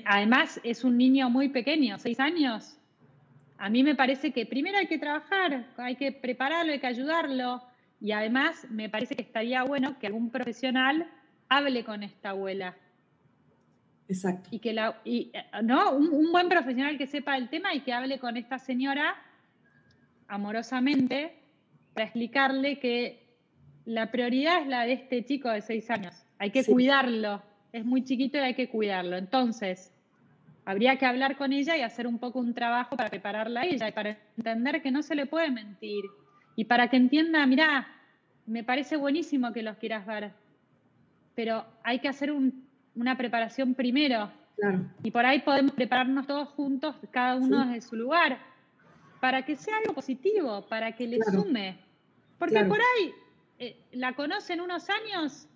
además, 0.06 0.62
es 0.64 0.86
un 0.86 0.98
niño 0.98 1.30
muy 1.30 1.50
pequeño, 1.50 2.00
seis 2.00 2.22
años. 2.22 2.78
A 3.58 3.70
mí 3.70 3.84
me 3.84 3.96
parece 3.96 4.32
que 4.32 4.46
primero 4.46 4.78
hay 4.78 4.88
que 4.88 4.98
trabajar, 4.98 5.66
hay 5.78 5.96
que 5.96 6.12
prepararlo, 6.12 6.74
hay 6.74 6.80
que 6.80 6.88
ayudarlo. 6.88 7.64
Y 8.02 8.12
además, 8.12 8.68
me 8.70 8.90
parece 8.90 9.16
que 9.16 9.22
estaría 9.22 9.64
bueno 9.64 9.98
que 9.98 10.08
algún 10.08 10.30
profesional 10.30 11.08
hable 11.48 11.84
con 11.84 12.04
esta 12.04 12.32
abuela. 12.32 12.76
Exacto. 14.08 14.50
Y 14.52 14.60
que 14.60 14.74
la, 14.74 15.00
y, 15.06 15.32
¿no? 15.64 15.96
Un, 15.96 16.32
buen 16.32 16.50
profesional 16.50 16.98
que 16.98 17.08
sepa 17.08 17.38
el 17.38 17.50
tema 17.50 17.74
y 17.74 17.82
que 17.82 17.94
hable 17.94 18.20
con 18.20 18.38
esta 18.38 18.60
señora 18.60 19.16
amorosamente 20.28 21.34
para 21.94 22.06
explicarle 22.06 22.80
que 22.80 23.24
la 23.86 24.12
prioridad 24.12 24.62
es 24.62 24.68
la 24.68 24.86
de 24.86 24.94
este 24.94 25.24
chico 25.24 25.50
de 25.50 25.62
seis 25.62 25.90
años. 25.90 26.14
Hay 26.40 26.52
que 26.52 26.66
cuidarlo. 26.66 27.42
Es 27.72 27.86
muy 27.86 28.04
chiquito 28.04 28.38
y 28.38 28.42
hay 28.42 28.54
que 28.54 28.70
cuidarlo. 28.70 29.18
Entonces, 29.18 29.95
habría 30.66 30.98
que 30.98 31.06
hablar 31.06 31.38
con 31.38 31.54
ella 31.54 31.78
y 31.78 31.82
hacer 31.82 32.08
un 32.08 32.18
poco 32.18 32.40
un 32.40 32.54
trabajo 32.54 32.98
para 32.98 33.10
prepararla 33.10 33.62
a 33.62 33.66
ella 33.66 33.88
y 33.88 33.92
para 33.92 34.18
entender 34.36 34.82
que 34.82 34.92
no 34.92 35.04
se 35.04 35.16
le 35.16 35.28
puede 35.28 35.52
mentir. 35.52 36.04
Y 36.56 36.66
para 36.66 36.90
que 36.90 36.98
entienda, 36.98 37.46
mira, 37.46 37.88
me 38.46 38.64
parece 38.64 38.98
buenísimo 38.98 39.54
que 39.54 39.62
los 39.62 39.78
quieras 39.78 40.06
ver, 40.06 40.32
pero 41.36 41.66
hay 41.84 42.00
que 42.00 42.08
hacer 42.08 42.34
una 42.96 43.18
preparación 43.18 43.76
primero. 43.76 44.32
Y 45.04 45.12
por 45.12 45.26
ahí 45.26 45.42
podemos 45.42 45.74
prepararnos 45.74 46.26
todos 46.26 46.50
juntos, 46.50 46.96
cada 47.12 47.36
uno 47.36 47.66
desde 47.66 47.82
su 47.82 47.96
lugar, 47.96 48.40
para 49.20 49.44
que 49.44 49.56
sea 49.56 49.78
algo 49.78 49.94
positivo, 49.94 50.66
para 50.68 50.94
que 50.96 51.08
le 51.08 51.20
sume. 51.24 51.78
Porque 52.40 52.64
por 52.64 52.80
ahí 52.80 53.14
eh, 53.60 53.78
la 53.92 54.14
conocen 54.14 54.62
unos 54.62 54.88
años 54.90 55.48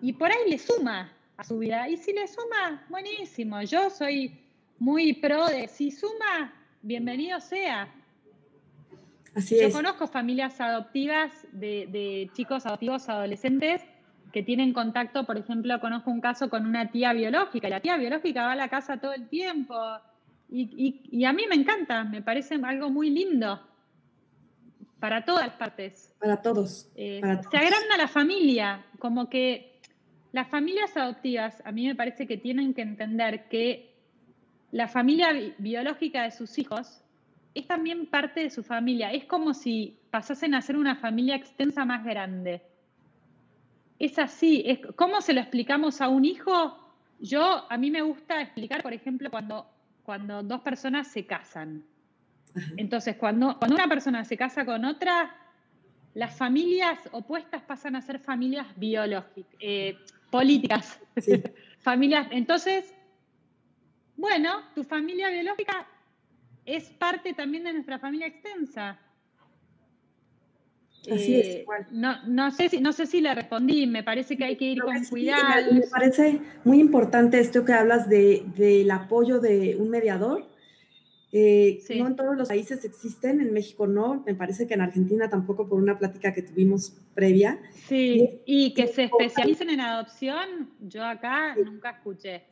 y 0.00 0.12
por 0.12 0.30
ahí 0.30 0.50
le 0.50 0.58
suma 0.58 1.10
a 1.36 1.44
su 1.44 1.58
vida. 1.58 1.88
Y 1.88 1.96
si 1.96 2.12
le 2.12 2.26
suma, 2.26 2.84
buenísimo. 2.88 3.62
Yo 3.62 3.90
soy 3.90 4.40
muy 4.78 5.14
pro 5.14 5.46
de 5.46 5.68
si 5.68 5.90
suma, 5.90 6.52
bienvenido 6.82 7.40
sea. 7.40 7.92
Así 9.34 9.60
Yo 9.60 9.70
conozco 9.72 10.06
familias 10.06 10.60
adoptivas 10.60 11.32
de, 11.52 12.30
chicos 12.34 12.66
adoptivos 12.66 13.08
adolescentes 13.08 13.82
que 14.32 14.42
tienen 14.42 14.72
contacto, 14.72 15.24
por 15.24 15.36
ejemplo, 15.36 15.80
conozco 15.80 16.10
un 16.10 16.20
caso 16.20 16.50
con 16.50 16.66
una 16.66 16.90
tía 16.90 17.12
biológica. 17.12 17.68
La 17.68 17.80
tía 17.80 17.96
biológica 17.96 18.44
va 18.44 18.52
a 18.52 18.56
la 18.56 18.68
casa 18.68 18.98
todo 18.98 19.12
el 19.12 19.28
tiempo. 19.28 19.76
y 20.50 21.24
a 21.24 21.32
mí 21.32 21.44
me 21.48 21.54
encanta, 21.54 22.04
me 22.04 22.22
parece 22.22 22.56
algo 22.62 22.90
muy 22.90 23.10
lindo 23.10 23.60
para 25.04 25.22
todas 25.22 25.50
partes. 25.50 26.14
Para 26.18 26.40
todos. 26.40 26.90
Eh, 26.96 27.20
se 27.50 27.56
agranda 27.58 27.98
la 27.98 28.08
familia, 28.08 28.86
como 28.98 29.28
que 29.28 29.73
las 30.34 30.48
familias 30.48 30.96
adoptivas, 30.96 31.62
a 31.64 31.70
mí 31.70 31.86
me 31.86 31.94
parece 31.94 32.26
que 32.26 32.36
tienen 32.36 32.74
que 32.74 32.82
entender 32.82 33.48
que 33.48 33.94
la 34.72 34.88
familia 34.88 35.28
biológica 35.58 36.24
de 36.24 36.32
sus 36.32 36.58
hijos 36.58 37.04
es 37.54 37.68
también 37.68 38.06
parte 38.06 38.40
de 38.40 38.50
su 38.50 38.64
familia. 38.64 39.12
Es 39.12 39.26
como 39.26 39.54
si 39.54 39.96
pasasen 40.10 40.56
a 40.56 40.60
ser 40.60 40.76
una 40.76 40.96
familia 40.96 41.36
extensa 41.36 41.84
más 41.84 42.04
grande. 42.04 42.62
Es 44.00 44.18
así. 44.18 44.64
Es, 44.66 44.80
¿Cómo 44.96 45.20
se 45.20 45.34
lo 45.34 45.40
explicamos 45.40 46.00
a 46.00 46.08
un 46.08 46.24
hijo? 46.24 46.80
Yo, 47.20 47.70
a 47.70 47.78
mí 47.78 47.92
me 47.92 48.02
gusta 48.02 48.42
explicar, 48.42 48.82
por 48.82 48.92
ejemplo, 48.92 49.30
cuando, 49.30 49.70
cuando 50.02 50.42
dos 50.42 50.62
personas 50.62 51.06
se 51.06 51.26
casan. 51.26 51.84
Entonces, 52.76 53.14
cuando, 53.14 53.56
cuando 53.56 53.76
una 53.76 53.86
persona 53.86 54.24
se 54.24 54.36
casa 54.36 54.64
con 54.64 54.84
otra, 54.84 55.32
las 56.14 56.36
familias 56.36 56.98
opuestas 57.12 57.62
pasan 57.62 57.96
a 57.96 58.00
ser 58.00 58.18
familias 58.20 58.66
biológicas, 58.76 59.54
eh, 59.60 59.96
políticas. 60.34 60.98
familias. 61.78 62.26
Entonces, 62.32 62.92
bueno, 64.16 64.50
tu 64.74 64.82
familia 64.82 65.30
biológica 65.30 65.86
es 66.64 66.90
parte 66.90 67.34
también 67.34 67.62
de 67.62 67.72
nuestra 67.72 68.00
familia 68.00 68.26
extensa. 68.26 68.98
Así 71.02 71.38
es. 71.38 71.46
Eh, 71.46 71.66
no, 71.92 72.26
no, 72.26 72.50
sé 72.50 72.68
si, 72.68 72.80
no 72.80 72.92
sé 72.92 73.06
si 73.06 73.20
le 73.20 73.32
respondí, 73.32 73.86
me 73.86 74.02
parece 74.02 74.36
que 74.36 74.44
hay 74.44 74.56
que 74.56 74.64
ir 74.64 74.82
con 74.82 75.04
cuidado. 75.04 75.72
Me 75.72 75.86
parece 75.86 76.40
muy 76.64 76.80
importante 76.80 77.38
esto 77.38 77.64
que 77.64 77.72
hablas 77.72 78.08
de, 78.08 78.42
del 78.56 78.90
apoyo 78.90 79.38
de 79.38 79.76
un 79.78 79.88
mediador 79.88 80.48
eh, 81.36 81.82
no 81.98 82.06
en 82.06 82.14
todos 82.14 82.36
los 82.36 82.46
países 82.46 82.84
existen, 82.84 83.40
en 83.40 83.52
México 83.52 83.88
no, 83.88 84.22
me 84.24 84.36
parece 84.36 84.68
que 84.68 84.74
en 84.74 84.82
Argentina 84.82 85.28
tampoco 85.28 85.68
por 85.68 85.82
una 85.82 85.98
plática 85.98 86.32
que 86.32 86.42
tuvimos 86.42 86.94
previa. 87.12 87.58
Sí, 87.88 88.40
y, 88.46 88.72
que 88.72 88.86
se 88.86 89.04
especialicen 89.04 89.68
en 89.70 89.80
adopción, 89.80 90.70
yo 90.78 91.02
acá 91.04 91.56
nunca 91.56 91.90
escuché. 91.90 92.44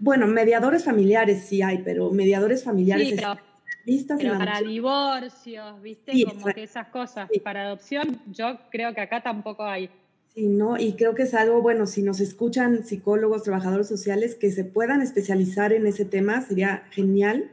Bueno, 0.00 0.26
mediadores 0.26 0.84
familiares 0.84 1.44
sí 1.44 1.62
hay, 1.62 1.78
pero 1.84 2.10
mediadores 2.10 2.64
familiares 2.64 3.10
sí, 3.10 3.14
pero, 3.14 4.36
para 4.36 4.60
divorcios, 4.62 5.80
¿viste? 5.80 6.24
Como 6.24 6.46
que 6.46 6.64
esas 6.64 6.88
cosas. 6.88 7.30
Para 7.44 7.62
adopción, 7.66 8.20
yo 8.32 8.58
creo 8.72 8.92
que 8.94 9.00
acá 9.00 9.22
tampoco 9.22 9.62
hay. 9.62 9.88
Sí, 10.34 10.48
¿no? 10.48 10.76
Y 10.76 10.94
creo 10.94 11.14
que 11.14 11.22
es 11.22 11.34
algo, 11.34 11.62
bueno, 11.62 11.86
si 11.86 12.02
nos 12.02 12.18
escuchan 12.18 12.84
psicólogos, 12.84 13.44
trabajadores 13.44 13.86
sociales 13.86 14.34
que 14.34 14.50
se 14.50 14.64
puedan 14.64 15.02
especializar 15.02 15.72
en 15.72 15.86
ese 15.86 16.04
tema, 16.04 16.40
sería 16.40 16.82
genial 16.90 17.48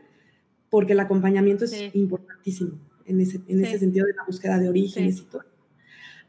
porque 0.69 0.93
el 0.93 0.99
acompañamiento 0.99 1.65
es 1.65 1.93
importantísimo 1.95 2.79
en 3.05 3.21
ese, 3.21 3.41
en 3.47 3.63
ese 3.63 3.79
sentido 3.79 4.05
de 4.05 4.13
la 4.13 4.23
búsqueda 4.23 4.57
de 4.59 4.69
orígenes 4.69 5.19
y 5.19 5.23
todo. 5.23 5.43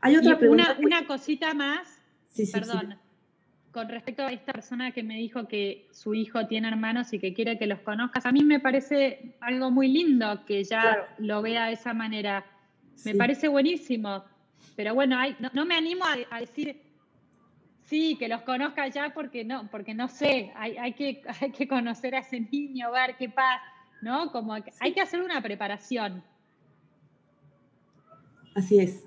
Hay 0.00 0.16
otra 0.16 0.38
pregunta. 0.38 0.76
Una, 0.80 1.06
cosita 1.06 1.52
más, 1.52 2.02
perdón, 2.52 2.96
con 3.70 3.88
respecto 3.88 4.22
a 4.22 4.32
esta 4.32 4.52
persona 4.52 4.92
que 4.92 5.02
me 5.02 5.16
dijo 5.16 5.46
que 5.46 5.88
su 5.92 6.14
hijo 6.14 6.46
tiene 6.46 6.68
hermanos 6.68 7.12
y 7.12 7.18
que 7.18 7.34
quiere 7.34 7.58
que 7.58 7.66
los 7.66 7.80
conozcas, 7.80 8.24
a 8.24 8.32
mí 8.32 8.42
me 8.44 8.60
parece 8.60 9.36
algo 9.40 9.70
muy 9.70 9.88
lindo 9.88 10.44
que 10.46 10.64
ya 10.64 11.14
lo 11.18 11.42
vea 11.42 11.66
de 11.66 11.74
esa 11.74 11.92
manera. 11.92 12.46
Me 13.04 13.14
parece 13.14 13.48
buenísimo. 13.48 14.24
Pero 14.74 14.94
bueno, 14.94 15.18
no, 15.52 15.66
me 15.66 15.74
animo 15.74 16.04
a, 16.30 16.40
decir 16.40 16.80
sí, 17.84 18.16
que 18.18 18.28
los 18.28 18.42
conozca 18.42 18.88
ya 18.88 19.12
porque 19.12 19.44
no, 19.44 19.68
porque 19.70 19.94
no 19.94 20.08
sé, 20.08 20.52
hay, 20.54 20.78
hay, 20.78 20.94
que, 20.94 21.22
hay 21.40 21.50
que 21.50 21.68
conocer 21.68 22.14
a 22.14 22.20
ese 22.20 22.40
niño, 22.40 22.90
ver 22.90 23.16
qué 23.18 23.28
pasa 23.28 23.62
¿no? 24.02 24.32
Como 24.32 24.54
hay 24.54 24.92
que 24.92 25.00
hacer 25.00 25.22
una 25.22 25.42
preparación. 25.42 26.22
Así 28.54 28.78
es. 28.78 29.04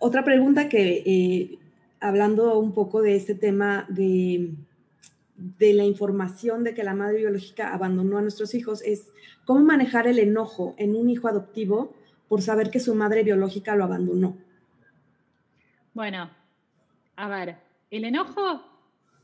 Otra 0.00 0.24
pregunta 0.24 0.68
que, 0.68 1.02
eh, 1.06 1.58
hablando 2.00 2.58
un 2.58 2.74
poco 2.74 3.02
de 3.02 3.14
este 3.14 3.34
tema 3.34 3.86
de, 3.88 4.54
de 5.36 5.74
la 5.74 5.84
información 5.84 6.64
de 6.64 6.74
que 6.74 6.82
la 6.82 6.94
madre 6.94 7.18
biológica 7.18 7.72
abandonó 7.72 8.18
a 8.18 8.22
nuestros 8.22 8.54
hijos, 8.54 8.82
es 8.82 9.12
cómo 9.44 9.60
manejar 9.60 10.06
el 10.06 10.18
enojo 10.18 10.74
en 10.78 10.96
un 10.96 11.08
hijo 11.08 11.28
adoptivo 11.28 11.94
por 12.28 12.42
saber 12.42 12.70
que 12.70 12.80
su 12.80 12.94
madre 12.94 13.22
biológica 13.22 13.76
lo 13.76 13.84
abandonó. 13.84 14.36
Bueno, 15.94 16.30
a 17.16 17.28
ver, 17.28 17.56
el 17.90 18.04
enojo 18.04 18.62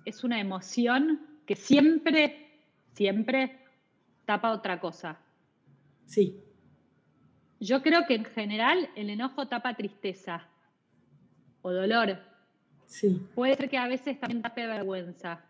es 0.04 0.22
una 0.24 0.40
emoción 0.40 1.20
que 1.46 1.56
siempre, 1.56 2.50
siempre 2.92 3.58
tapa 4.28 4.52
otra 4.52 4.78
cosa. 4.78 5.16
Sí. 6.04 6.38
Yo 7.60 7.80
creo 7.80 8.04
que 8.06 8.14
en 8.14 8.26
general 8.26 8.90
el 8.94 9.08
enojo 9.08 9.48
tapa 9.48 9.72
tristeza 9.72 10.46
o 11.62 11.72
dolor. 11.72 12.18
Sí. 12.84 13.26
Puede 13.34 13.56
ser 13.56 13.70
que 13.70 13.78
a 13.78 13.88
veces 13.88 14.20
también 14.20 14.42
tape 14.42 14.66
vergüenza. 14.66 15.40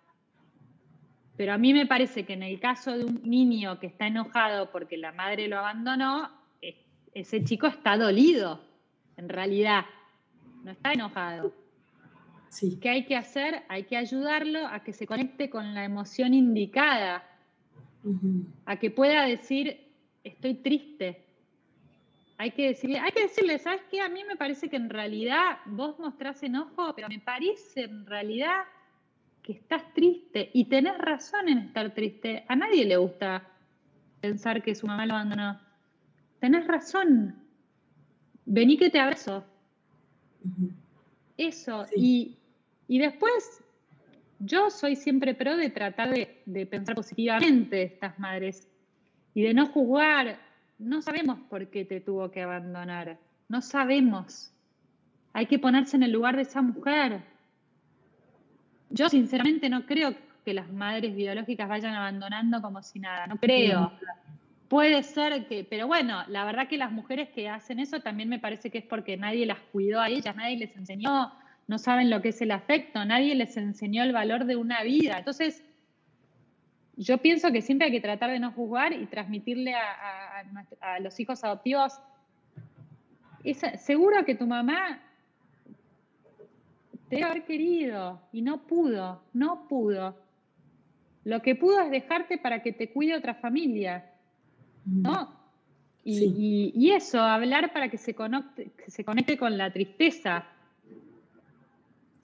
Pero 1.37 1.55
a 1.55 1.59
mí 1.59 1.75
me 1.75 1.87
parece 1.87 2.25
que 2.25 2.35
en 2.35 2.45
el 2.45 2.61
caso 2.61 2.97
de 2.97 3.05
un 3.05 3.21
niño 3.25 3.81
que 3.81 3.89
está 3.89 4.07
enojado 4.07 4.71
porque 4.71 4.97
la 4.97 5.11
madre 5.11 5.49
lo 5.49 5.59
abandonó, 5.59 6.31
ese 7.15 7.43
chico 7.43 7.67
está 7.67 7.97
dolido, 7.97 8.61
en 9.17 9.29
realidad. 9.29 9.87
No 10.63 10.71
está 10.71 10.93
enojado. 10.93 11.53
Sí. 12.49 12.79
¿Qué 12.81 12.91
hay 12.91 13.07
que 13.07 13.17
hacer? 13.17 13.65
Hay 13.69 13.85
que 13.85 13.97
ayudarlo 13.97 14.69
a 14.69 14.85
que 14.85 14.93
se 14.93 15.05
conecte 15.05 15.51
con 15.51 15.75
la 15.75 15.85
emoción 15.85 16.33
indicada 16.33 17.28
a 18.67 18.77
que 18.77 18.91
pueda 18.91 19.25
decir, 19.25 19.79
estoy 20.25 20.55
triste. 20.55 21.25
Hay 22.37 22.53
que 22.53 22.69
decirle, 22.69 22.99
hay 22.99 23.11
que 23.11 23.23
decirle, 23.23 23.59
¿sabes 23.59 23.83
qué? 23.91 24.01
A 24.01 24.09
mí 24.09 24.23
me 24.25 24.37
parece 24.37 24.69
que 24.69 24.77
en 24.77 24.91
realidad 24.91 25.59
vos 25.67 25.99
mostrás 25.99 26.43
enojo, 26.43 26.95
pero 26.95 27.09
me 27.09 27.19
parece 27.19 27.85
en 27.85 28.07
realidad 28.07 28.63
que 29.43 29.53
estás 29.53 29.93
triste 29.93 30.51
y 30.53 30.67
tenés 30.67 30.99
razón 30.99 31.49
en 31.49 31.59
estar 31.59 31.93
triste. 31.95 32.45
A 32.49 32.55
nadie 32.55 32.85
le 32.85 32.97
gusta 32.97 33.49
pensar 34.21 34.63
que 34.63 34.75
su 34.75 34.87
mamá 34.87 35.07
lo 35.07 35.15
abandonó. 35.15 35.59
Tenés 36.39 36.67
razón. 36.67 37.35
Vení 38.45 38.77
que 38.77 38.91
te 38.91 39.01
abrazo. 39.01 39.45
Eso. 41.37 41.87
Y, 41.97 42.37
después, 42.89 43.65
yo 44.39 44.71
soy 44.71 44.97
siempre 44.97 45.35
pro 45.35 45.57
de 45.57 45.71
tratar 45.71 46.11
de, 46.11 46.67
pensar 46.67 46.95
positivamente 46.95 47.77
de 47.77 47.83
estas 47.85 48.19
madres 48.19 48.69
y 49.35 49.43
de 49.43 49.55
no 49.55 49.67
juzgar. 49.67 50.39
No 50.79 51.03
sabemos 51.03 51.39
por 51.51 51.69
qué 51.69 51.85
te 51.85 52.01
tuvo 52.01 52.31
que 52.31 52.43
abandonar. 52.43 53.19
No 53.49 53.61
sabemos. 53.63 54.53
Hay 55.33 55.47
que 55.47 55.59
ponerse 55.59 55.97
en 55.97 56.05
el 56.05 56.13
lugar 56.13 56.37
de 56.37 56.43
esa 56.43 56.63
mujer. 56.63 57.21
Yo 58.91 59.09
sinceramente 59.09 59.69
no 59.69 59.85
creo 59.87 60.15
que 60.45 60.55
las 60.55 60.73
madres 60.73 61.15
biológicas 61.15 61.69
vayan 61.69 61.95
abandonando 61.95 62.63
como 62.63 62.83
si 62.83 63.01
nada, 63.01 63.27
no 63.27 63.37
creo. 63.37 63.93
Puede 64.69 65.03
ser 65.03 65.47
que, 65.47 65.65
pero 65.65 65.87
bueno, 65.87 66.23
la 66.29 66.45
verdad 66.45 66.69
que 66.69 66.77
las 66.77 66.93
mujeres 66.93 67.31
que 67.31 67.49
hacen 67.49 67.81
eso 67.81 68.01
también 68.01 68.29
me 68.29 68.39
parece 68.39 68.71
que 68.71 68.79
es 68.79 68.85
porque 68.85 69.17
nadie 69.17 69.47
las 69.47 69.59
cuidó 69.73 70.01
a 70.01 70.09
ellas, 70.09 70.37
nadie 70.37 70.59
les 70.59 70.77
enseñó, 70.77 71.33
no 71.69 71.79
saben 71.79 72.09
lo 72.09 72.23
que 72.23 72.31
es 72.31 72.41
el 72.41 72.51
afecto, 72.51 73.05
nadie 73.05 73.35
les 73.35 73.57
enseñó 73.57 74.03
el 74.03 74.13
valor 74.13 74.47
de 74.47 74.57
una 74.57 74.83
vida. 74.83 75.19
Entonces, 75.19 75.63
yo 76.97 77.19
pienso 77.19 77.53
que 77.53 77.61
siempre 77.61 77.87
hay 77.87 77.93
que 77.93 78.01
tratar 78.01 78.31
de 78.31 78.41
no 78.41 78.51
juzgar 78.53 78.93
y 78.95 79.07
transmitirle 79.07 79.75
a, 79.75 80.99
los 81.01 81.21
hijos 81.21 81.45
adoptivos, 81.45 82.01
seguro 83.77 84.25
que 84.25 84.35
tu 84.35 84.47
mamá 84.47 85.01
te 87.09 87.17
debe 87.17 87.29
haber 87.29 87.45
querido 87.45 88.21
y 88.33 88.43
no 88.43 88.67
pudo, 88.67 89.23
no 89.35 89.69
pudo. 89.69 90.17
Lo 91.25 91.43
que 91.43 91.55
pudo 91.55 91.83
es 91.83 91.91
dejarte 91.91 92.39
para 92.39 92.63
que 92.63 92.73
te 92.73 92.91
cuide 92.91 93.15
otra 93.15 93.35
familia. 93.35 94.11
¿no? 94.87 95.37
Y, 96.03 96.91
eso, 96.91 97.21
hablar 97.21 97.73
para 97.75 97.91
que 97.91 97.99
se, 97.99 98.15
conecte, 98.15 98.71
se 98.87 99.05
conecte 99.05 99.37
con 99.37 99.59
la 99.59 99.71
tristeza. 99.71 100.47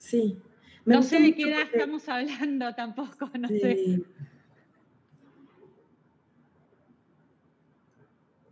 Sí. 0.05 0.37
no 0.85 1.01
sé 1.01 1.19
de 1.19 1.33
qué 1.33 1.49
edad 1.49 1.63
estamos 1.63 2.07
hablando 2.07 2.75
tampoco, 2.75 3.31
no 3.39 3.47
sé. 3.47 4.03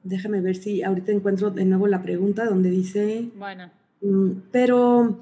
Déjame 0.04 0.42
ver 0.42 0.56
si 0.56 0.82
ahorita 0.82 1.12
encuentro 1.12 1.52
de 1.52 1.64
nuevo 1.64 1.86
la 1.88 2.02
pregunta 2.02 2.46
donde 2.46 2.72
dice. 2.72 3.30
Bueno. 3.36 3.70
Mm, 4.02 4.32
pero 4.52 5.20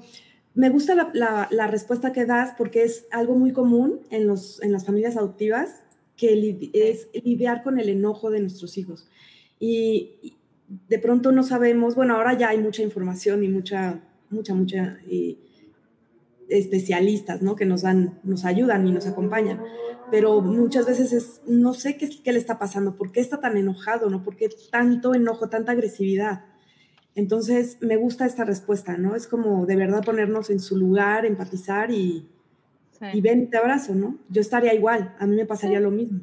me 0.54 0.70
gusta 0.70 1.10
la, 1.12 1.66
respuesta 1.66 2.12
que 2.12 2.24
das 2.24 2.54
porque 2.56 2.82
es 2.82 3.06
algo 3.10 3.36
muy 3.36 3.52
común 3.52 4.00
en, 4.10 4.26
los, 4.26 4.62
en 4.62 4.72
las 4.72 4.86
familias 4.86 5.16
adoptivas 5.18 5.82
que 6.16 6.70
es 6.72 7.08
lidiar 7.24 7.62
con 7.62 7.78
el 7.78 7.90
enojo 7.90 8.30
de 8.30 8.40
nuestros 8.40 8.78
hijos. 8.78 9.06
Y, 9.60 10.34
de 10.88 10.98
pronto 10.98 11.32
no 11.32 11.42
sabemos, 11.42 11.94
bueno, 11.94 12.16
ahora 12.16 12.32
ya 12.32 12.48
hay 12.48 12.58
mucha 12.58 12.82
información 12.82 13.44
y 13.44 13.48
mucha, 13.48 14.00
mucha, 14.30 14.54
mucha 14.54 14.98
especialistas, 16.58 17.42
¿no? 17.42 17.56
Que 17.56 17.66
nos 17.66 17.82
dan, 17.82 18.20
nos 18.22 18.44
ayudan 18.44 18.86
y 18.86 18.92
nos 18.92 19.06
acompañan. 19.06 19.60
Pero 20.10 20.40
muchas 20.42 20.86
veces 20.86 21.12
es, 21.12 21.40
no 21.46 21.74
sé 21.74 21.96
qué, 21.96 22.08
qué 22.22 22.32
le 22.32 22.38
está 22.38 22.58
pasando, 22.58 22.96
por 22.96 23.12
qué 23.12 23.20
está 23.20 23.40
tan 23.40 23.56
enojado, 23.56 24.10
¿no? 24.10 24.22
¿Por 24.22 24.36
qué 24.36 24.48
tanto 24.70 25.14
enojo, 25.14 25.48
tanta 25.48 25.72
agresividad? 25.72 26.44
Entonces, 27.14 27.78
me 27.80 27.96
gusta 27.96 28.26
esta 28.26 28.44
respuesta, 28.44 28.96
¿no? 28.96 29.14
Es 29.14 29.26
como 29.26 29.66
de 29.66 29.76
verdad 29.76 30.04
ponernos 30.04 30.50
en 30.50 30.60
su 30.60 30.76
lugar, 30.76 31.26
empatizar 31.26 31.90
y, 31.90 32.26
y 33.12 33.20
ven, 33.20 33.50
te 33.50 33.58
abrazo, 33.58 33.94
¿no? 33.94 34.18
Yo 34.28 34.40
estaría 34.40 34.74
igual, 34.74 35.14
a 35.18 35.26
mí 35.26 35.36
me 35.36 35.46
pasaría 35.46 35.80
lo 35.80 35.90
mismo. 35.90 36.20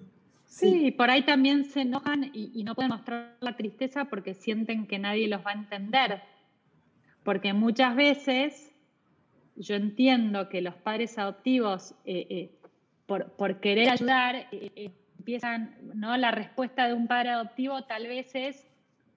Sí. 0.50 0.92
por 0.92 1.12
ahí 1.12 1.22
también 1.24 1.64
se 1.66 1.82
enojan 1.82 2.32
y, 2.34 2.64
no 2.64 2.74
pueden 2.74 2.90
mostrar 2.90 3.38
la 3.40 3.56
tristeza 3.56 4.06
porque 4.06 4.34
sienten 4.34 4.88
que 4.88 4.98
nadie 4.98 5.28
los 5.28 5.46
va 5.46 5.52
a 5.52 5.54
entender. 5.54 6.22
Porque 7.24 7.54
muchas 7.54 7.96
veces 7.96 8.72
yo 9.60 9.76
entiendo 9.76 10.48
que 10.50 10.62
los 10.62 10.74
padres 10.76 11.18
adoptivos, 11.18 11.94
eh, 12.06 12.26
eh, 12.30 12.50
por, 13.06 13.60
querer 13.60 13.90
ayudar, 13.90 14.48
eh, 14.52 14.92
empiezan, 15.18 15.76
¿no? 15.96 16.16
La 16.16 16.32
respuesta 16.32 16.88
de 16.88 16.94
un 16.94 17.08
padre 17.08 17.30
adoptivo 17.30 17.84
tal 17.84 18.08
vez 18.08 18.34
es, 18.36 18.66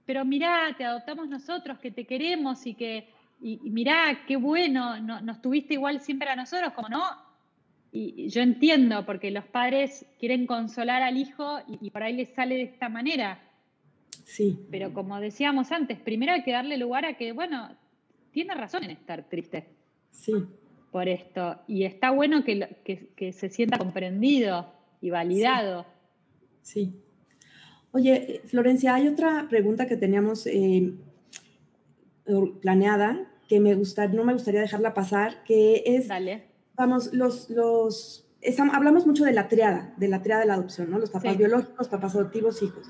pero 0.04 0.24
mirá, 0.24 0.74
te 0.76 0.84
adoptamos 0.84 1.28
nosotros, 1.28 1.78
que 1.78 1.92
te 1.92 2.06
queremos 2.06 2.66
y 2.66 2.74
que, 2.74 3.08
y, 3.40 3.58
mirá, 3.70 4.24
qué 4.26 4.36
bueno, 4.36 5.00
no, 5.00 5.20
nos 5.20 5.40
tuviste 5.40 5.74
igual 5.74 6.00
siempre 6.00 6.28
a 6.28 6.34
nosotros, 6.34 6.72
como 6.72 6.88
no, 6.88 7.02
y 7.92 8.28
yo 8.28 8.40
entiendo, 8.40 9.04
porque 9.04 9.30
los 9.30 9.44
padres 9.44 10.06
quieren 10.18 10.46
consolar 10.46 11.02
al 11.02 11.18
hijo 11.18 11.60
y, 11.80 11.90
por 11.90 12.02
ahí 12.02 12.14
les 12.14 12.30
sale 12.30 12.56
de 12.56 12.62
esta 12.62 12.88
manera. 12.88 13.38
Sí. 14.24 14.58
Pero 14.70 14.94
como 14.94 15.20
decíamos 15.20 15.70
antes, 15.70 16.00
primero 16.00 16.32
hay 16.32 16.42
que 16.42 16.52
darle 16.52 16.78
lugar 16.78 17.04
a 17.04 17.18
que, 17.18 17.32
bueno, 17.32 17.76
tiene 18.32 18.54
razón 18.54 18.84
en 18.84 18.92
estar 18.92 19.22
triste. 19.28 19.81
Sí. 20.12 20.32
Por 20.92 21.08
esto. 21.08 21.58
Y 21.66 21.84
está 21.84 22.10
bueno 22.12 22.44
que, 22.44 23.32
se 23.32 23.48
sienta 23.48 23.78
comprendido 23.78 24.72
y 25.00 25.10
validado. 25.10 25.84
Sí. 26.62 26.94
Oye, 27.90 28.42
Florencia, 28.44 28.94
hay 28.94 29.08
otra 29.08 29.48
pregunta 29.50 29.86
que 29.86 29.96
teníamos 29.96 30.46
eh, 30.46 30.94
planeada 32.60 33.28
que 33.48 33.58
me 33.58 33.74
gusta, 33.74 34.06
no 34.06 34.24
me 34.24 34.32
gustaría 34.32 34.60
dejarla 34.60 34.94
pasar, 34.94 35.42
que 35.44 35.82
es 35.84 36.08
Dale 36.08 36.52
vamos, 36.76 37.12
los, 37.12 37.50
los, 37.50 38.26
hablamos 38.72 39.06
mucho 39.06 39.24
de 39.24 39.32
la 39.32 39.48
triada, 39.48 39.94
de 39.96 40.08
la 40.08 40.22
triada 40.22 40.42
de 40.42 40.46
la 40.46 40.54
adopción, 40.54 40.90
¿no? 40.90 40.98
Los 40.98 41.10
papás 41.10 41.36
biológicos, 41.36 41.88
papás 41.88 42.14
adoptivos, 42.14 42.62
hijos. 42.62 42.86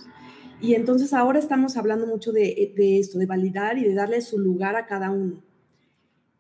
Y 0.60 0.74
entonces 0.74 1.12
ahora 1.12 1.38
estamos 1.38 1.76
hablando 1.76 2.06
mucho 2.06 2.32
de, 2.32 2.72
de, 2.76 2.98
esto, 2.98 3.18
de 3.18 3.26
validar 3.26 3.78
y 3.78 3.84
de 3.84 3.94
darle 3.94 4.20
su 4.20 4.38
lugar 4.38 4.76
a 4.76 4.86
cada 4.86 5.10
uno. 5.10 5.42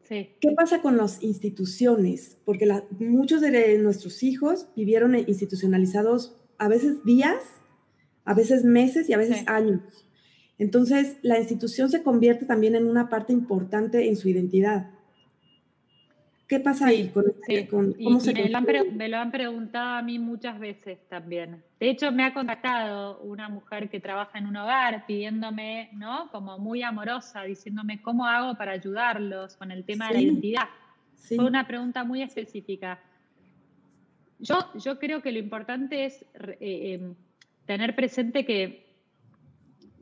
Sí. 0.02 0.30
¿Qué 0.40 0.50
pasa 0.56 0.82
con 0.82 0.96
las 0.96 1.22
instituciones? 1.22 2.38
Porque 2.44 2.68
muchos 2.98 3.40
de 3.40 3.78
nuestros 3.78 4.22
hijos 4.22 4.68
vivieron 4.74 5.14
institucionalizados 5.14 6.36
a 6.58 6.68
veces 6.68 7.04
días, 7.04 7.42
a 8.24 8.34
veces 8.34 8.64
meses 8.64 9.08
y 9.08 9.12
a 9.12 9.18
veces 9.18 9.44
años. 9.46 10.06
Entonces, 10.58 11.16
la 11.22 11.38
institución 11.38 11.90
se 11.90 12.02
convierte 12.02 12.46
también 12.46 12.76
en 12.76 12.86
una 12.86 13.08
parte 13.08 13.32
importante 13.32 14.08
en 14.08 14.16
su 14.16 14.28
identidad. 14.28 14.90
¿Qué 16.52 16.60
pasa 16.60 16.88
ahí? 16.88 17.08
Con, 17.08 17.94
¿Cómo 17.94 18.20
se 18.20 18.34
me, 18.34 18.46
lo 18.50 18.58
han 18.58 18.66
me, 18.94 19.08
lo 19.08 19.16
han 19.16 19.30
preguntado 19.30 19.96
a 19.96 20.02
mí 20.02 20.18
muchas 20.18 20.58
veces 20.58 20.98
también. 21.08 21.64
De 21.80 21.88
hecho, 21.88 22.12
me 22.12 22.24
ha 22.24 22.34
contactado 22.34 23.20
una 23.22 23.48
mujer 23.48 23.88
que 23.88 24.00
trabaja 24.00 24.36
en 24.38 24.46
un 24.46 24.58
hogar 24.58 25.06
pidiéndome, 25.06 25.88
¿no? 25.94 26.28
Como 26.30 26.58
muy 26.58 26.82
amorosa, 26.82 27.44
diciéndome 27.44 28.02
cómo 28.02 28.26
hago 28.26 28.54
para 28.58 28.72
ayudarlos 28.72 29.56
con 29.56 29.70
el 29.70 29.82
tema 29.86 30.08
de 30.08 30.12
la 30.12 30.20
identidad. 30.20 30.68
Fue 31.14 31.38
una 31.38 31.66
pregunta 31.66 32.04
muy 32.04 32.20
específica. 32.20 33.00
Yo, 34.38 34.58
yo 34.74 34.98
creo 34.98 35.22
que 35.22 35.32
lo 35.32 35.38
importante 35.38 36.04
es 36.04 36.22
eh, 36.34 36.98
em, 37.00 37.14
tener 37.64 37.96
presente 37.96 38.44
que 38.44 38.92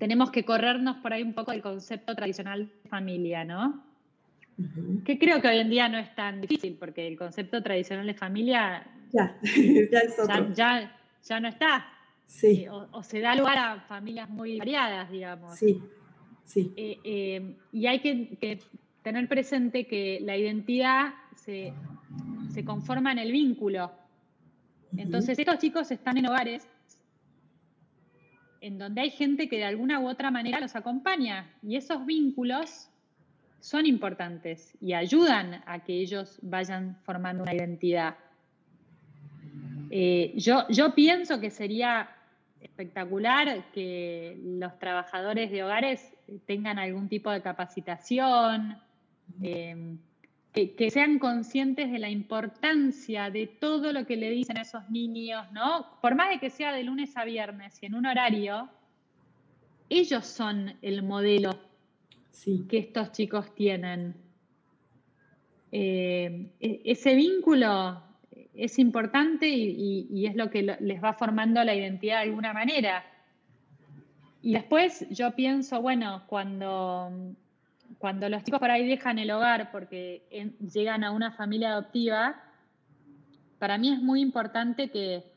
tenemos 0.01 0.33
que 0.33 0.45
corrernos 0.45 0.97
por 0.97 1.13
ahí 1.13 1.23
un 1.23 1.33
poco 1.33 1.53
del 1.53 1.63
concepto 1.63 2.17
tradicional 2.17 2.73
de 2.83 2.89
familia, 2.89 3.45
¿no? 3.45 3.90
Que 5.05 5.19
creo 5.19 5.41
que 5.41 5.49
hoy 5.49 5.59
en 5.59 5.71
día 5.71 5.89
no 5.89 5.99
es 5.99 6.15
tan 6.15 6.41
difícil, 6.41 6.77
porque 6.79 7.07
el 7.07 7.17
concepto 7.17 7.63
tradicional 7.63 8.07
de 8.07 8.15
familia 8.15 8.87
ya, 9.13 9.37
ya, 10.55 11.41
no 11.41 11.49
está. 11.49 11.87
Sí. 12.27 12.65
Eh, 12.65 12.71
o, 12.71 13.03
se 13.03 13.21
da 13.21 13.35
lugar 13.35 13.59
a 13.59 13.81
familias 13.81 14.29
muy 14.29 14.59
variadas, 14.59 15.11
digamos. 15.11 15.57
Sí, 15.57 15.83
sí. 16.45 16.73
Eh, 16.77 16.99
eh, 17.05 17.57
y 17.73 17.87
hay 17.87 18.01
que, 18.01 18.61
tener 19.03 19.29
presente 19.29 19.87
que 19.87 20.21
la 20.21 20.37
identidad 20.37 21.15
se, 21.35 21.73
conforma 22.65 23.13
en 23.13 23.19
el 23.19 23.33
vínculo. 23.33 23.91
Entonces, 24.97 25.39
estos 25.39 25.59
chicos 25.59 25.91
están 25.91 26.19
en 26.19 26.27
hogares 26.27 26.69
en 28.61 28.79
donde 28.79 29.01
hay 29.01 29.11
gente 29.11 29.49
que 29.49 29.57
de 29.57 29.65
alguna 29.65 30.01
u 30.01 30.09
otra 30.09 30.31
manera 30.31 30.61
los 30.61 30.77
acompaña 30.77 31.51
y 31.63 31.77
esos 31.77 32.05
vínculos 32.05 32.90
son 33.61 33.87
importantes 33.87 34.75
y 34.81 34.95
ayudan 34.95 35.63
a 35.67 35.81
que 35.81 35.95
ellos 35.95 36.39
vayan 36.43 36.97
formando 37.05 37.43
una 37.43 37.55
identidad. 37.55 38.17
Eh, 39.91 40.33
yo, 40.37 40.95
pienso 40.95 41.41
que 41.41 41.51
sería 41.51 42.11
espectacular 42.61 43.71
que 43.73 44.39
los 44.43 44.79
trabajadores 44.79 45.51
de 45.51 45.65
hogares 45.65 46.15
tengan 46.47 46.79
algún 46.79 47.09
tipo 47.09 47.31
de 47.31 47.43
capacitación, 47.43 48.79
eh, 49.43 49.97
que, 50.53 50.91
sean 50.91 51.19
conscientes 51.19 51.91
de 51.93 51.99
la 51.99 52.09
importancia 52.09 53.31
de 53.31 53.47
todo 53.47 53.93
lo 53.93 54.07
que 54.07 54.17
le 54.17 54.31
dicen 54.31 54.59
a 54.59 54.63
esos 54.63 54.89
niños, 54.91 55.51
¿no? 55.53 55.87
Por 56.01 56.15
más 56.15 56.31
de 56.31 56.39
que 56.39 56.51
sea 56.51 56.73
de 56.73 56.83
lunes 56.83 57.17
a 57.17 57.25
viernes 57.25 57.79
y 57.83 57.87
en 57.87 57.95
un 57.95 58.07
horario, 58.07 58.69
ellos 59.89 60.27
son 60.27 60.75
el 60.83 61.03
modelo 61.03 61.70
que 62.69 62.79
estos 62.79 63.13
chicos 63.13 63.55
tienen. 63.55 64.15
Eh, 65.73 66.51
e, 66.61 66.81
ese 66.85 67.15
vínculo 67.15 68.03
es 68.55 68.79
importante 68.79 69.49
y, 69.49 70.27
es 70.27 70.37
lo 70.37 70.51
que 70.51 70.63
les 70.63 71.03
va 71.03 71.13
formando 71.13 71.63
la 71.65 71.75
identidad 71.75 72.17
de 72.17 72.29
alguna 72.29 72.53
manera. 72.53 73.05
Y 74.43 74.55
después 74.55 75.07
yo 75.11 75.33
pienso, 75.33 75.81
bueno, 75.83 76.25
cuando, 76.27 77.11
cuando 77.99 78.29
los 78.29 78.43
chicos 78.43 78.61
por 78.61 78.71
ahí 78.71 78.87
dejan 78.87 79.19
el 79.19 79.31
hogar 79.31 79.71
porque 79.71 80.23
llegan 80.73 81.05
a 81.05 81.11
una 81.11 81.33
familia 81.33 81.73
adoptiva, 81.73 82.43
para 83.59 83.77
mí 83.77 83.93
es 83.93 84.01
muy 84.01 84.21
importante 84.21 84.91
que, 84.91 85.30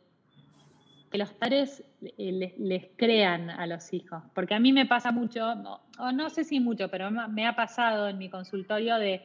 que 1.14 1.20
los 1.20 1.32
padres 1.32 1.84
les, 2.18 2.58
les, 2.58 2.88
crean 2.96 3.52
a 3.52 3.68
los 3.68 3.94
hijos. 3.94 4.24
Porque 4.34 4.56
a 4.56 4.60
mí 4.60 4.74
me 4.74 4.88
pasa 4.88 5.12
mucho, 5.12 5.46
o 6.00 6.12
no 6.12 6.30
sé 6.32 6.44
si 6.44 6.60
mucho, 6.60 6.90
pero 6.90 7.12
me 7.12 7.46
ha 7.46 7.56
pasado 7.56 8.10
en 8.10 8.18
mi 8.18 8.30
consultorio 8.30 8.98
de, 8.98 9.22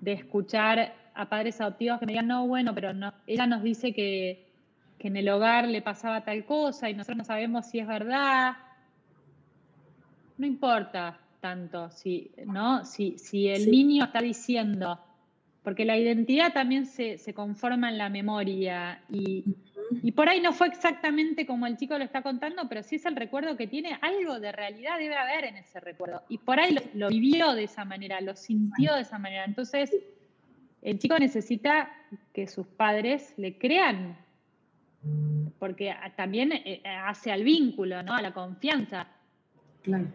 de 0.00 0.12
escuchar 0.12 0.94
a 1.12 1.28
padres 1.28 1.60
adoptivos 1.60 1.98
que 1.98 2.06
me 2.06 2.12
digan, 2.12 2.28
no, 2.28 2.46
bueno, 2.46 2.72
pero 2.76 2.94
no, 2.94 3.12
ella 3.26 3.48
nos 3.48 3.64
dice 3.64 3.92
que, 3.92 4.46
en 5.00 5.16
el 5.16 5.28
hogar 5.30 5.66
le 5.66 5.82
pasaba 5.82 6.20
tal 6.20 6.44
cosa 6.44 6.88
y 6.88 6.94
nosotros 6.94 7.18
no 7.18 7.24
sabemos 7.24 7.66
si 7.66 7.80
es 7.80 7.88
verdad. 7.88 8.52
No 10.38 10.46
importa 10.46 11.18
tanto 11.40 11.90
si, 11.90 12.30
¿no? 12.46 12.84
si, 12.84 13.18
si 13.18 13.48
el 13.48 13.68
niño 13.68 14.04
está 14.04 14.20
diciendo, 14.20 15.00
porque 15.62 15.84
la 15.84 15.96
identidad 15.96 16.52
también 16.52 16.86
se, 16.86 17.18
conforma 17.34 17.90
en 17.90 17.98
la 17.98 18.08
memoria 18.08 19.02
y, 19.10 19.44
y, 20.02 20.12
por 20.12 20.28
ahí 20.28 20.40
no 20.40 20.52
fue 20.52 20.68
exactamente 20.68 21.46
como 21.46 21.66
el 21.66 21.76
chico 21.76 21.98
lo 21.98 22.04
está 22.04 22.22
contando, 22.22 22.68
pero 22.68 22.82
si 22.82 22.96
es 22.96 23.04
el 23.06 23.16
recuerdo 23.16 23.56
que 23.56 23.66
tiene, 23.66 23.98
algo 24.00 24.38
de 24.38 24.52
realidad 24.52 24.98
debe 24.98 25.16
haber 25.16 25.44
en 25.44 25.56
ese 25.56 25.80
recuerdo. 25.80 26.22
Y 26.28 26.38
por 26.38 26.60
ahí 26.60 26.74
lo, 26.74 26.82
lo 26.94 27.08
vivió 27.08 27.52
de 27.52 27.64
esa 27.64 27.84
manera, 27.84 28.20
lo 28.20 28.36
sintió 28.36 28.94
de 28.94 29.02
esa 29.02 29.18
manera. 29.18 29.44
Entonces, 29.44 29.90
el 30.82 30.98
chico 30.98 31.18
necesita 31.18 31.90
que 32.32 32.46
sus 32.46 32.66
padres 32.66 33.34
le 33.36 33.58
crean, 33.58 34.16
porque 35.58 35.94
también 36.16 36.52
eh, 36.52 36.82
hace 36.84 37.30
al 37.30 37.44
vínculo, 37.44 38.02
¿no? 38.02 38.14
A 38.14 38.22
la 38.22 38.32
confianza. 38.32 39.08
Claro. 39.82 40.06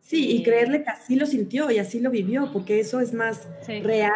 Sí, 0.00 0.30
y 0.30 0.40
eh, 0.40 0.42
creerle 0.44 0.84
que 0.84 0.90
así 0.90 1.16
lo 1.16 1.26
sintió 1.26 1.70
y 1.70 1.78
así 1.78 1.98
lo 1.98 2.10
vivió, 2.10 2.52
porque 2.52 2.78
eso 2.78 3.00
es 3.00 3.12
más 3.12 3.48
real 3.82 4.12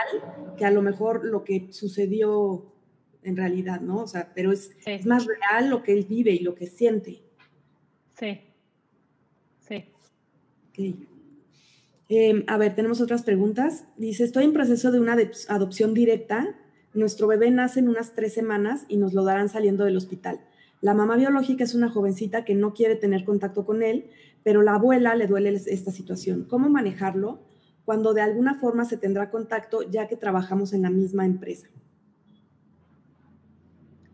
que 0.57 0.65
a 0.65 0.71
lo 0.71 0.83
mejor 0.83 1.25
lo 1.25 1.43
que 1.43 1.73
sucedió 1.73 2.73
en 3.23 3.37
realidad, 3.37 3.81
¿no? 3.81 4.03
O 4.03 4.07
sea, 4.07 4.33
pero 4.35 4.53
es, 4.53 4.71
es 4.87 5.07
más 5.07 5.27
real 5.27 5.71
lo 5.71 5.83
que 5.83 5.93
él 5.93 6.07
vive 6.09 6.33
y 6.33 6.41
lo 6.41 6.55
que 6.55 6.67
siente. 6.67 7.23
Sí. 8.19 8.41
Sí. 9.67 9.85
Okay. 10.71 11.07
Em, 12.09 12.45
a 12.49 12.57
ver, 12.57 12.75
tenemos 12.75 13.01
otras 13.01 13.23
preguntas. 13.23 13.85
Dice, 13.97 14.25
estoy 14.25 14.45
en 14.45 14.53
proceso 14.53 14.91
de 14.91 15.01
una 15.01 15.17
adopción 15.49 15.95
directa. 15.95 16.57
Nuestro 16.93 17.29
bebé 17.29 17.51
nace 17.51 17.81
en 17.81 17.89
unas 17.89 18.15
tres 18.15 18.35
semanas 18.35 18.85
y 18.89 18.97
nos 18.97 19.15
lo 19.15 19.25
darán 19.25 19.49
saliendo 19.49 19.85
del 19.85 19.97
hospital. 19.97 20.41
La 20.81 20.95
mamá 20.95 21.17
biológica 21.17 21.63
es 21.63 21.75
una 21.75 21.91
jovencita 21.91 22.45
que 22.45 22.55
no 22.55 22.75
quiere 22.75 22.97
tener 22.97 23.25
contacto 23.25 23.65
con 23.65 23.83
él, 23.83 24.07
pero 24.43 24.63
la 24.63 24.75
abuela 24.75 25.15
le 25.15 25.27
duele 25.27 25.51
esta 25.51 25.93
situación. 25.93 26.47
¿Cómo 26.49 26.69
manejarlo 26.69 27.39
cuando 27.85 28.15
de 28.15 28.23
alguna 28.23 28.55
forma 28.55 28.87
se 28.87 28.97
tendrá 28.97 29.31
contacto 29.31 29.89
ya 29.89 30.09
que 30.09 30.17
trabajamos 30.17 30.73
en 30.73 30.83
la 30.83 30.91
misma 30.91 31.27
empresa? 31.27 31.69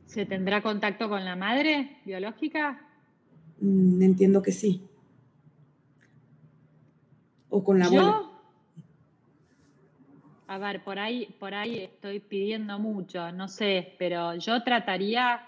¿Se 0.07 0.24
tendrá 0.24 0.62
contacto 0.62 1.09
con 1.09 1.24
la 1.24 1.36
madre 1.36 1.98
biológica? 2.04 2.80
Mm, 3.61 4.02
entiendo 4.02 4.42
que 4.42 4.52
sí 4.52 4.82
o 7.57 7.64
con 7.64 7.78
la 7.78 7.86
abuela? 7.86 8.22
A 10.48 10.59
ver, 10.59 10.84
por 10.84 10.98
ahí, 10.98 11.34
por 11.40 11.54
ahí 11.54 11.78
estoy 11.78 12.20
pidiendo 12.20 12.78
mucho, 12.78 13.32
no 13.32 13.48
sé, 13.48 13.94
pero 13.98 14.36
yo 14.36 14.62
trataría 14.62 15.40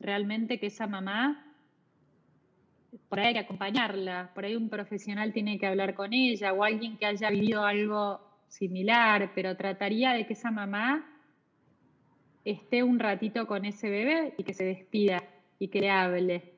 realmente 0.00 0.58
que 0.58 0.68
esa 0.68 0.86
mamá, 0.86 1.44
por 3.08 3.20
ahí 3.20 3.28
hay 3.28 3.34
que 3.34 3.40
acompañarla, 3.40 4.30
por 4.34 4.44
ahí 4.44 4.56
un 4.56 4.70
profesional 4.70 5.32
tiene 5.32 5.58
que 5.58 5.66
hablar 5.66 5.94
con 5.94 6.12
ella 6.12 6.52
o 6.52 6.64
alguien 6.64 6.96
que 6.96 7.04
haya 7.04 7.28
vivido 7.30 7.64
algo 7.64 8.20
similar, 8.48 9.32
pero 9.34 9.56
trataría 9.56 10.12
de 10.12 10.26
que 10.26 10.32
esa 10.32 10.50
mamá 10.50 11.13
esté 12.44 12.82
un 12.82 12.98
ratito 12.98 13.46
con 13.46 13.64
ese 13.64 13.88
bebé 13.88 14.34
y 14.36 14.44
que 14.44 14.54
se 14.54 14.64
despida 14.64 15.22
y 15.58 15.68
que 15.68 15.80
le 15.80 15.90
hable. 15.90 16.52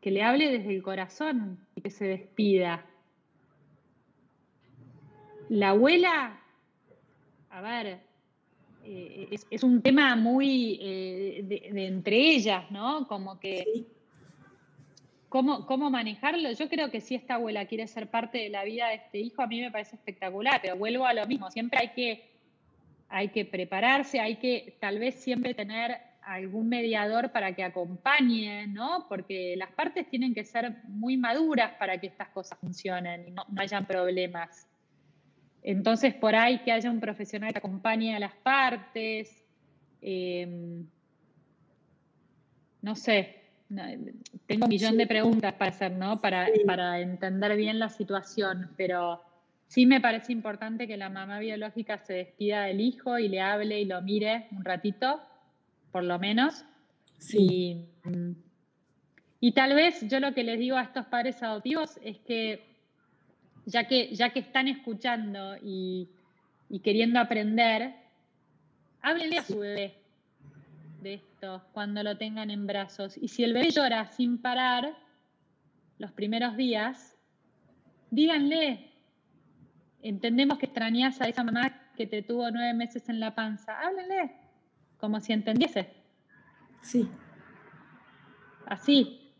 Que 0.00 0.10
le 0.10 0.22
hable 0.22 0.50
desde 0.50 0.74
el 0.74 0.82
corazón 0.82 1.66
y 1.74 1.80
que 1.80 1.90
se 1.90 2.06
despida. 2.06 2.86
La 5.48 5.70
abuela, 5.70 6.40
a 7.50 7.60
ver, 7.60 8.00
eh, 8.84 9.28
es, 9.50 9.62
un 9.62 9.82
tema 9.82 10.16
muy 10.16 10.78
eh, 10.80 11.40
de, 11.44 11.86
entre 11.86 12.16
ellas, 12.16 12.70
¿no? 12.70 13.06
Como 13.06 13.38
que... 13.38 13.84
¿Cómo, 15.28 15.66
¿Cómo 15.66 15.90
manejarlo? 15.90 16.52
Yo 16.52 16.68
creo 16.68 16.90
que 16.90 17.00
si 17.00 17.16
esta 17.16 17.34
abuela 17.34 17.66
quiere 17.66 17.86
ser 17.88 18.08
parte 18.08 18.38
de 18.38 18.48
la 18.48 18.64
vida 18.64 18.88
de 18.88 18.94
este 18.94 19.18
hijo, 19.18 19.42
a 19.42 19.48
mí 19.48 19.60
me 19.60 19.72
parece 19.72 19.96
espectacular, 19.96 20.60
pero 20.62 20.76
vuelvo 20.76 21.04
a 21.04 21.12
lo 21.12 21.26
mismo, 21.26 21.50
siempre 21.50 21.80
hay 21.80 21.88
que, 21.90 22.35
hay 23.08 23.28
que 23.28 23.44
prepararse, 23.44 24.20
hay 24.20 24.36
que 24.36 24.76
tal 24.80 24.98
vez 24.98 25.16
siempre 25.16 25.54
tener 25.54 25.96
algún 26.22 26.68
mediador 26.68 27.30
para 27.30 27.54
que 27.54 27.62
acompañe, 27.62 28.66
¿no? 28.66 29.06
Porque 29.08 29.54
las 29.56 29.70
partes 29.72 30.08
tienen 30.10 30.34
que 30.34 30.44
ser 30.44 30.76
muy 30.88 31.16
maduras 31.16 31.74
para 31.78 31.98
que 31.98 32.08
estas 32.08 32.28
cosas 32.30 32.58
funcionen 32.58 33.28
y 33.28 33.30
no, 33.30 33.44
no 33.48 33.62
hayan 33.62 33.86
problemas. 33.86 34.66
Entonces, 35.62 36.14
por 36.14 36.34
ahí 36.34 36.58
que 36.60 36.72
haya 36.72 36.90
un 36.90 37.00
profesional 37.00 37.52
que 37.52 37.58
acompañe 37.58 38.14
a 38.14 38.20
las 38.20 38.34
partes. 38.34 39.44
Em, 40.00 40.86
no 42.82 42.94
sé, 42.94 43.36
tengo 44.46 44.64
un 44.64 44.68
millón 44.68 44.96
de 44.96 45.06
preguntas 45.06 45.54
para 45.54 45.70
hacer, 45.70 45.92
¿no? 45.92 46.20
Para, 46.20 46.46
para 46.66 47.00
entender 47.00 47.56
bien 47.56 47.78
la 47.78 47.88
situación, 47.88 48.70
pero 48.76 49.22
sí 49.66 49.86
me 49.86 50.00
parece 50.00 50.32
importante 50.32 50.86
que 50.86 50.96
la 50.96 51.10
mamá 51.10 51.38
biológica 51.38 51.98
se 51.98 52.14
despida 52.14 52.64
del 52.64 52.80
hijo 52.80 53.18
y 53.18 53.28
le 53.28 53.40
hable 53.40 53.80
y 53.80 53.84
lo 53.84 54.00
mire 54.02 54.48
un 54.52 54.64
ratito, 54.64 55.20
por 55.92 56.04
lo 56.04 56.18
menos. 56.18 56.64
Sí. 57.18 57.86
Y, 58.04 59.48
y 59.48 59.52
tal 59.52 59.74
vez 59.74 60.06
yo 60.08 60.20
lo 60.20 60.34
que 60.34 60.44
les 60.44 60.58
digo 60.58 60.76
a 60.76 60.82
estos 60.82 61.06
padres 61.06 61.42
adoptivos 61.42 61.98
es 62.02 62.18
que 62.18 62.76
ya 63.66 63.88
que, 63.88 64.14
ya 64.14 64.30
que 64.30 64.38
están 64.38 64.68
escuchando 64.68 65.56
y, 65.62 66.08
queriendo 66.82 67.20
aprender, 67.20 67.94
háblenle 69.02 69.38
a 69.38 69.42
su 69.42 69.58
bebé 69.58 69.94
de 71.02 71.14
esto 71.14 71.62
cuando 71.72 72.02
lo 72.02 72.16
tengan 72.16 72.50
en 72.50 72.66
brazos. 72.66 73.18
Y 73.18 73.28
si 73.28 73.44
el 73.44 73.52
bebé 73.52 73.70
llora 73.70 74.06
sin 74.12 74.38
parar 74.38 74.96
los 75.98 76.12
primeros 76.12 76.56
días, 76.56 77.16
díganle, 78.10 78.85
entendemos 80.08 80.58
que 80.58 80.66
extrañas 80.66 81.20
a 81.20 81.28
esa 81.28 81.44
mamá 81.44 81.90
que 81.96 82.06
te 82.06 82.22
tuvo 82.22 82.50
nueve 82.50 82.74
meses 82.74 83.08
en 83.08 83.20
la 83.20 83.34
panza, 83.34 83.80
háblenle, 83.80 84.32
como 84.98 85.20
si 85.20 85.32
entendiese. 85.32 85.88
Sí. 86.82 87.08
Así. 88.66 89.32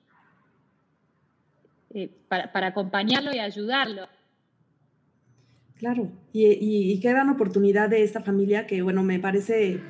Eh, 1.91 2.11
para, 2.29 2.53
para 2.53 2.69
acompañarlo 2.69 3.35
y 3.35 3.39
ayudarlo. 3.39 4.09
Claro, 5.79 6.11
y, 6.33 6.99
qué 7.01 7.11
gran 7.11 7.29
oportunidad 7.29 7.91
de 7.91 8.03
esta 8.03 8.23
familia 8.23 8.67
que, 8.67 8.81
bueno, 8.81 9.03
me 9.03 9.21
parece 9.21 9.81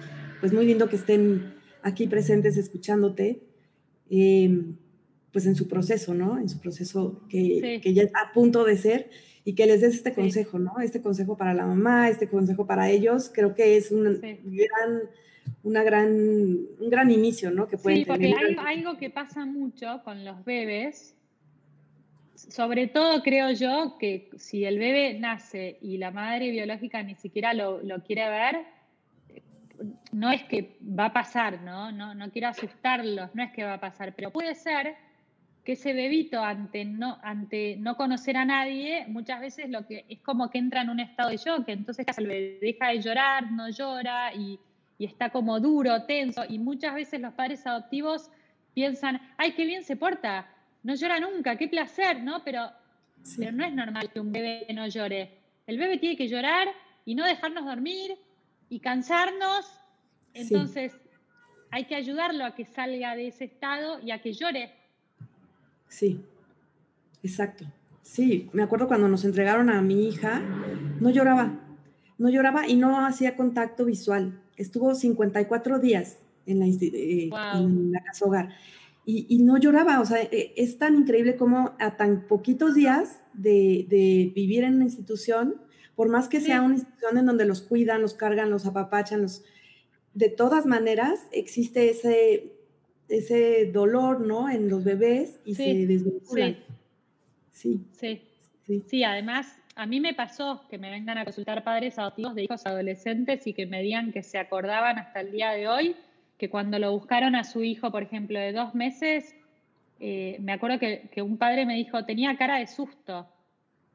pues 0.41 0.53
muy 0.53 0.67
lindo 0.67 0.89
que 0.89 0.97
estén 0.97 1.55
aquí 1.83 2.09
presentes 2.09 2.57
escuchándote, 2.57 3.41
em, 4.11 4.77
pues 5.37 5.45
en 5.45 5.55
su 5.55 5.69
proceso, 5.69 6.15
¿no? 6.15 6.39
En 6.39 6.49
su 6.49 6.59
proceso 6.59 7.21
que, 7.29 7.79
ya 7.85 8.05
está 8.05 8.21
a 8.21 8.33
punto 8.33 8.65
de 8.65 8.79
ser 8.79 9.11
y 9.45 9.55
que 9.55 9.67
les 9.67 9.83
des 9.83 9.97
este 9.97 10.15
consejo, 10.15 10.59
¿no? 10.59 10.81
Este 10.81 11.03
consejo 11.03 11.37
para 11.37 11.53
la 11.53 11.67
mamá, 11.67 12.09
este 12.09 12.27
consejo 12.27 12.67
para 12.67 12.89
ellos, 12.89 13.31
creo 13.35 13.55
que 13.55 13.77
es 13.77 13.93
un 13.93 14.19
gran, 14.19 15.03
una 15.63 15.83
gran, 15.83 16.09
un 16.09 16.89
gran 16.89 17.11
inicio, 17.11 17.51
¿no? 17.51 17.69
Que 17.69 17.77
pueden 17.77 17.99
sí, 17.99 18.05
porque 18.07 18.35
hay 18.35 18.79
algo 18.79 18.97
que 18.97 19.11
pasa 19.11 19.45
mucho 19.45 20.01
con 20.07 20.25
los 20.25 20.43
bebés 20.43 21.15
sobre 22.35 22.87
todo 22.87 23.23
creo 23.23 23.51
yo 23.51 23.99
que 23.99 24.31
si 24.39 24.65
el 24.65 24.79
bebé 24.79 25.19
nace 25.19 25.77
y 25.83 25.99
la 25.99 26.13
madre 26.13 26.51
biológica 26.51 27.03
ni 27.03 27.15
siquiera 27.15 27.53
lo, 27.53 27.83
quiere 28.07 28.27
ver, 28.31 28.57
no 30.13 30.31
es 30.31 30.45
que 30.45 30.79
va 30.83 31.07
a 31.07 31.13
pasar, 31.13 31.61
¿no? 31.61 31.93
¿no? 31.93 32.15
No 32.15 32.31
quiero 32.31 32.49
asustarlos, 32.49 33.35
no 33.35 33.43
es 33.43 33.53
que 33.53 33.65
va 33.65 33.75
a 33.75 33.81
pasar, 33.81 34.15
pero 34.15 34.31
puede 34.31 34.55
ser 34.55 34.97
que 35.67 35.73
ese 35.73 35.93
bebito 35.93 36.41
ante 36.41 36.85
no, 36.85 37.19
ante 37.25 37.77
no 37.77 37.97
conocer 37.97 38.37
a 38.37 38.45
nadie, 38.45 39.05
muchas 39.09 39.41
veces 39.41 39.69
lo 39.69 39.85
que 39.85 40.05
es 40.09 40.21
como 40.21 40.49
que 40.49 40.59
entra 40.59 40.83
en 40.83 40.91
un 40.91 41.01
estado 41.01 41.31
de 41.31 41.39
shock, 41.39 41.65
entonces 41.67 42.07
el 42.17 42.27
bebé 42.29 42.59
deja 42.63 42.91
de 42.91 43.03
llorar, 43.03 43.51
no 43.51 43.69
llora 43.69 44.33
y, 44.33 44.61
está 45.01 45.31
como 45.31 45.59
duro, 45.59 46.05
tenso, 46.05 46.45
y 46.49 46.61
muchas 46.61 46.95
veces 46.95 47.21
los 47.21 47.35
padres 47.35 47.67
adoptivos 47.67 48.31
piensan, 48.75 49.21
ay, 49.37 49.53
qué 49.53 49.67
bien 49.67 49.83
se 49.83 49.97
porta, 49.97 50.49
no 50.85 50.95
llora 50.95 51.19
nunca, 51.19 51.57
qué 51.57 51.67
placer, 51.67 52.23
¿no? 52.23 52.45
Pero, 52.45 52.71
pero 53.37 53.51
no 53.51 53.65
es 53.67 53.75
normal 53.75 54.09
que 54.11 54.21
un 54.21 54.31
bebé 54.31 54.67
no 54.73 54.87
llore. 54.87 55.33
El 55.67 55.79
bebé 55.79 55.99
tiene 55.99 56.17
que 56.17 56.29
llorar 56.29 56.69
y 57.05 57.17
no 57.17 57.27
dejarnos 57.27 57.65
dormir 57.65 58.17
y 58.69 58.79
cansarnos, 58.79 59.67
entonces 60.33 60.97
hay 61.73 61.85
que 61.87 61.97
ayudarlo 61.97 62.45
a 62.45 62.55
que 62.55 62.65
salga 62.65 63.17
de 63.17 63.27
ese 63.27 63.47
estado 63.47 64.01
y 64.01 64.13
a 64.13 64.23
que 64.23 64.33
llore 64.33 64.86
Sí, 65.89 66.21
exacto. 67.23 67.65
Sí, 68.03 68.49
me 68.53 68.63
acuerdo 68.63 68.89
cuando 68.89 69.09
nos 69.09 69.25
entregaron 69.25 69.69
a 69.69 69.83
mi 69.83 70.09
hija, 70.09 70.43
no 71.01 71.11
lloraba, 71.11 71.59
no 72.19 72.29
lloraba 72.29 72.69
y 72.69 72.77
no 72.77 73.05
hacía 73.05 73.37
contacto 73.37 73.85
visual. 73.85 74.41
Estuvo 74.57 74.95
54 74.95 75.79
días 75.79 76.19
en 76.47 76.61
la, 76.61 76.67
eh, 76.67 77.31
en 77.55 77.93
la 77.93 78.03
casa 78.03 78.25
hogar 78.25 78.49
y, 79.07 79.39
no 79.39 79.57
lloraba. 79.57 80.01
O 80.01 80.05
sea, 80.05 80.21
e, 80.21 80.53
es 80.57 80.79
tan 80.79 80.97
increíble 80.97 81.37
como 81.37 81.77
a 81.79 81.97
tan 81.97 82.27
poquitos 82.27 82.75
días 82.75 83.21
de, 83.33 84.33
vivir 84.35 84.65
en 84.65 84.75
una 84.75 84.85
institución, 84.85 85.63
por 85.95 86.09
más 86.09 86.29
que 86.29 86.41
sea 86.41 86.61
una 86.61 86.75
institución 86.75 87.17
en 87.17 87.27
donde 87.27 87.47
los 87.47 87.63
cuidan, 87.63 88.03
los 88.03 88.15
cargan, 88.15 88.51
los 88.51 88.67
apapachan, 88.67 89.23
los, 89.23 89.45
de 90.13 90.29
todas 90.29 90.67
maneras 90.67 91.21
existe 91.31 91.89
ese 91.89 92.53
ese 93.09 93.71
dolor, 93.73 94.21
¿no? 94.21 94.49
En 94.49 94.69
los 94.69 94.85
bebés 94.85 95.41
y 95.45 95.55
se 95.55 95.87
desvinculan. 95.87 96.57
Sí. 97.53 97.87
Sí. 97.93 98.23
sí. 98.67 98.85
Sí, 98.89 99.05
además, 99.05 99.59
a 99.77 99.87
mí 99.87 100.01
me 100.01 100.15
pasó 100.15 100.63
que 100.69 100.79
me 100.79 100.91
vengan 100.91 101.19
a 101.19 101.25
consultar 101.25 101.63
padres 101.63 101.99
adoptivos 101.99 102.35
de 102.35 102.45
hijos 102.45 102.67
adolescentes 102.67 103.47
y 103.47 103.53
que 103.53 103.67
me 103.67 103.83
digan 103.83 104.13
que 104.13 104.23
se 104.23 104.39
acordaban 104.39 104.99
hasta 104.99 105.21
el 105.21 105.33
día 105.33 105.51
de 105.53 105.69
hoy 105.69 105.97
que 106.39 106.51
cuando 106.51 106.79
lo 106.79 106.93
buscaron 106.93 107.35
a 107.35 107.45
su 107.45 107.63
hijo, 107.63 107.91
por 107.91 108.03
ejemplo, 108.03 108.39
de 108.39 108.53
dos 108.53 108.75
meses, 108.75 109.35
eh, 110.01 110.37
me 110.41 110.53
acuerdo 110.53 110.79
que, 110.79 111.23
un 111.23 111.39
padre 111.39 111.65
me 111.65 111.75
dijo, 111.75 112.05
tenía 112.05 112.37
cara 112.37 112.59
de 112.59 112.67
susto. 112.67 113.27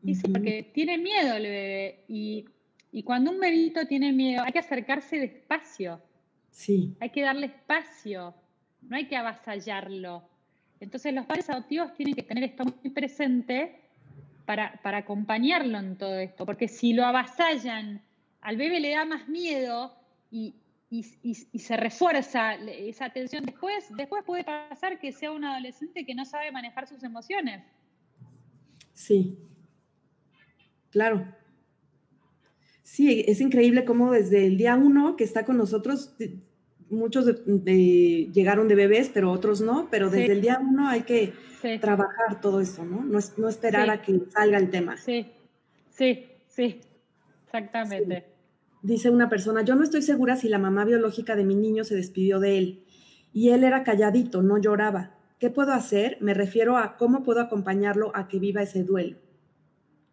Dice, 0.01 0.27
porque 0.27 0.63
tiene 0.73 0.97
miedo 0.97 1.35
el 1.35 1.43
bebé. 1.43 2.03
Y, 2.07 2.45
y 2.91 3.03
cuando 3.03 3.29
un 3.29 3.39
bebito 3.39 3.85
tiene 3.85 4.11
miedo, 4.11 4.43
hay 4.43 4.51
que 4.51 4.59
acercarse 4.59 5.19
despacio. 5.19 6.01
Sí. 6.49 6.95
Hay 6.99 7.09
que 7.09 7.21
darle 7.21 7.47
espacio 7.47 8.33
no 8.81 8.95
hay 8.95 9.07
que 9.07 9.15
avasallarlo. 9.15 10.23
Entonces 10.79 11.13
los 11.13 11.25
padres 11.25 11.49
adoptivos 11.49 11.93
tienen 11.93 12.15
que 12.15 12.23
tener 12.23 12.43
esto 12.43 12.65
muy 12.65 12.89
presente 12.91 13.81
para, 14.45 14.97
acompañarlo 14.97 15.77
en 15.77 15.97
todo 15.97 16.17
esto, 16.19 16.45
porque 16.45 16.67
si 16.67 16.93
lo 16.93 17.05
avasallan, 17.05 18.01
al 18.41 18.57
bebé 18.57 18.79
le 18.79 18.91
da 18.91 19.05
más 19.05 19.29
miedo 19.29 19.95
y, 20.29 20.55
se 20.93 21.77
refuerza 21.77 22.55
esa 22.55 23.09
tensión. 23.11 23.45
Después, 23.45 23.85
después 23.95 24.25
puede 24.25 24.43
pasar 24.43 24.99
que 24.99 25.13
sea 25.13 25.31
un 25.31 25.45
adolescente 25.45 26.05
que 26.05 26.13
no 26.13 26.25
sabe 26.25 26.51
manejar 26.51 26.85
sus 26.85 27.01
emociones. 27.03 27.63
Sí, 28.93 29.37
claro. 30.89 31.33
Sí, 32.83 33.23
es 33.25 33.39
increíble 33.39 33.85
cómo 33.85 34.11
desde 34.11 34.45
el 34.45 34.57
día 34.57 34.75
uno 34.75 35.15
que 35.15 35.23
está 35.23 35.45
con 35.45 35.55
nosotros 35.55 36.13
muchos 36.91 37.25
llegaron 37.45 38.67
de 38.67 38.75
bebés, 38.75 39.09
pero 39.13 39.31
otros 39.31 39.61
no, 39.61 39.87
pero 39.89 40.09
desde 40.09 40.33
el 40.33 40.41
día 40.41 40.59
uno 40.61 40.87
hay 40.87 41.01
que 41.01 41.33
trabajar 41.79 42.41
todo 42.41 42.61
eso, 42.61 42.85
¿no? 42.85 43.03
No, 43.03 43.49
esperar 43.49 43.89
a 43.89 44.01
que 44.01 44.19
salga 44.29 44.57
el 44.57 44.69
tema. 44.69 44.97
Sí, 44.97 45.31
sí, 45.89 46.25
sí, 46.47 46.81
exactamente. 47.45 48.25
Dice 48.83 49.09
una 49.09 49.29
persona, 49.29 49.61
yo 49.61 49.75
no 49.75 49.83
estoy 49.83 50.01
segura 50.01 50.35
si 50.35 50.49
la 50.49 50.57
mamá 50.57 50.85
biológica 50.85 51.35
de 51.35 51.43
mi 51.43 51.55
niño 51.55 51.83
se 51.83 51.95
despidió 51.95 52.39
de 52.39 52.57
él 52.57 52.83
y 53.31 53.49
él 53.49 53.63
era 53.63 53.83
calladito, 53.83 54.41
no 54.41 54.57
lloraba. 54.57 55.15
¿Qué 55.39 55.49
puedo 55.49 55.71
hacer? 55.73 56.17
Me 56.19 56.33
refiero 56.33 56.77
a 56.77 56.97
cómo 56.97 57.23
puedo 57.23 57.41
acompañarlo 57.41 58.11
a 58.15 58.27
que 58.27 58.39
viva 58.39 58.61
ese 58.61 58.83
duelo. 58.83 59.17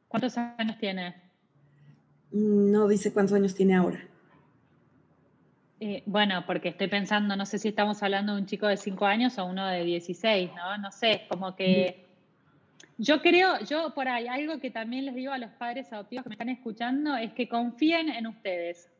¿Cuántos 0.07 0.39
años 0.39 0.79
tiene? 0.79 1.14
Mm, 2.31 2.70
no 2.70 2.89
dice 2.89 3.12
cuántos 3.12 3.35
años 3.35 3.55
tiene 3.55 3.74
ahora. 3.74 4.09
Eh, 5.81 6.03
bueno, 6.07 6.45
porque 6.45 6.70
estoy 6.70 6.89
pensando, 6.89 7.37
no 7.37 7.47
sé 7.47 7.59
si 7.59 7.68
estamos 7.68 8.03
hablando 8.03 8.35
de 8.35 8.41
un 8.41 8.47
chico 8.47 8.66
de 8.66 8.76
5 8.76 9.07
años 9.07 9.39
o 9.39 9.45
uno 9.45 9.66
de 9.68 9.85
16, 9.85 10.51
¿no? 10.55 10.76
No 10.79 10.91
sé, 10.91 11.26
como 11.29 11.55
que 11.55 12.05
yo 12.97 13.22
creo, 13.22 13.61
yo 13.61 13.95
por 13.95 14.09
ahí, 14.09 14.26
algo 14.26 14.59
que 14.59 14.72
también 14.72 15.05
les 15.05 15.14
digo 15.14 15.33
a 15.33 15.39
los 15.39 15.51
padres 15.53 15.93
adoptivos 15.93 16.24
que 16.24 16.31
me 16.31 16.35
están 16.35 16.49
escuchando 16.49 17.16
es 17.16 17.33
que 17.33 17.49
confíen 17.49 18.09
en 18.09 18.26
ustedes. 18.26 18.91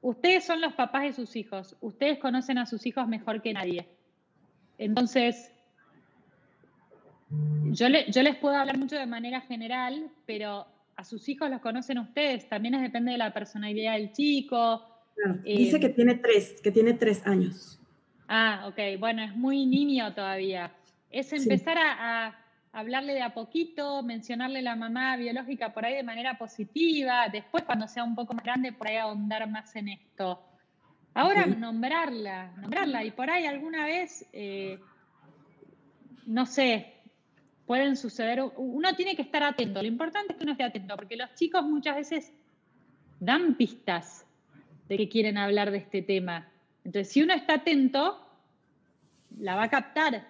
Ustedes 0.00 0.44
son 0.44 0.60
los 0.60 0.74
papás 0.74 1.02
de 1.02 1.12
sus 1.12 1.34
hijos, 1.34 1.76
ustedes 1.80 2.18
conocen 2.18 2.58
a 2.58 2.66
sus 2.66 2.86
hijos 2.86 3.08
mejor 3.08 3.42
que 3.42 3.52
nadie. 3.52 3.88
Entonces, 4.78 5.50
yo, 7.30 7.88
yo 7.88 8.22
les 8.22 8.36
puedo 8.36 8.54
hablar 8.54 8.78
mucho 8.78 8.96
de 8.96 9.06
manera 9.06 9.40
general, 9.40 10.08
pero 10.24 10.66
a 10.94 11.04
sus 11.04 11.28
hijos 11.28 11.50
los 11.50 11.60
conocen 11.60 11.98
ustedes, 11.98 12.48
también 12.48 12.80
depende 12.80 13.12
de 13.12 13.18
la 13.18 13.32
personalidad 13.32 13.94
del 13.94 14.12
chico, 14.12 14.91
dice 15.44 15.80
que 15.80 15.88
tiene 15.88 16.16
tres, 16.16 16.60
que 16.62 16.70
tiene 16.70 16.94
tres 16.94 17.26
años. 17.26 17.80
Ah, 18.28 18.64
ok, 18.66 18.98
bueno, 18.98 19.22
es 19.22 19.34
muy 19.36 19.66
niño 19.66 20.14
todavía. 20.14 20.72
Es 21.10 21.32
empezar 21.32 21.76
a, 21.78 22.38
hablarle 22.72 23.12
de 23.12 23.20
a 23.20 23.34
poquito, 23.34 24.02
mencionarle 24.02 24.62
la 24.62 24.74
mamá 24.74 25.16
biológica 25.18 25.74
por 25.74 25.84
ahí 25.84 25.94
de 25.94 26.02
manera 26.02 26.38
positiva, 26.38 27.28
después 27.30 27.64
cuando 27.64 27.86
sea 27.86 28.02
un 28.02 28.14
poco 28.14 28.32
más 28.32 28.42
grande 28.42 28.72
por 28.72 28.88
ahí 28.88 28.96
ahondar 28.96 29.48
más 29.50 29.76
en 29.76 29.90
esto. 29.90 30.42
Ahora 31.12 31.44
nombrarla, 31.44 32.52
nombrarla 32.56 33.04
y 33.04 33.10
por 33.10 33.28
ahí 33.28 33.44
alguna 33.44 33.84
vez, 33.84 34.26
eh, 34.32 34.80
no 36.24 36.46
sé, 36.46 36.94
pueden 37.66 37.96
suceder, 37.96 38.42
uno 38.56 38.96
tiene 38.96 39.14
que 39.14 39.20
estar 39.20 39.42
atento, 39.42 39.82
lo 39.82 39.88
importante 39.88 40.32
es 40.32 40.38
que 40.38 40.44
uno 40.44 40.52
esté 40.52 40.64
atento, 40.64 40.96
porque 40.96 41.16
los 41.16 41.34
chicos 41.34 41.62
muchas 41.64 41.96
veces 41.96 42.32
dan 43.20 43.54
pistas 43.56 44.26
de 44.92 44.98
que 44.98 45.08
quieren 45.08 45.38
hablar 45.38 45.70
de 45.70 45.78
este 45.78 46.02
tema. 46.02 46.46
Entonces, 46.84 47.10
si 47.10 47.22
uno 47.22 47.32
está 47.32 47.54
atento, 47.54 48.28
la 49.38 49.56
va 49.56 49.62
a 49.62 49.70
captar. 49.70 50.28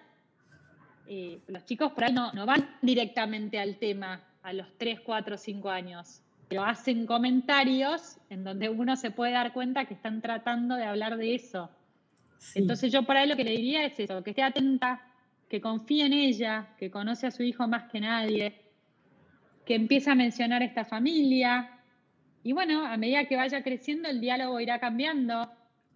Eh, 1.05 1.41
los 1.47 1.65
chicos 1.65 1.91
por 1.91 2.05
ahí 2.05 2.13
no, 2.13 2.31
no 2.31 2.45
van 2.45 2.77
directamente 2.81 3.59
al 3.59 3.75
tema 3.75 4.23
a 4.41 4.53
los 4.53 4.65
3, 4.77 5.01
4, 5.01 5.37
5 5.37 5.69
años, 5.69 6.21
pero 6.47 6.63
hacen 6.63 7.05
comentarios 7.05 8.19
en 8.29 8.45
donde 8.45 8.69
uno 8.69 8.95
se 8.95 9.11
puede 9.11 9.33
dar 9.33 9.51
cuenta 9.51 9.83
que 9.83 9.95
están 9.95 10.21
tratando 10.21 10.75
de 10.75 10.85
hablar 10.85 11.17
de 11.17 11.35
eso. 11.35 11.69
Entonces 12.55 12.89
yo 12.89 13.03
por 13.03 13.17
ahí 13.17 13.27
lo 13.27 13.35
que 13.35 13.43
le 13.43 13.51
diría 13.51 13.85
es 13.85 13.99
eso, 13.99 14.23
que 14.23 14.29
esté 14.29 14.43
atenta, 14.43 15.01
que 15.49 15.59
confíe 15.59 16.05
en 16.05 16.13
ella, 16.13 16.69
que 16.77 16.89
conoce 16.89 17.27
a 17.27 17.31
su 17.31 17.43
hijo 17.43 17.67
más 17.67 17.91
que 17.91 17.99
nadie, 17.99 18.61
que 19.65 19.75
empiece 19.75 20.09
a 20.09 20.15
mencionar 20.15 20.63
esta 20.63 20.85
familia, 20.85 21.82
y 22.43 22.51
bueno, 22.51 22.85
a 22.85 22.97
medida 22.97 23.25
que 23.25 23.37
vaya 23.37 23.63
creciendo, 23.63 24.09
el 24.09 24.19
diálogo 24.19 24.59
irá 24.59 24.79
cambiando. 24.79 25.49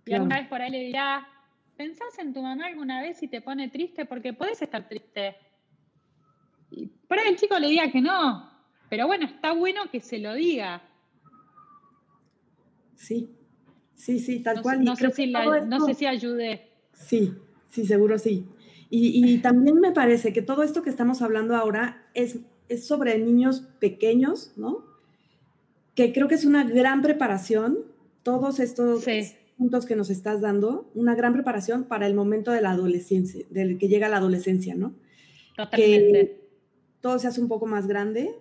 Y 0.05 0.13
alguna 0.13 0.39
vez 0.39 0.47
por 0.47 0.61
ahí 0.61 0.71
le 0.71 0.79
dirá, 0.79 1.27
¿pensás 1.75 2.17
en 2.19 2.33
tu 2.33 2.41
mamá 2.41 2.67
alguna 2.67 3.01
vez 3.01 3.21
y 3.21 3.27
te 3.27 3.41
pone 3.41 3.67
triste? 3.67 4.05
Porque 4.05 4.31
puedes 4.31 4.61
estar 4.61 4.87
triste. 4.87 5.35
Y 6.71 6.87
por 6.87 7.19
ahí 7.19 7.29
el 7.29 7.37
chico 7.37 7.59
le 7.59 7.67
diga 7.67 7.91
que 7.91 7.99
no. 7.99 8.49
Pero 8.89 9.07
bueno, 9.07 9.25
está 9.25 9.51
bueno 9.51 9.91
que 9.91 9.99
se 9.99 10.19
lo 10.19 10.33
diga. 10.33 10.81
Sí, 12.95 13.29
sí, 13.95 14.19
sí, 14.19 14.39
tal 14.41 14.61
cual. 14.61 14.85
No, 14.85 14.95
sé 14.95 15.11
si 15.11 15.27
no 15.27 15.85
sé 15.85 15.93
si 15.93 16.05
ayude. 16.05 16.69
Sí, 16.93 17.33
sí, 17.69 17.85
seguro 17.85 18.17
sí. 18.17 18.47
Y, 18.89 19.33
y, 19.33 19.37
también 19.41 19.81
me 19.81 19.91
parece 19.91 20.31
que 20.31 20.41
todo 20.41 20.63
esto 20.63 20.81
que 20.81 20.89
estamos 20.89 21.21
hablando 21.21 21.57
ahora 21.57 22.07
es, 22.13 22.39
es 22.69 22.87
sobre 22.87 23.17
niños 23.17 23.67
pequeños, 23.79 24.53
¿no? 24.55 24.86
Que 25.97 26.13
creo 26.13 26.27
que 26.27 26.35
es 26.35 26.45
una 26.45 26.63
gran 26.63 27.01
preparación, 27.01 27.79
todos 28.21 28.59
estos 28.59 29.03
puntos 29.57 29.87
que 29.87 29.95
nos 29.95 30.11
estás 30.11 30.41
dando, 30.41 30.91
una 30.93 31.15
gran 31.15 31.33
preparación 31.33 31.85
para 31.85 32.05
el 32.05 32.13
momento 32.13 32.51
de 32.51 32.61
la 32.61 32.69
adolescencia, 32.69 33.43
del 33.49 33.79
que 33.79 33.87
llega 33.87 34.07
la 34.07 34.17
adolescencia, 34.17 34.75
¿no? 34.75 34.93
Totalmente. 35.55 36.39
todo 37.01 37.17
se 37.17 37.27
hace 37.27 37.41
un 37.41 37.47
poco 37.47 37.65
más 37.65 37.87
grande, 37.87 38.31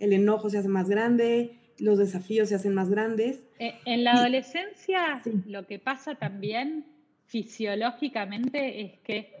el 0.00 0.12
enojo 0.12 0.50
se 0.50 0.58
hace 0.58 0.66
más 0.66 0.88
grande, 0.88 1.60
los 1.78 1.98
desafíos 1.98 2.48
se 2.48 2.56
hacen 2.56 2.74
más 2.74 2.90
grandes. 2.90 3.44
Eh, 3.60 3.74
en 3.84 4.02
la 4.02 4.14
adolescencia 4.14 5.22
lo 5.46 5.68
que 5.68 5.78
pasa 5.78 6.16
también 6.16 6.84
fisiológicamente 7.26 8.80
es 8.80 8.98
que 9.04 9.32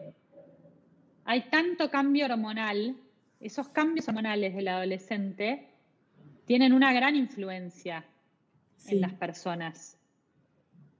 hay 1.24 1.50
tanto 1.50 1.90
cambio 1.90 2.26
hormonal, 2.26 2.94
esos 3.40 3.68
cambios 3.68 4.06
hormonales 4.06 4.54
del 4.54 4.68
adolescente 4.68 5.66
tienen 6.48 6.72
una 6.72 6.94
gran 6.94 7.14
influencia 7.14 8.06
en 8.86 9.02
las 9.02 9.12
personas. 9.12 9.98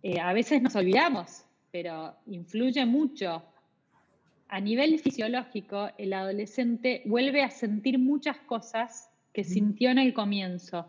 Eh, 0.02 0.20
a 0.20 0.34
veces 0.34 0.60
nos 0.60 0.76
olvidamos, 0.76 1.46
pero 1.72 2.14
influye 2.26 2.84
mucho. 2.84 3.42
a 4.50 4.60
nivel 4.60 4.98
fisiológico, 4.98 5.90
el 5.98 6.12
adolescente 6.12 7.02
vuelve 7.04 7.42
a 7.42 7.50
sentir 7.50 7.98
muchas 7.98 8.38
cosas 8.38 9.10
que 9.32 9.44
sintió 9.44 9.90
en 9.90 9.98
el 9.98 10.14
comienzo. 10.14 10.86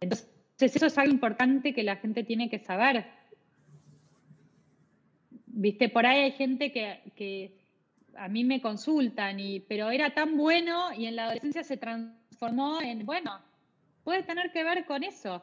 Entonces, 0.00 0.28
eso 0.58 0.86
es 0.86 0.98
algo 0.98 1.12
importante 1.12 1.74
que 1.74 1.82
la 1.82 1.96
gente 1.96 2.22
tiene 2.24 2.50
que 2.50 2.58
saber. 2.58 3.06
Viste, 5.46 5.88
por 5.88 6.06
ahí 6.06 6.20
hay 6.22 6.32
gente 6.32 6.70
que, 6.72 7.59
a 8.16 8.28
mí 8.28 8.44
me 8.44 8.60
consultan, 8.60 9.40
y, 9.40 9.60
pero 9.60 9.90
era 9.90 10.10
tan 10.10 10.36
bueno 10.36 10.92
y 10.92 11.06
en 11.06 11.16
la 11.16 11.24
adolescencia 11.24 11.64
se 11.64 11.76
transformó 11.76 12.80
en, 12.80 13.04
bueno, 13.04 13.40
puede 14.04 14.22
tener 14.22 14.52
que 14.52 14.64
ver 14.64 14.84
con 14.86 15.02
eso. 15.04 15.42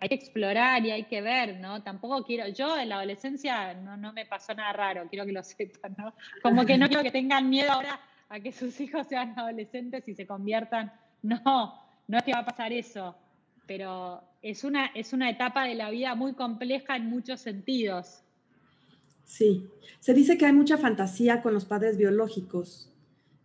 Hay 0.00 0.08
que 0.08 0.14
explorar 0.14 0.84
y 0.84 0.90
hay 0.90 1.04
que 1.04 1.22
ver, 1.22 1.58
¿no? 1.58 1.82
Tampoco 1.82 2.22
quiero, 2.24 2.46
yo 2.48 2.78
en 2.78 2.90
la 2.90 2.96
adolescencia 2.96 3.72
no, 3.74 3.96
no 3.96 4.12
me 4.12 4.26
pasó 4.26 4.54
nada 4.54 4.72
raro, 4.72 5.06
quiero 5.08 5.24
que 5.24 5.32
lo 5.32 5.42
sepan, 5.42 5.94
¿no? 5.96 6.14
Como 6.42 6.64
que 6.66 6.76
no 6.76 6.88
quiero 6.88 7.02
que 7.02 7.10
tengan 7.10 7.48
miedo 7.48 7.72
ahora 7.72 7.98
a 8.28 8.40
que 8.40 8.52
sus 8.52 8.78
hijos 8.80 9.06
sean 9.06 9.38
adolescentes 9.38 10.06
y 10.08 10.14
se 10.14 10.26
conviertan. 10.26 10.92
No, 11.22 11.82
no 12.06 12.18
es 12.18 12.24
que 12.24 12.32
va 12.32 12.40
a 12.40 12.44
pasar 12.44 12.72
eso, 12.72 13.16
pero 13.66 14.22
es 14.42 14.62
una, 14.64 14.86
es 14.94 15.12
una 15.12 15.30
etapa 15.30 15.64
de 15.64 15.74
la 15.74 15.90
vida 15.90 16.14
muy 16.14 16.34
compleja 16.34 16.96
en 16.96 17.08
muchos 17.08 17.40
sentidos. 17.40 18.22
Sí, 19.26 19.68
se 20.00 20.14
dice 20.14 20.38
que 20.38 20.46
hay 20.46 20.54
mucha 20.54 20.78
fantasía 20.78 21.42
con 21.42 21.52
los 21.52 21.66
padres 21.66 21.98
biológicos. 21.98 22.90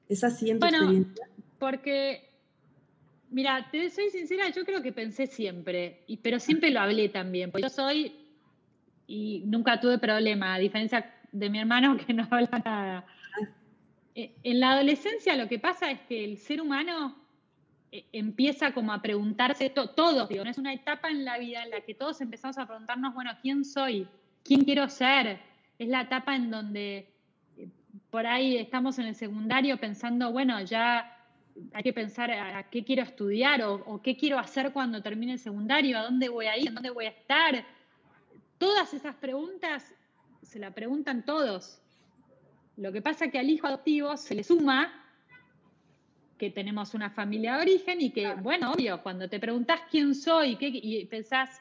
¿Es 0.07 0.23
así 0.23 0.49
en 0.49 0.59
tu 0.59 0.67
bueno, 0.67 1.05
Porque 1.59 2.31
Mira, 3.31 3.69
te 3.71 3.89
soy 3.89 4.09
sincera, 4.09 4.49
yo 4.49 4.65
creo 4.65 4.81
que 4.81 4.91
pensé 4.91 5.25
siempre, 5.25 6.03
y, 6.05 6.17
pero 6.17 6.37
siempre 6.37 6.69
lo 6.69 6.81
hablé 6.81 7.07
también, 7.07 7.49
porque 7.49 7.63
yo 7.63 7.69
soy 7.69 8.13
y 9.07 9.43
nunca 9.45 9.79
tuve 9.79 9.97
problema, 9.99 10.53
a 10.53 10.59
diferencia 10.59 11.15
de 11.31 11.49
mi 11.49 11.59
hermano 11.59 11.95
que 12.05 12.13
no 12.13 12.27
habla 12.29 12.61
nada. 12.63 13.05
Eh, 14.15 14.35
en 14.43 14.59
la 14.59 14.73
adolescencia 14.73 15.37
lo 15.37 15.47
que 15.47 15.59
pasa 15.59 15.89
es 15.89 16.01
que 16.01 16.25
el 16.25 16.37
ser 16.37 16.59
humano 16.59 17.15
eh, 17.93 18.03
empieza 18.11 18.73
como 18.73 18.91
a 18.91 19.01
preguntarse, 19.01 19.69
todos, 19.69 20.27
digo, 20.27 20.43
es 20.43 20.57
una 20.57 20.73
etapa 20.73 21.09
en 21.09 21.23
la 21.23 21.37
vida 21.37 21.63
en 21.63 21.69
la 21.69 21.79
que 21.79 21.93
todos 21.93 22.19
empezamos 22.19 22.57
a 22.57 22.67
preguntarnos, 22.67 23.13
bueno, 23.13 23.31
¿quién 23.41 23.63
soy? 23.63 24.09
¿Quién 24.43 24.65
quiero 24.65 24.89
ser? 24.89 25.39
Es 25.81 25.87
la 25.87 26.01
etapa 26.01 26.35
en 26.35 26.51
donde 26.51 27.11
eh, 27.57 27.67
por 28.11 28.27
ahí 28.27 28.55
estamos 28.55 28.99
en 28.99 29.07
el 29.07 29.15
secundario 29.15 29.79
pensando, 29.79 30.31
bueno, 30.31 30.61
ya 30.61 31.17
hay 31.73 31.81
que 31.81 31.91
pensar 31.91 32.29
a, 32.29 32.69
qué 32.69 32.83
quiero 32.83 33.01
estudiar 33.01 33.63
o, 33.63 33.99
qué 33.99 34.15
quiero 34.15 34.37
hacer 34.37 34.73
cuando 34.73 35.01
termine 35.01 35.31
el 35.31 35.39
secundario, 35.39 35.97
a 35.97 36.03
dónde 36.03 36.29
voy 36.29 36.45
a 36.45 36.55
ir, 36.55 36.71
dónde 36.71 36.91
voy 36.91 37.05
a 37.05 37.09
estar. 37.09 37.65
Todas 38.59 38.93
esas 38.93 39.15
preguntas 39.15 39.95
se 40.43 40.59
la 40.59 40.69
preguntan 40.69 41.25
todos. 41.25 41.81
Lo 42.77 42.91
que 42.91 43.01
pasa 43.01 43.25
es 43.25 43.31
que 43.31 43.39
al 43.39 43.49
hijo 43.49 43.65
adoptivo 43.65 44.17
se 44.17 44.35
le 44.35 44.43
suma 44.43 44.93
que 46.37 46.51
tenemos 46.51 46.93
una 46.93 47.09
familia 47.09 47.55
de 47.55 47.61
origen 47.63 48.01
y 48.01 48.11
que, 48.11 48.35
bueno, 48.35 48.71
obvio, 48.71 49.01
cuando 49.01 49.27
te 49.27 49.39
preguntas 49.39 49.81
quién 49.89 50.13
soy 50.13 50.57
¿qué, 50.57 50.67
y 50.71 51.05
pensás, 51.05 51.59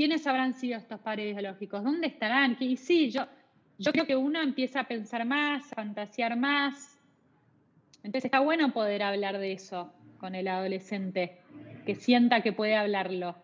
¿quiénes 0.00 0.26
habrán 0.26 0.54
sido 0.54 0.78
estos 0.78 0.98
padres 1.00 1.36
biológicos? 1.36 1.84
¿Dónde 1.84 2.06
estarán? 2.06 2.56
Y 2.58 2.78
sí, 2.78 3.10
yo, 3.10 3.26
yo 3.76 3.92
creo 3.92 4.06
que 4.06 4.16
uno 4.16 4.40
empieza 4.40 4.80
a 4.80 4.88
pensar 4.88 5.26
más, 5.26 5.70
a 5.70 5.74
fantasear 5.74 6.38
más, 6.38 6.98
entonces 7.96 8.24
está 8.24 8.40
bueno 8.40 8.72
poder 8.72 9.02
hablar 9.02 9.36
de 9.36 9.52
eso 9.52 9.92
con 10.16 10.34
el 10.34 10.48
adolescente, 10.48 11.36
que 11.84 11.94
sienta 11.94 12.40
que 12.40 12.54
puede 12.54 12.76
hablarlo. 12.76 13.36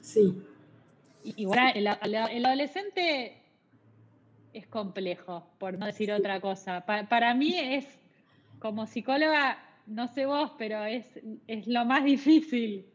Sí. 0.00 0.42
Igual 1.22 1.76
el, 1.76 1.86
adolescente 2.44 3.40
es 4.54 4.66
complejo, 4.66 5.46
por 5.58 5.78
no 5.78 5.86
decir 5.86 6.10
otra 6.10 6.40
cosa. 6.40 6.84
para 6.84 7.32
mí 7.32 7.56
es, 7.56 7.86
como 8.58 8.88
psicóloga, 8.88 9.64
no 9.86 10.08
sé 10.08 10.26
vos, 10.26 10.50
pero 10.58 10.84
es, 10.84 11.20
es 11.46 11.68
lo 11.68 11.84
más 11.84 12.02
difícil 12.14 12.86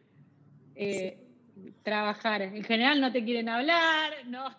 eh, 0.75 1.30
trabajar. 1.83 2.41
En 2.41 2.63
general 2.63 3.01
no 3.01 3.11
te 3.11 3.23
quieren 3.23 3.49
hablar, 3.49 4.11
no. 4.27 4.49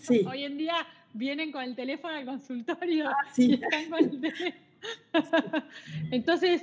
Sí. 0.00 0.24
Hoy 0.28 0.44
en 0.44 0.56
día 0.56 0.74
vienen 1.12 1.50
con 1.50 1.62
el 1.62 1.74
teléfono 1.74 2.14
al 2.14 2.24
consultorio 2.24 3.08
ah, 3.08 3.16
sí. 3.32 3.54
están 3.54 3.90
con 3.90 3.98
el 3.98 4.20
teléfono 4.20 4.70
Entonces, 6.10 6.62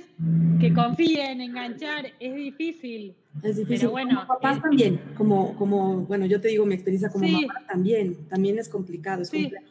que 0.60 0.72
confíen, 0.72 1.40
enganchar, 1.40 2.12
es 2.18 2.34
difícil. 2.34 3.14
Es 3.42 3.56
difícil. 3.56 3.78
Pero 3.80 3.90
bueno, 3.90 4.26
como 4.26 4.26
papás 4.26 4.60
también, 4.60 5.00
como, 5.16 5.54
como, 5.56 6.00
bueno, 6.02 6.26
yo 6.26 6.40
te 6.40 6.48
digo 6.48 6.66
mi 6.66 6.74
experiencia 6.74 7.10
como 7.10 7.28
mamá 7.28 7.64
también, 7.68 8.28
también 8.28 8.58
es 8.58 8.68
complicado, 8.68 9.22
es 9.22 9.30
complejo. 9.30 9.66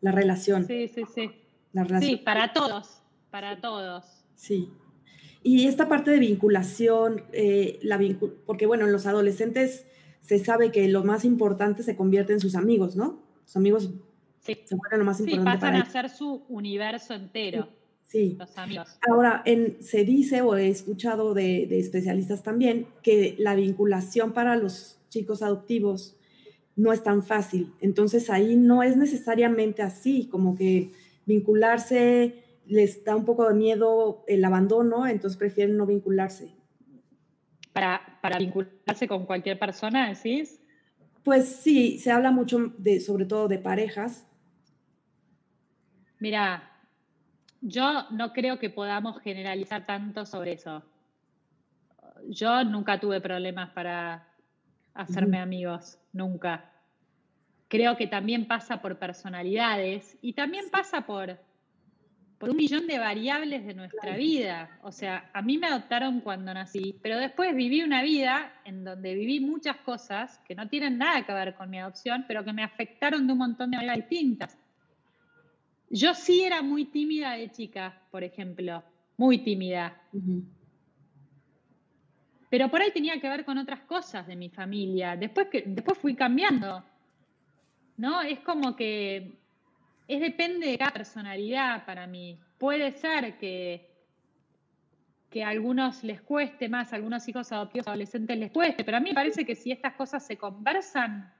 La 0.00 0.12
relación. 0.12 0.66
Sí, 0.66 0.88
sí, 0.88 1.02
sí. 1.14 1.30
La 1.72 1.84
relación. 1.84 2.10
Sí, 2.10 2.16
para 2.24 2.52
todos, 2.52 3.02
para 3.30 3.60
todos. 3.60 4.04
Sí. 4.34 4.70
Y 5.42 5.66
esta 5.66 5.88
parte 5.88 6.10
de 6.10 6.18
vinculación, 6.18 7.24
eh, 7.32 7.78
la 7.82 7.98
porque 8.46 8.66
bueno, 8.66 8.86
en 8.86 8.92
los 8.92 9.06
adolescentes 9.06 9.86
se 10.20 10.38
sabe 10.38 10.70
que 10.70 10.88
lo 10.88 11.02
más 11.02 11.24
importante 11.24 11.82
se 11.82 11.96
convierte 11.96 12.32
en 12.32 12.40
sus 12.40 12.54
amigos, 12.54 12.94
¿no? 12.94 13.22
Sus 13.46 13.56
amigos 13.56 13.90
Sí. 14.40 14.56
lo 14.92 15.04
más 15.04 15.20
importante. 15.20 15.58
pasan 15.58 15.74
a 15.76 15.84
ser 15.84 16.08
su 16.08 16.42
universo 16.48 17.14
entero. 17.14 17.68
Sí. 18.06 18.36
Los 18.38 18.56
amigos. 18.58 18.88
Ahora, 19.08 19.42
en, 19.44 19.82
se 19.82 20.04
dice 20.04 20.42
o 20.42 20.56
he 20.56 20.68
escuchado 20.68 21.34
de, 21.34 21.78
especialistas 21.78 22.42
también 22.42 22.86
que 23.02 23.36
la 23.38 23.54
vinculación 23.54 24.32
para 24.32 24.56
los 24.56 24.98
chicos 25.10 25.42
adoptivos 25.42 26.16
no 26.74 26.92
es 26.92 27.02
tan 27.02 27.22
fácil. 27.22 27.72
Entonces 27.80 28.30
ahí 28.30 28.56
no 28.56 28.82
es 28.82 28.96
necesariamente 28.96 29.82
así, 29.82 30.26
como 30.26 30.56
que 30.56 30.90
vincularse 31.26 32.42
les 32.70 33.04
da 33.04 33.16
un 33.16 33.24
poco 33.24 33.48
de 33.48 33.54
miedo 33.54 34.24
el 34.26 34.44
abandono, 34.44 35.06
entonces 35.06 35.36
prefieren 35.36 35.76
no 35.76 35.86
vincularse. 35.86 36.54
Para, 37.72 38.18
para 38.20 38.38
vincularse 38.38 39.06
con 39.06 39.26
cualquier 39.26 39.58
persona, 39.58 40.08
decís? 40.08 40.60
Pues 41.22 41.46
sí, 41.46 41.98
se 41.98 42.10
habla 42.10 42.30
mucho 42.30 42.72
de, 42.78 43.00
sobre 43.00 43.26
todo 43.26 43.46
de 43.46 43.58
parejas, 43.58 44.26
Mira, 46.20 46.70
yo 47.62 48.04
no 48.10 48.34
creo 48.34 48.58
que 48.58 48.68
podamos 48.68 49.20
generalizar 49.20 49.86
tanto 49.86 50.26
sobre 50.26 50.52
eso. 50.52 50.84
Yo 52.28 52.62
nunca 52.62 53.00
tuve 53.00 53.22
problemas 53.22 53.70
para 53.70 54.28
hacerme 54.92 55.38
amigos, 55.38 55.98
nunca. 56.12 56.70
Creo 57.68 57.96
que 57.96 58.06
también 58.06 58.46
pasa 58.46 58.82
por 58.82 58.98
personalidades 58.98 60.18
y 60.20 60.34
también 60.34 60.68
pasa 60.70 61.06
por, 61.06 61.38
por 62.40 62.48
un 62.48 62.56
millón 62.56 62.86
de 62.86 62.98
variables 62.98 63.66
de 63.66 63.74
nuestra 63.74 64.16
vida. 64.16 64.78
O 64.82 64.90
sea, 64.90 65.30
a 65.34 65.42
mí 65.42 65.58
me 65.58 65.66
adoptaron 65.66 66.22
cuando 66.22 66.54
nací, 66.54 66.98
pero 67.02 67.18
después 67.18 67.54
viví 67.54 67.82
una 67.82 68.02
vida 68.02 68.50
en 68.64 68.82
donde 68.82 69.14
viví 69.14 69.40
muchas 69.40 69.76
cosas 69.76 70.38
que 70.48 70.54
no 70.54 70.66
tienen 70.66 70.96
nada 70.96 71.26
que 71.26 71.34
ver 71.34 71.54
con 71.54 71.68
mi 71.68 71.78
adopción, 71.78 72.24
pero 72.26 72.42
que 72.42 72.54
me 72.54 72.64
afectaron 72.64 73.26
de 73.26 73.34
un 73.34 73.40
montón 73.40 73.70
de 73.70 73.76
maneras 73.76 74.08
distintas. 74.08 74.58
Yo 75.90 76.14
sí 76.14 76.42
era 76.42 76.62
muy 76.62 76.86
tímida 76.86 77.32
de 77.32 77.50
chica, 77.50 78.00
por 78.10 78.24
ejemplo, 78.24 78.82
muy 79.18 79.44
tímida. 79.44 80.00
Pero 82.48 82.70
por 82.70 82.80
ahí 82.80 82.90
tenía 82.90 83.20
que 83.20 83.28
ver 83.28 83.44
con 83.44 83.58
otras 83.58 83.80
cosas 83.80 84.26
de 84.26 84.36
mi 84.36 84.48
familia. 84.48 85.14
Después, 85.14 85.48
que, 85.48 85.64
después 85.66 85.98
fui 85.98 86.14
cambiando. 86.14 86.82
¿No? 87.98 88.22
Es 88.22 88.40
como 88.40 88.74
que 88.76 89.40
es 90.14 90.20
depende 90.20 90.66
de 90.66 90.78
cada 90.78 90.92
personalidad 90.92 91.84
para 91.84 92.06
mí. 92.06 92.38
Puede 92.58 92.92
ser 92.92 93.38
que, 93.38 93.88
que 95.30 95.44
a 95.44 95.48
algunos 95.48 96.02
les 96.04 96.20
cueste 96.20 96.68
más, 96.68 96.92
a 96.92 96.96
algunos 96.96 97.26
hijos 97.28 97.50
adoptivos 97.52 97.86
adolescentes 97.86 98.36
les 98.36 98.50
cueste, 98.50 98.84
pero 98.84 98.96
a 98.96 99.00
mí 99.00 99.10
me 99.10 99.14
parece 99.14 99.44
que 99.44 99.54
si 99.54 99.70
estas 99.70 99.94
cosas 99.94 100.26
se 100.26 100.36
conversan, 100.36 101.32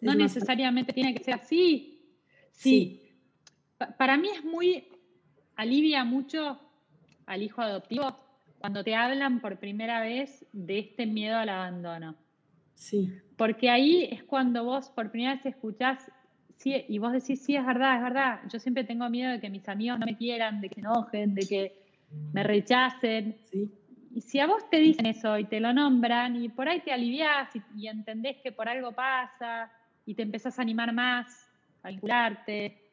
no 0.00 0.14
necesariamente 0.14 0.92
tiene 0.92 1.14
que 1.14 1.24
ser 1.24 1.34
así. 1.34 2.00
sí 2.50 3.00
para 3.96 4.16
mí 4.16 4.28
es 4.28 4.44
muy, 4.44 4.88
alivia 5.56 6.04
mucho 6.04 6.60
al 7.26 7.42
hijo 7.42 7.62
adoptivo 7.62 8.18
cuando 8.58 8.82
te 8.82 8.94
hablan 8.94 9.40
por 9.40 9.58
primera 9.58 10.00
vez 10.00 10.46
de 10.52 10.78
este 10.78 11.06
miedo 11.06 11.36
al 11.36 11.48
abandono. 11.48 12.16
Sí. 12.74 13.12
Porque 13.36 13.70
ahí 13.70 14.08
es 14.10 14.22
cuando 14.24 14.64
vos 14.64 14.90
por 14.90 15.10
primera 15.10 15.34
vez 15.34 15.46
escuchás 15.46 16.10
sí, 16.56 16.84
y 16.88 16.98
vos 16.98 17.12
decís, 17.12 17.42
sí, 17.42 17.56
es 17.56 17.64
verdad, 17.64 17.96
es 17.96 18.02
verdad. 18.02 18.40
Yo 18.48 18.58
siempre 18.58 18.84
tengo 18.84 19.08
miedo 19.10 19.32
de 19.32 19.40
que 19.40 19.50
mis 19.50 19.68
amigos 19.68 19.98
no 19.98 20.06
me 20.06 20.16
quieran, 20.16 20.60
de 20.60 20.68
que 20.68 20.74
se 20.76 20.80
enojen, 20.80 21.34
de 21.34 21.46
que 21.46 21.72
me 22.32 22.42
rechacen. 22.42 23.36
Sí. 23.50 23.70
Y 24.14 24.20
si 24.20 24.38
a 24.38 24.46
vos 24.46 24.70
te 24.70 24.78
dicen 24.78 25.06
eso 25.06 25.36
y 25.38 25.44
te 25.44 25.58
lo 25.58 25.72
nombran, 25.72 26.36
y 26.36 26.48
por 26.48 26.68
ahí 26.68 26.80
te 26.80 26.92
aliviás 26.92 27.50
y, 27.76 27.88
entendés 27.88 28.36
que 28.42 28.52
por 28.52 28.68
algo 28.68 28.92
pasa, 28.92 29.72
y 30.06 30.14
te 30.14 30.22
empezás 30.22 30.58
a 30.58 30.62
animar 30.62 30.92
más, 30.92 31.50
a 31.82 31.88
vincularte, 31.88 32.84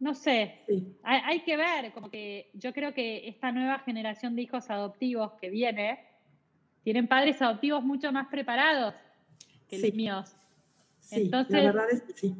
no 0.00 0.14
sé, 0.14 0.60
hay, 1.02 1.40
que 1.40 1.56
ver, 1.56 1.92
como 1.92 2.10
que 2.10 2.50
yo 2.54 2.72
creo 2.72 2.92
que 2.92 3.28
esta 3.28 3.52
nueva 3.52 3.78
generación 3.78 4.34
de 4.34 4.42
hijos 4.42 4.68
adoptivos 4.68 5.32
que 5.40 5.48
viene, 5.48 6.00
tienen 6.82 7.06
padres 7.06 7.40
adoptivos 7.40 7.84
mucho 7.84 8.12
más 8.12 8.26
preparados 8.26 8.94
que 9.68 9.78
los 9.78 9.94
míos. 9.94 10.36
Sí, 11.14 11.22
Entonces, 11.22 11.56
la 11.56 11.62
verdad 11.72 11.86
es 11.90 12.02
que 12.02 12.12
sí. 12.14 12.34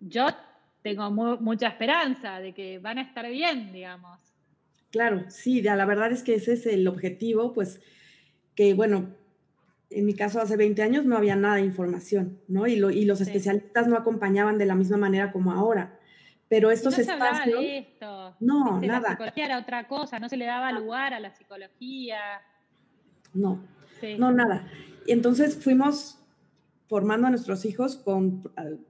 yo 0.00 0.26
tengo 0.82 1.10
mucha 1.10 1.68
esperanza 1.68 2.40
de 2.40 2.52
que 2.54 2.78
van 2.78 2.98
a 2.98 3.02
estar 3.02 3.28
bien, 3.28 3.72
digamos. 3.72 4.18
Claro, 4.90 5.24
sí, 5.28 5.60
la 5.60 5.84
verdad 5.84 6.12
es 6.12 6.22
que 6.22 6.34
ese 6.34 6.54
es 6.54 6.66
el 6.66 6.88
objetivo, 6.88 7.52
pues 7.52 7.80
que 8.54 8.74
bueno, 8.74 9.14
en 9.90 10.04
mi 10.04 10.14
caso 10.14 10.40
hace 10.40 10.56
20 10.56 10.82
años 10.82 11.04
no 11.04 11.16
había 11.16 11.36
nada 11.36 11.56
de 11.56 11.62
información, 11.62 12.40
¿no? 12.48 12.66
Y, 12.66 12.74
y 12.74 13.04
los 13.04 13.20
especialistas 13.20 13.86
no 13.86 13.96
acompañaban 13.96 14.58
de 14.58 14.66
la 14.66 14.74
misma 14.74 14.96
manera 14.96 15.32
como 15.32 15.52
ahora. 15.52 15.98
Pero 16.48 16.70
estos 16.70 16.96
no 16.96 17.02
espacios... 17.02 17.60
de 17.60 17.78
esto. 17.78 18.36
No, 18.40 18.80
nada. 18.80 19.00
La 19.00 19.10
psicología 19.10 19.44
era 19.44 19.58
otra 19.58 19.86
cosa, 19.86 20.18
no 20.18 20.28
se 20.28 20.36
le 20.36 20.46
daba 20.46 20.72
lugar 20.72 21.12
a 21.12 21.20
la 21.20 21.34
psicología. 21.34 22.18
No, 23.34 23.62
no, 24.18 24.32
nada. 24.32 24.66
Y 25.06 25.12
entonces 25.12 25.62
fuimos 25.62 26.17
formando 26.88 27.26
a 27.26 27.30
nuestros 27.30 27.66
hijos 27.66 27.96
con 27.96 28.42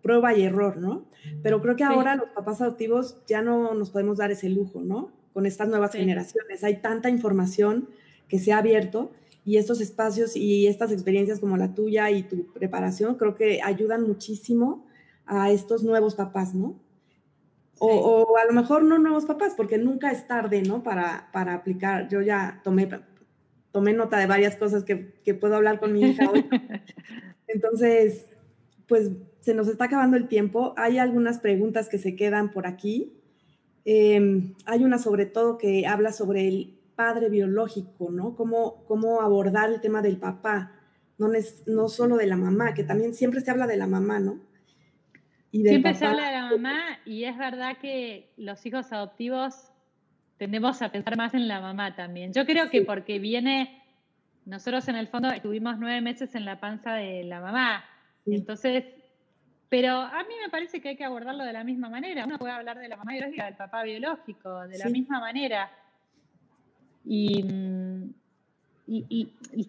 prueba 0.02 0.34
y 0.34 0.44
error, 0.44 0.76
¿no? 0.76 1.06
Pero 1.42 1.60
creo 1.60 1.74
que 1.74 1.84
ahora 1.84 2.14
los 2.14 2.30
papás 2.30 2.60
adoptivos 2.60 3.18
ya 3.26 3.42
no 3.42 3.74
nos 3.74 3.90
podemos 3.90 4.18
dar 4.18 4.30
ese 4.30 4.48
lujo, 4.48 4.80
¿no? 4.80 5.10
Con 5.34 5.46
estas 5.46 5.68
nuevas 5.68 5.92
generaciones. 5.92 6.62
Hay 6.62 6.80
tanta 6.80 7.10
información 7.10 7.88
que 8.28 8.38
se 8.38 8.52
ha 8.52 8.58
abierto 8.58 9.10
y 9.44 9.56
estos 9.56 9.80
espacios 9.80 10.36
y 10.36 10.68
estas 10.68 10.92
experiencias 10.92 11.40
como 11.40 11.56
la 11.56 11.74
tuya 11.74 12.10
y 12.10 12.22
tu 12.22 12.52
preparación 12.52 13.16
creo 13.16 13.34
que 13.34 13.62
ayudan 13.62 14.06
muchísimo 14.06 14.86
a 15.26 15.50
estos 15.50 15.82
nuevos 15.82 16.14
papás, 16.14 16.54
¿no? 16.54 16.78
O, 17.80 18.36
a 18.36 18.44
lo 18.44 18.52
mejor 18.52 18.82
no 18.82 18.98
nuevos 18.98 19.24
papás, 19.24 19.54
porque 19.56 19.78
nunca 19.78 20.10
es 20.10 20.26
tarde, 20.26 20.62
¿no? 20.62 20.82
Para, 20.82 21.28
para 21.32 21.54
aplicar. 21.54 22.08
Yo 22.08 22.22
ya 22.22 22.60
tomé, 22.64 22.88
tomé 23.72 23.92
nota 23.92 24.18
de 24.18 24.26
varias 24.26 24.56
cosas 24.56 24.84
que, 24.84 25.14
que 25.24 25.34
puedo 25.34 25.56
hablar 25.56 25.80
con 25.80 25.92
mi 25.92 26.02
hija 26.02 26.30
hoy. 26.30 26.44
Entonces, 27.48 28.26
pues 28.86 29.10
se 29.40 29.54
nos 29.54 29.68
está 29.68 29.84
acabando 29.84 30.16
el 30.16 30.28
tiempo. 30.28 30.74
Hay 30.76 30.98
algunas 30.98 31.38
preguntas 31.38 31.88
que 31.88 31.98
se 31.98 32.16
quedan 32.16 32.50
por 32.52 32.66
aquí. 32.66 33.14
Em, 33.84 34.54
hay 34.66 34.84
una 34.84 34.98
sobre 34.98 35.26
todo 35.26 35.56
que 35.56 35.86
habla 35.86 36.12
sobre 36.12 36.48
el 36.48 36.78
padre 36.94 37.28
biológico, 37.28 38.10
¿no? 38.10 38.34
Cómo, 38.34 38.84
cómo 38.86 39.22
abordar 39.22 39.70
el 39.70 39.80
tema 39.80 40.02
del 40.02 40.18
papá, 40.18 40.72
no, 41.16 41.32
es, 41.32 41.62
no 41.66 41.88
solo 41.88 42.16
de 42.16 42.26
la 42.26 42.36
mamá, 42.36 42.74
que 42.74 42.84
también 42.84 43.14
siempre 43.14 43.40
se 43.40 43.50
habla 43.50 43.66
de 43.66 43.76
la 43.76 43.86
mamá, 43.86 44.20
¿no? 44.20 44.40
Y 45.50 45.62
siempre 45.62 45.94
se 45.94 46.04
habla 46.04 46.26
de 46.26 46.32
la 46.32 46.50
mamá 46.50 46.80
y 47.06 47.24
es 47.24 47.38
verdad 47.38 47.78
que 47.80 48.32
los 48.36 48.66
hijos 48.66 48.92
adoptivos 48.92 49.72
tendemos 50.38 50.80
a 50.82 50.90
pensar 50.90 51.16
más 51.16 51.34
en 51.34 51.48
la 51.48 51.60
mamá 51.60 51.94
también. 51.94 52.32
Yo 52.32 52.46
creo 52.46 52.70
que 52.70 52.82
porque 52.82 53.18
viene, 53.18 53.82
nosotros 54.46 54.88
en 54.88 54.96
el 54.96 55.08
fondo 55.08 55.30
estuvimos 55.30 55.78
nueve 55.78 56.00
meses 56.00 56.34
en 56.34 56.44
la 56.44 56.60
panza 56.60 56.94
de 56.94 57.24
la 57.24 57.40
mamá, 57.40 57.84
entonces, 58.24 58.84
pero 59.68 59.92
a 59.92 60.22
mí 60.24 60.34
me 60.42 60.48
parece 60.48 60.80
que 60.80 60.90
hay 60.90 60.96
que 60.96 61.04
abordarlo 61.04 61.44
de 61.44 61.52
la 61.52 61.64
misma 61.64 61.88
manera. 61.88 62.24
Uno 62.24 62.38
puede 62.38 62.52
hablar 62.52 62.78
de 62.78 62.88
la 62.88 62.96
mamá 62.96 63.12
biológica, 63.12 63.46
del 63.46 63.56
papá 63.56 63.82
biológico, 63.82 64.66
de 64.68 64.78
la 64.78 64.88
misma 64.88 65.20
manera. 65.20 65.70
Mm, 67.04 68.10
y, 68.86 69.28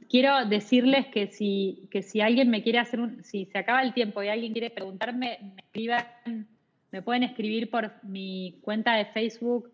quiero 0.09 0.45
decirles 0.45 1.07
que 1.07 1.27
si, 1.27 1.87
que 1.91 2.01
si 2.01 2.21
alguien 2.21 2.49
me 2.49 2.63
quiere 2.63 2.79
hacer 2.79 2.99
un, 2.99 3.23
si 3.23 3.45
se 3.45 3.57
acaba 3.57 3.81
el 3.81 3.93
tiempo 3.93 4.23
y 4.23 4.29
alguien 4.29 4.53
quiere 4.53 4.69
preguntarme, 4.69 5.39
me 5.41 5.61
escriban, 5.61 6.05
me 6.91 7.01
pueden 7.01 7.23
escribir 7.23 7.69
por 7.69 7.91
mi 8.03 8.59
cuenta 8.61 8.95
de 8.95 9.05
Facebook, 9.05 9.71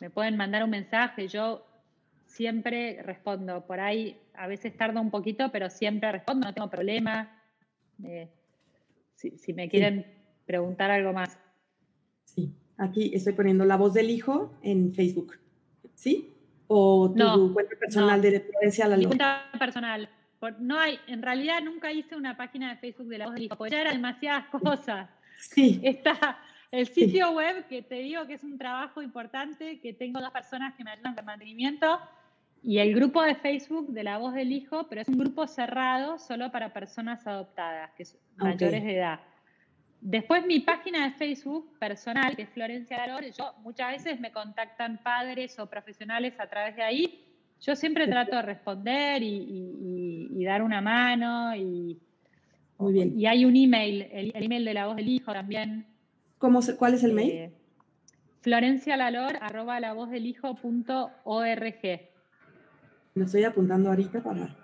me 0.00 0.10
pueden 0.10 0.36
mandar 0.36 0.64
un 0.64 0.70
mensaje, 0.70 1.28
yo 1.28 1.66
siempre 2.26 3.02
respondo. 3.02 3.66
Por 3.66 3.80
ahí 3.80 4.20
a 4.34 4.46
veces 4.46 4.76
tardo 4.76 5.00
un 5.00 5.10
poquito, 5.10 5.50
pero 5.52 5.70
siempre 5.70 6.10
respondo, 6.10 6.46
no 6.46 6.54
tengo 6.54 6.70
problema. 6.70 7.42
Eh, 8.02 8.28
si, 9.14 9.52
me 9.54 9.68
quieren 9.68 10.06
preguntar 10.44 10.90
algo 10.90 11.12
más. 11.12 11.38
Sí, 12.24 12.54
aquí 12.76 13.12
estoy 13.14 13.32
poniendo 13.32 13.64
la 13.64 13.76
voz 13.76 13.94
del 13.94 14.10
hijo 14.10 14.58
en 14.62 14.92
Facebook. 14.92 15.38
¿Sí? 15.94 16.34
o 16.66 17.12
tu 17.14 17.52
cuenta 17.52 17.76
personal 17.76 18.20
de 18.22 18.30
referencia 18.30 18.86
a 18.86 18.88
la 18.88 18.96
Mi 18.96 19.04
cuenta 19.04 19.44
personal. 19.58 20.08
no 20.58 20.78
hay, 20.78 20.98
en 21.06 21.22
realidad 21.22 21.60
nunca 21.62 21.92
hice 21.92 22.16
una 22.16 22.36
página 22.36 22.70
de 22.70 22.76
Facebook 22.78 23.08
de 23.08 23.18
la 23.18 23.26
voz 23.26 23.34
del 23.34 23.44
hijo, 23.44 23.56
porque 23.56 23.72
ya 23.72 23.82
eran 23.82 23.96
demasiadas 23.96 24.46
cosas. 24.62 25.08
Sí. 25.38 25.80
Está 25.82 26.38
el 26.78 26.88
sitio 26.88 27.30
web, 27.32 27.66
que 27.68 27.82
te 27.82 27.96
digo 27.96 28.26
que 28.26 28.34
es 28.34 28.42
un 28.44 28.58
trabajo 28.58 29.00
importante, 29.00 29.78
que 29.80 29.92
tengo 29.92 30.20
dos 30.20 30.30
personas 30.30 30.74
que 30.74 30.82
me 30.82 30.90
ayudan 30.90 31.14
con 31.14 31.24
mantenimiento, 31.24 32.00
y 32.62 32.78
el 32.78 32.94
grupo 32.94 33.22
de 33.22 33.34
Facebook 33.34 33.88
de 33.88 34.02
la 34.02 34.18
voz 34.18 34.34
del 34.34 34.50
hijo, 34.50 34.86
pero 34.88 35.02
es 35.02 35.08
un 35.08 35.18
grupo 35.18 35.46
cerrado 35.46 36.18
solo 36.18 36.50
para 36.50 36.72
personas 36.72 37.26
adoptadas, 37.26 37.92
que 37.92 38.06
son 38.06 38.18
mayores 38.36 38.82
de 38.82 38.96
edad. 38.96 39.20
Después 40.00 40.44
mi 40.46 40.60
página 40.60 41.04
de 41.04 41.12
Facebook 41.12 41.78
personal, 41.78 42.34
que 42.34 42.42
es 42.42 42.48
Florencia 42.50 42.96
Galor, 42.96 43.24
yo 43.32 43.52
muchas 43.62 43.92
veces 43.92 44.18
me 44.18 44.32
contactan 44.32 44.98
padres 45.02 45.58
o 45.58 45.66
profesionales 45.66 46.34
a 46.38 46.48
través 46.48 46.74
de 46.74 46.82
ahí. 46.82 47.24
Yo 47.60 47.76
siempre 47.76 48.08
trato 48.08 48.34
de 48.36 48.42
responder 48.42 49.22
y, 49.22 50.44
dar 50.44 50.62
una 50.62 50.80
mano. 50.80 51.54
Y, 51.54 51.98
Muy 52.78 52.92
bien. 52.92 53.18
Y 53.18 53.26
hay 53.26 53.44
un 53.44 53.56
email, 53.56 54.08
el, 54.10 54.32
email 54.34 54.64
de 54.64 54.74
la 54.74 54.86
voz 54.86 54.96
del 54.96 55.08
hijo 55.08 55.32
también. 55.32 55.86
¿Cómo 56.44 56.60
¿Cuál 56.76 56.92
es 56.92 57.02
el 57.02 57.14
mail? 57.14 57.30
Eh, 57.30 57.52
florencialalor 58.42 59.38
arroba 59.40 59.80
la 59.80 59.94
voz 59.94 60.10
del 60.10 60.26
hijo 60.26 60.54
punto 60.56 61.10
org. 61.24 61.80
Lo 63.14 63.24
estoy 63.24 63.44
apuntando 63.44 63.88
ahorita 63.88 64.22
para 64.22 64.54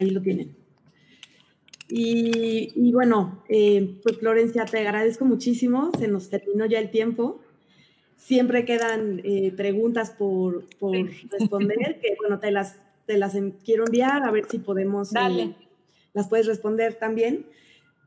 ahí 0.00 0.10
lo 0.10 0.20
tienen. 0.20 0.56
Y, 1.88 2.90
bueno, 2.90 3.44
eh, 3.48 4.00
pues 4.02 4.18
Florencia, 4.18 4.64
te 4.64 4.80
agradezco 4.80 5.24
muchísimo, 5.24 5.92
se 5.96 6.08
nos 6.08 6.28
terminó 6.28 6.66
ya 6.66 6.80
el 6.80 6.90
tiempo. 6.90 7.40
Siempre 8.16 8.64
quedan 8.64 9.20
eh, 9.22 9.52
preguntas 9.56 10.10
por, 10.10 10.64
responder, 11.30 12.00
que 12.00 12.16
bueno, 12.18 12.40
te 12.40 12.50
las, 12.50 12.80
te 13.06 13.16
las 13.16 13.36
quiero 13.64 13.84
enviar 13.86 14.24
a 14.24 14.32
ver 14.32 14.46
si 14.50 14.58
podemos, 14.58 15.14
eh, 15.14 15.54
las 16.12 16.28
puedes 16.28 16.46
responder 16.46 16.94
también. 16.94 17.46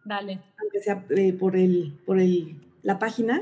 Dale. 0.06 0.41
Aunque 0.62 0.82
sea 0.82 1.06
por, 1.39 1.56
el, 1.56 1.99
por 2.06 2.20
el, 2.20 2.62
la 2.82 2.99
página. 2.99 3.41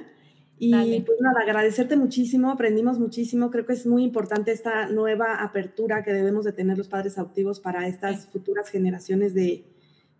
Y 0.63 1.01
pues 1.01 1.19
nada, 1.19 1.39
agradecerte 1.41 1.97
muchísimo, 1.97 2.51
aprendimos 2.51 2.99
muchísimo. 2.99 3.49
Creo 3.49 3.65
que 3.65 3.73
es 3.73 3.87
muy 3.87 4.03
importante 4.03 4.51
esta 4.51 4.87
nueva 4.89 5.41
apertura 5.41 6.03
que 6.03 6.13
debemos 6.13 6.45
de 6.45 6.51
tener 6.51 6.77
los 6.77 6.87
padres 6.87 7.17
adoptivos 7.17 7.59
para 7.59 7.87
estas 7.87 8.27
futuras 8.27 8.69
generaciones 8.69 9.33
de, 9.33 9.63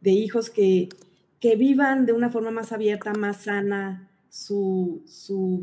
hijos 0.01 0.49
que, 0.49 0.89
que, 1.39 1.55
vivan 1.55 2.07
de 2.07 2.13
una 2.13 2.31
forma 2.31 2.49
más 2.49 2.71
abierta, 2.71 3.13
más 3.13 3.43
sana 3.43 4.09
su, 4.29 5.03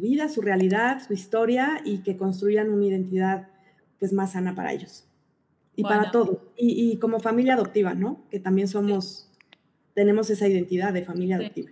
vida, 0.00 0.28
su 0.28 0.42
realidad, 0.42 1.02
su 1.04 1.12
historia 1.12 1.80
y 1.84 2.04
que 2.04 2.16
construyan 2.16 2.70
una 2.70 2.86
identidad 2.86 3.48
pues 3.98 4.12
más 4.12 4.32
sana 4.32 4.54
para 4.54 4.72
ellos 4.72 5.07
y 5.78 5.84
para 5.84 6.10
todos. 6.10 6.38
Y, 6.56 6.96
como 6.98 7.20
familia 7.20 7.54
adoptiva, 7.54 7.94
¿no? 7.94 8.26
Que 8.30 8.40
también 8.40 8.66
somos, 8.66 9.30
tenemos 9.94 10.28
esa 10.28 10.48
identidad 10.48 10.92
de 10.92 11.04
familia 11.04 11.36
adoptiva. 11.36 11.70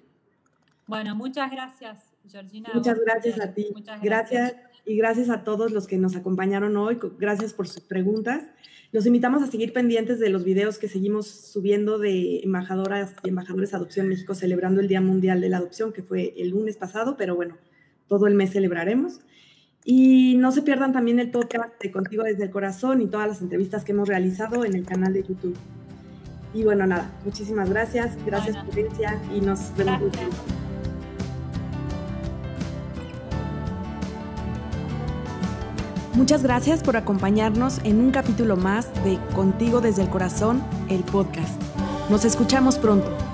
Bueno, 0.86 1.16
muchas 1.16 1.50
gracias. 1.50 2.12
Muchas 2.72 3.00
gracias 3.00 3.40
a 3.40 3.52
ti. 3.52 3.66
gracias. 4.02 4.54
Y 4.84 4.96
gracias 4.96 5.28
a 5.28 5.42
todos 5.42 5.72
los 5.72 5.88
que 5.88 5.98
nos 5.98 6.14
acompañaron 6.14 6.76
hoy. 6.76 7.00
Gracias 7.18 7.52
por 7.52 7.66
sus 7.66 7.82
preguntas. 7.82 8.44
Los 8.92 9.04
invitamos 9.06 9.42
a 9.42 9.48
seguir 9.48 9.72
pendientes 9.72 10.20
de 10.20 10.30
los 10.30 10.44
videos 10.44 10.78
que 10.78 10.86
seguimos 10.86 11.26
subiendo 11.26 11.98
de 11.98 12.42
embajadoras 12.44 13.16
y 13.24 13.30
embajadores 13.30 13.72
de 13.72 13.78
Adopción 13.78 14.06
México 14.06 14.36
celebrando 14.36 14.80
el 14.80 14.86
Día 14.86 15.00
Mundial 15.00 15.40
de 15.40 15.48
la 15.48 15.56
Adopción, 15.56 15.92
que 15.92 16.04
fue 16.04 16.34
el 16.36 16.50
lunes 16.50 16.76
pasado, 16.76 17.16
pero 17.16 17.34
bueno, 17.34 17.58
todo 18.06 18.28
el 18.28 18.34
mes 18.34 18.52
celebraremos. 18.52 19.18
Y 19.88 20.34
no 20.36 20.50
se 20.50 20.62
pierdan 20.62 20.92
también 20.92 21.20
el 21.20 21.30
podcast 21.30 21.80
de 21.80 21.92
Contigo 21.92 22.24
desde 22.24 22.42
el 22.42 22.50
Corazón 22.50 23.00
y 23.00 23.06
todas 23.06 23.28
las 23.28 23.40
entrevistas 23.40 23.84
que 23.84 23.92
hemos 23.92 24.08
realizado 24.08 24.64
en 24.64 24.74
el 24.74 24.84
canal 24.84 25.12
de 25.12 25.22
YouTube. 25.22 25.56
Y 26.52 26.64
bueno, 26.64 26.86
nada, 26.86 27.08
muchísimas 27.24 27.70
gracias. 27.70 28.18
Gracias, 28.26 28.56
Prudencia, 28.64 29.22
y 29.32 29.40
nos 29.40 29.76
vemos. 29.76 30.10
Muchas 36.14 36.42
gracias 36.42 36.82
por 36.82 36.96
acompañarnos 36.96 37.78
en 37.84 38.00
un 38.00 38.10
capítulo 38.10 38.56
más 38.56 38.92
de 39.04 39.20
Contigo 39.36 39.80
desde 39.80 40.02
el 40.02 40.08
Corazón, 40.08 40.64
el 40.88 41.04
podcast. 41.04 41.62
Nos 42.10 42.24
escuchamos 42.24 42.76
pronto. 42.76 43.25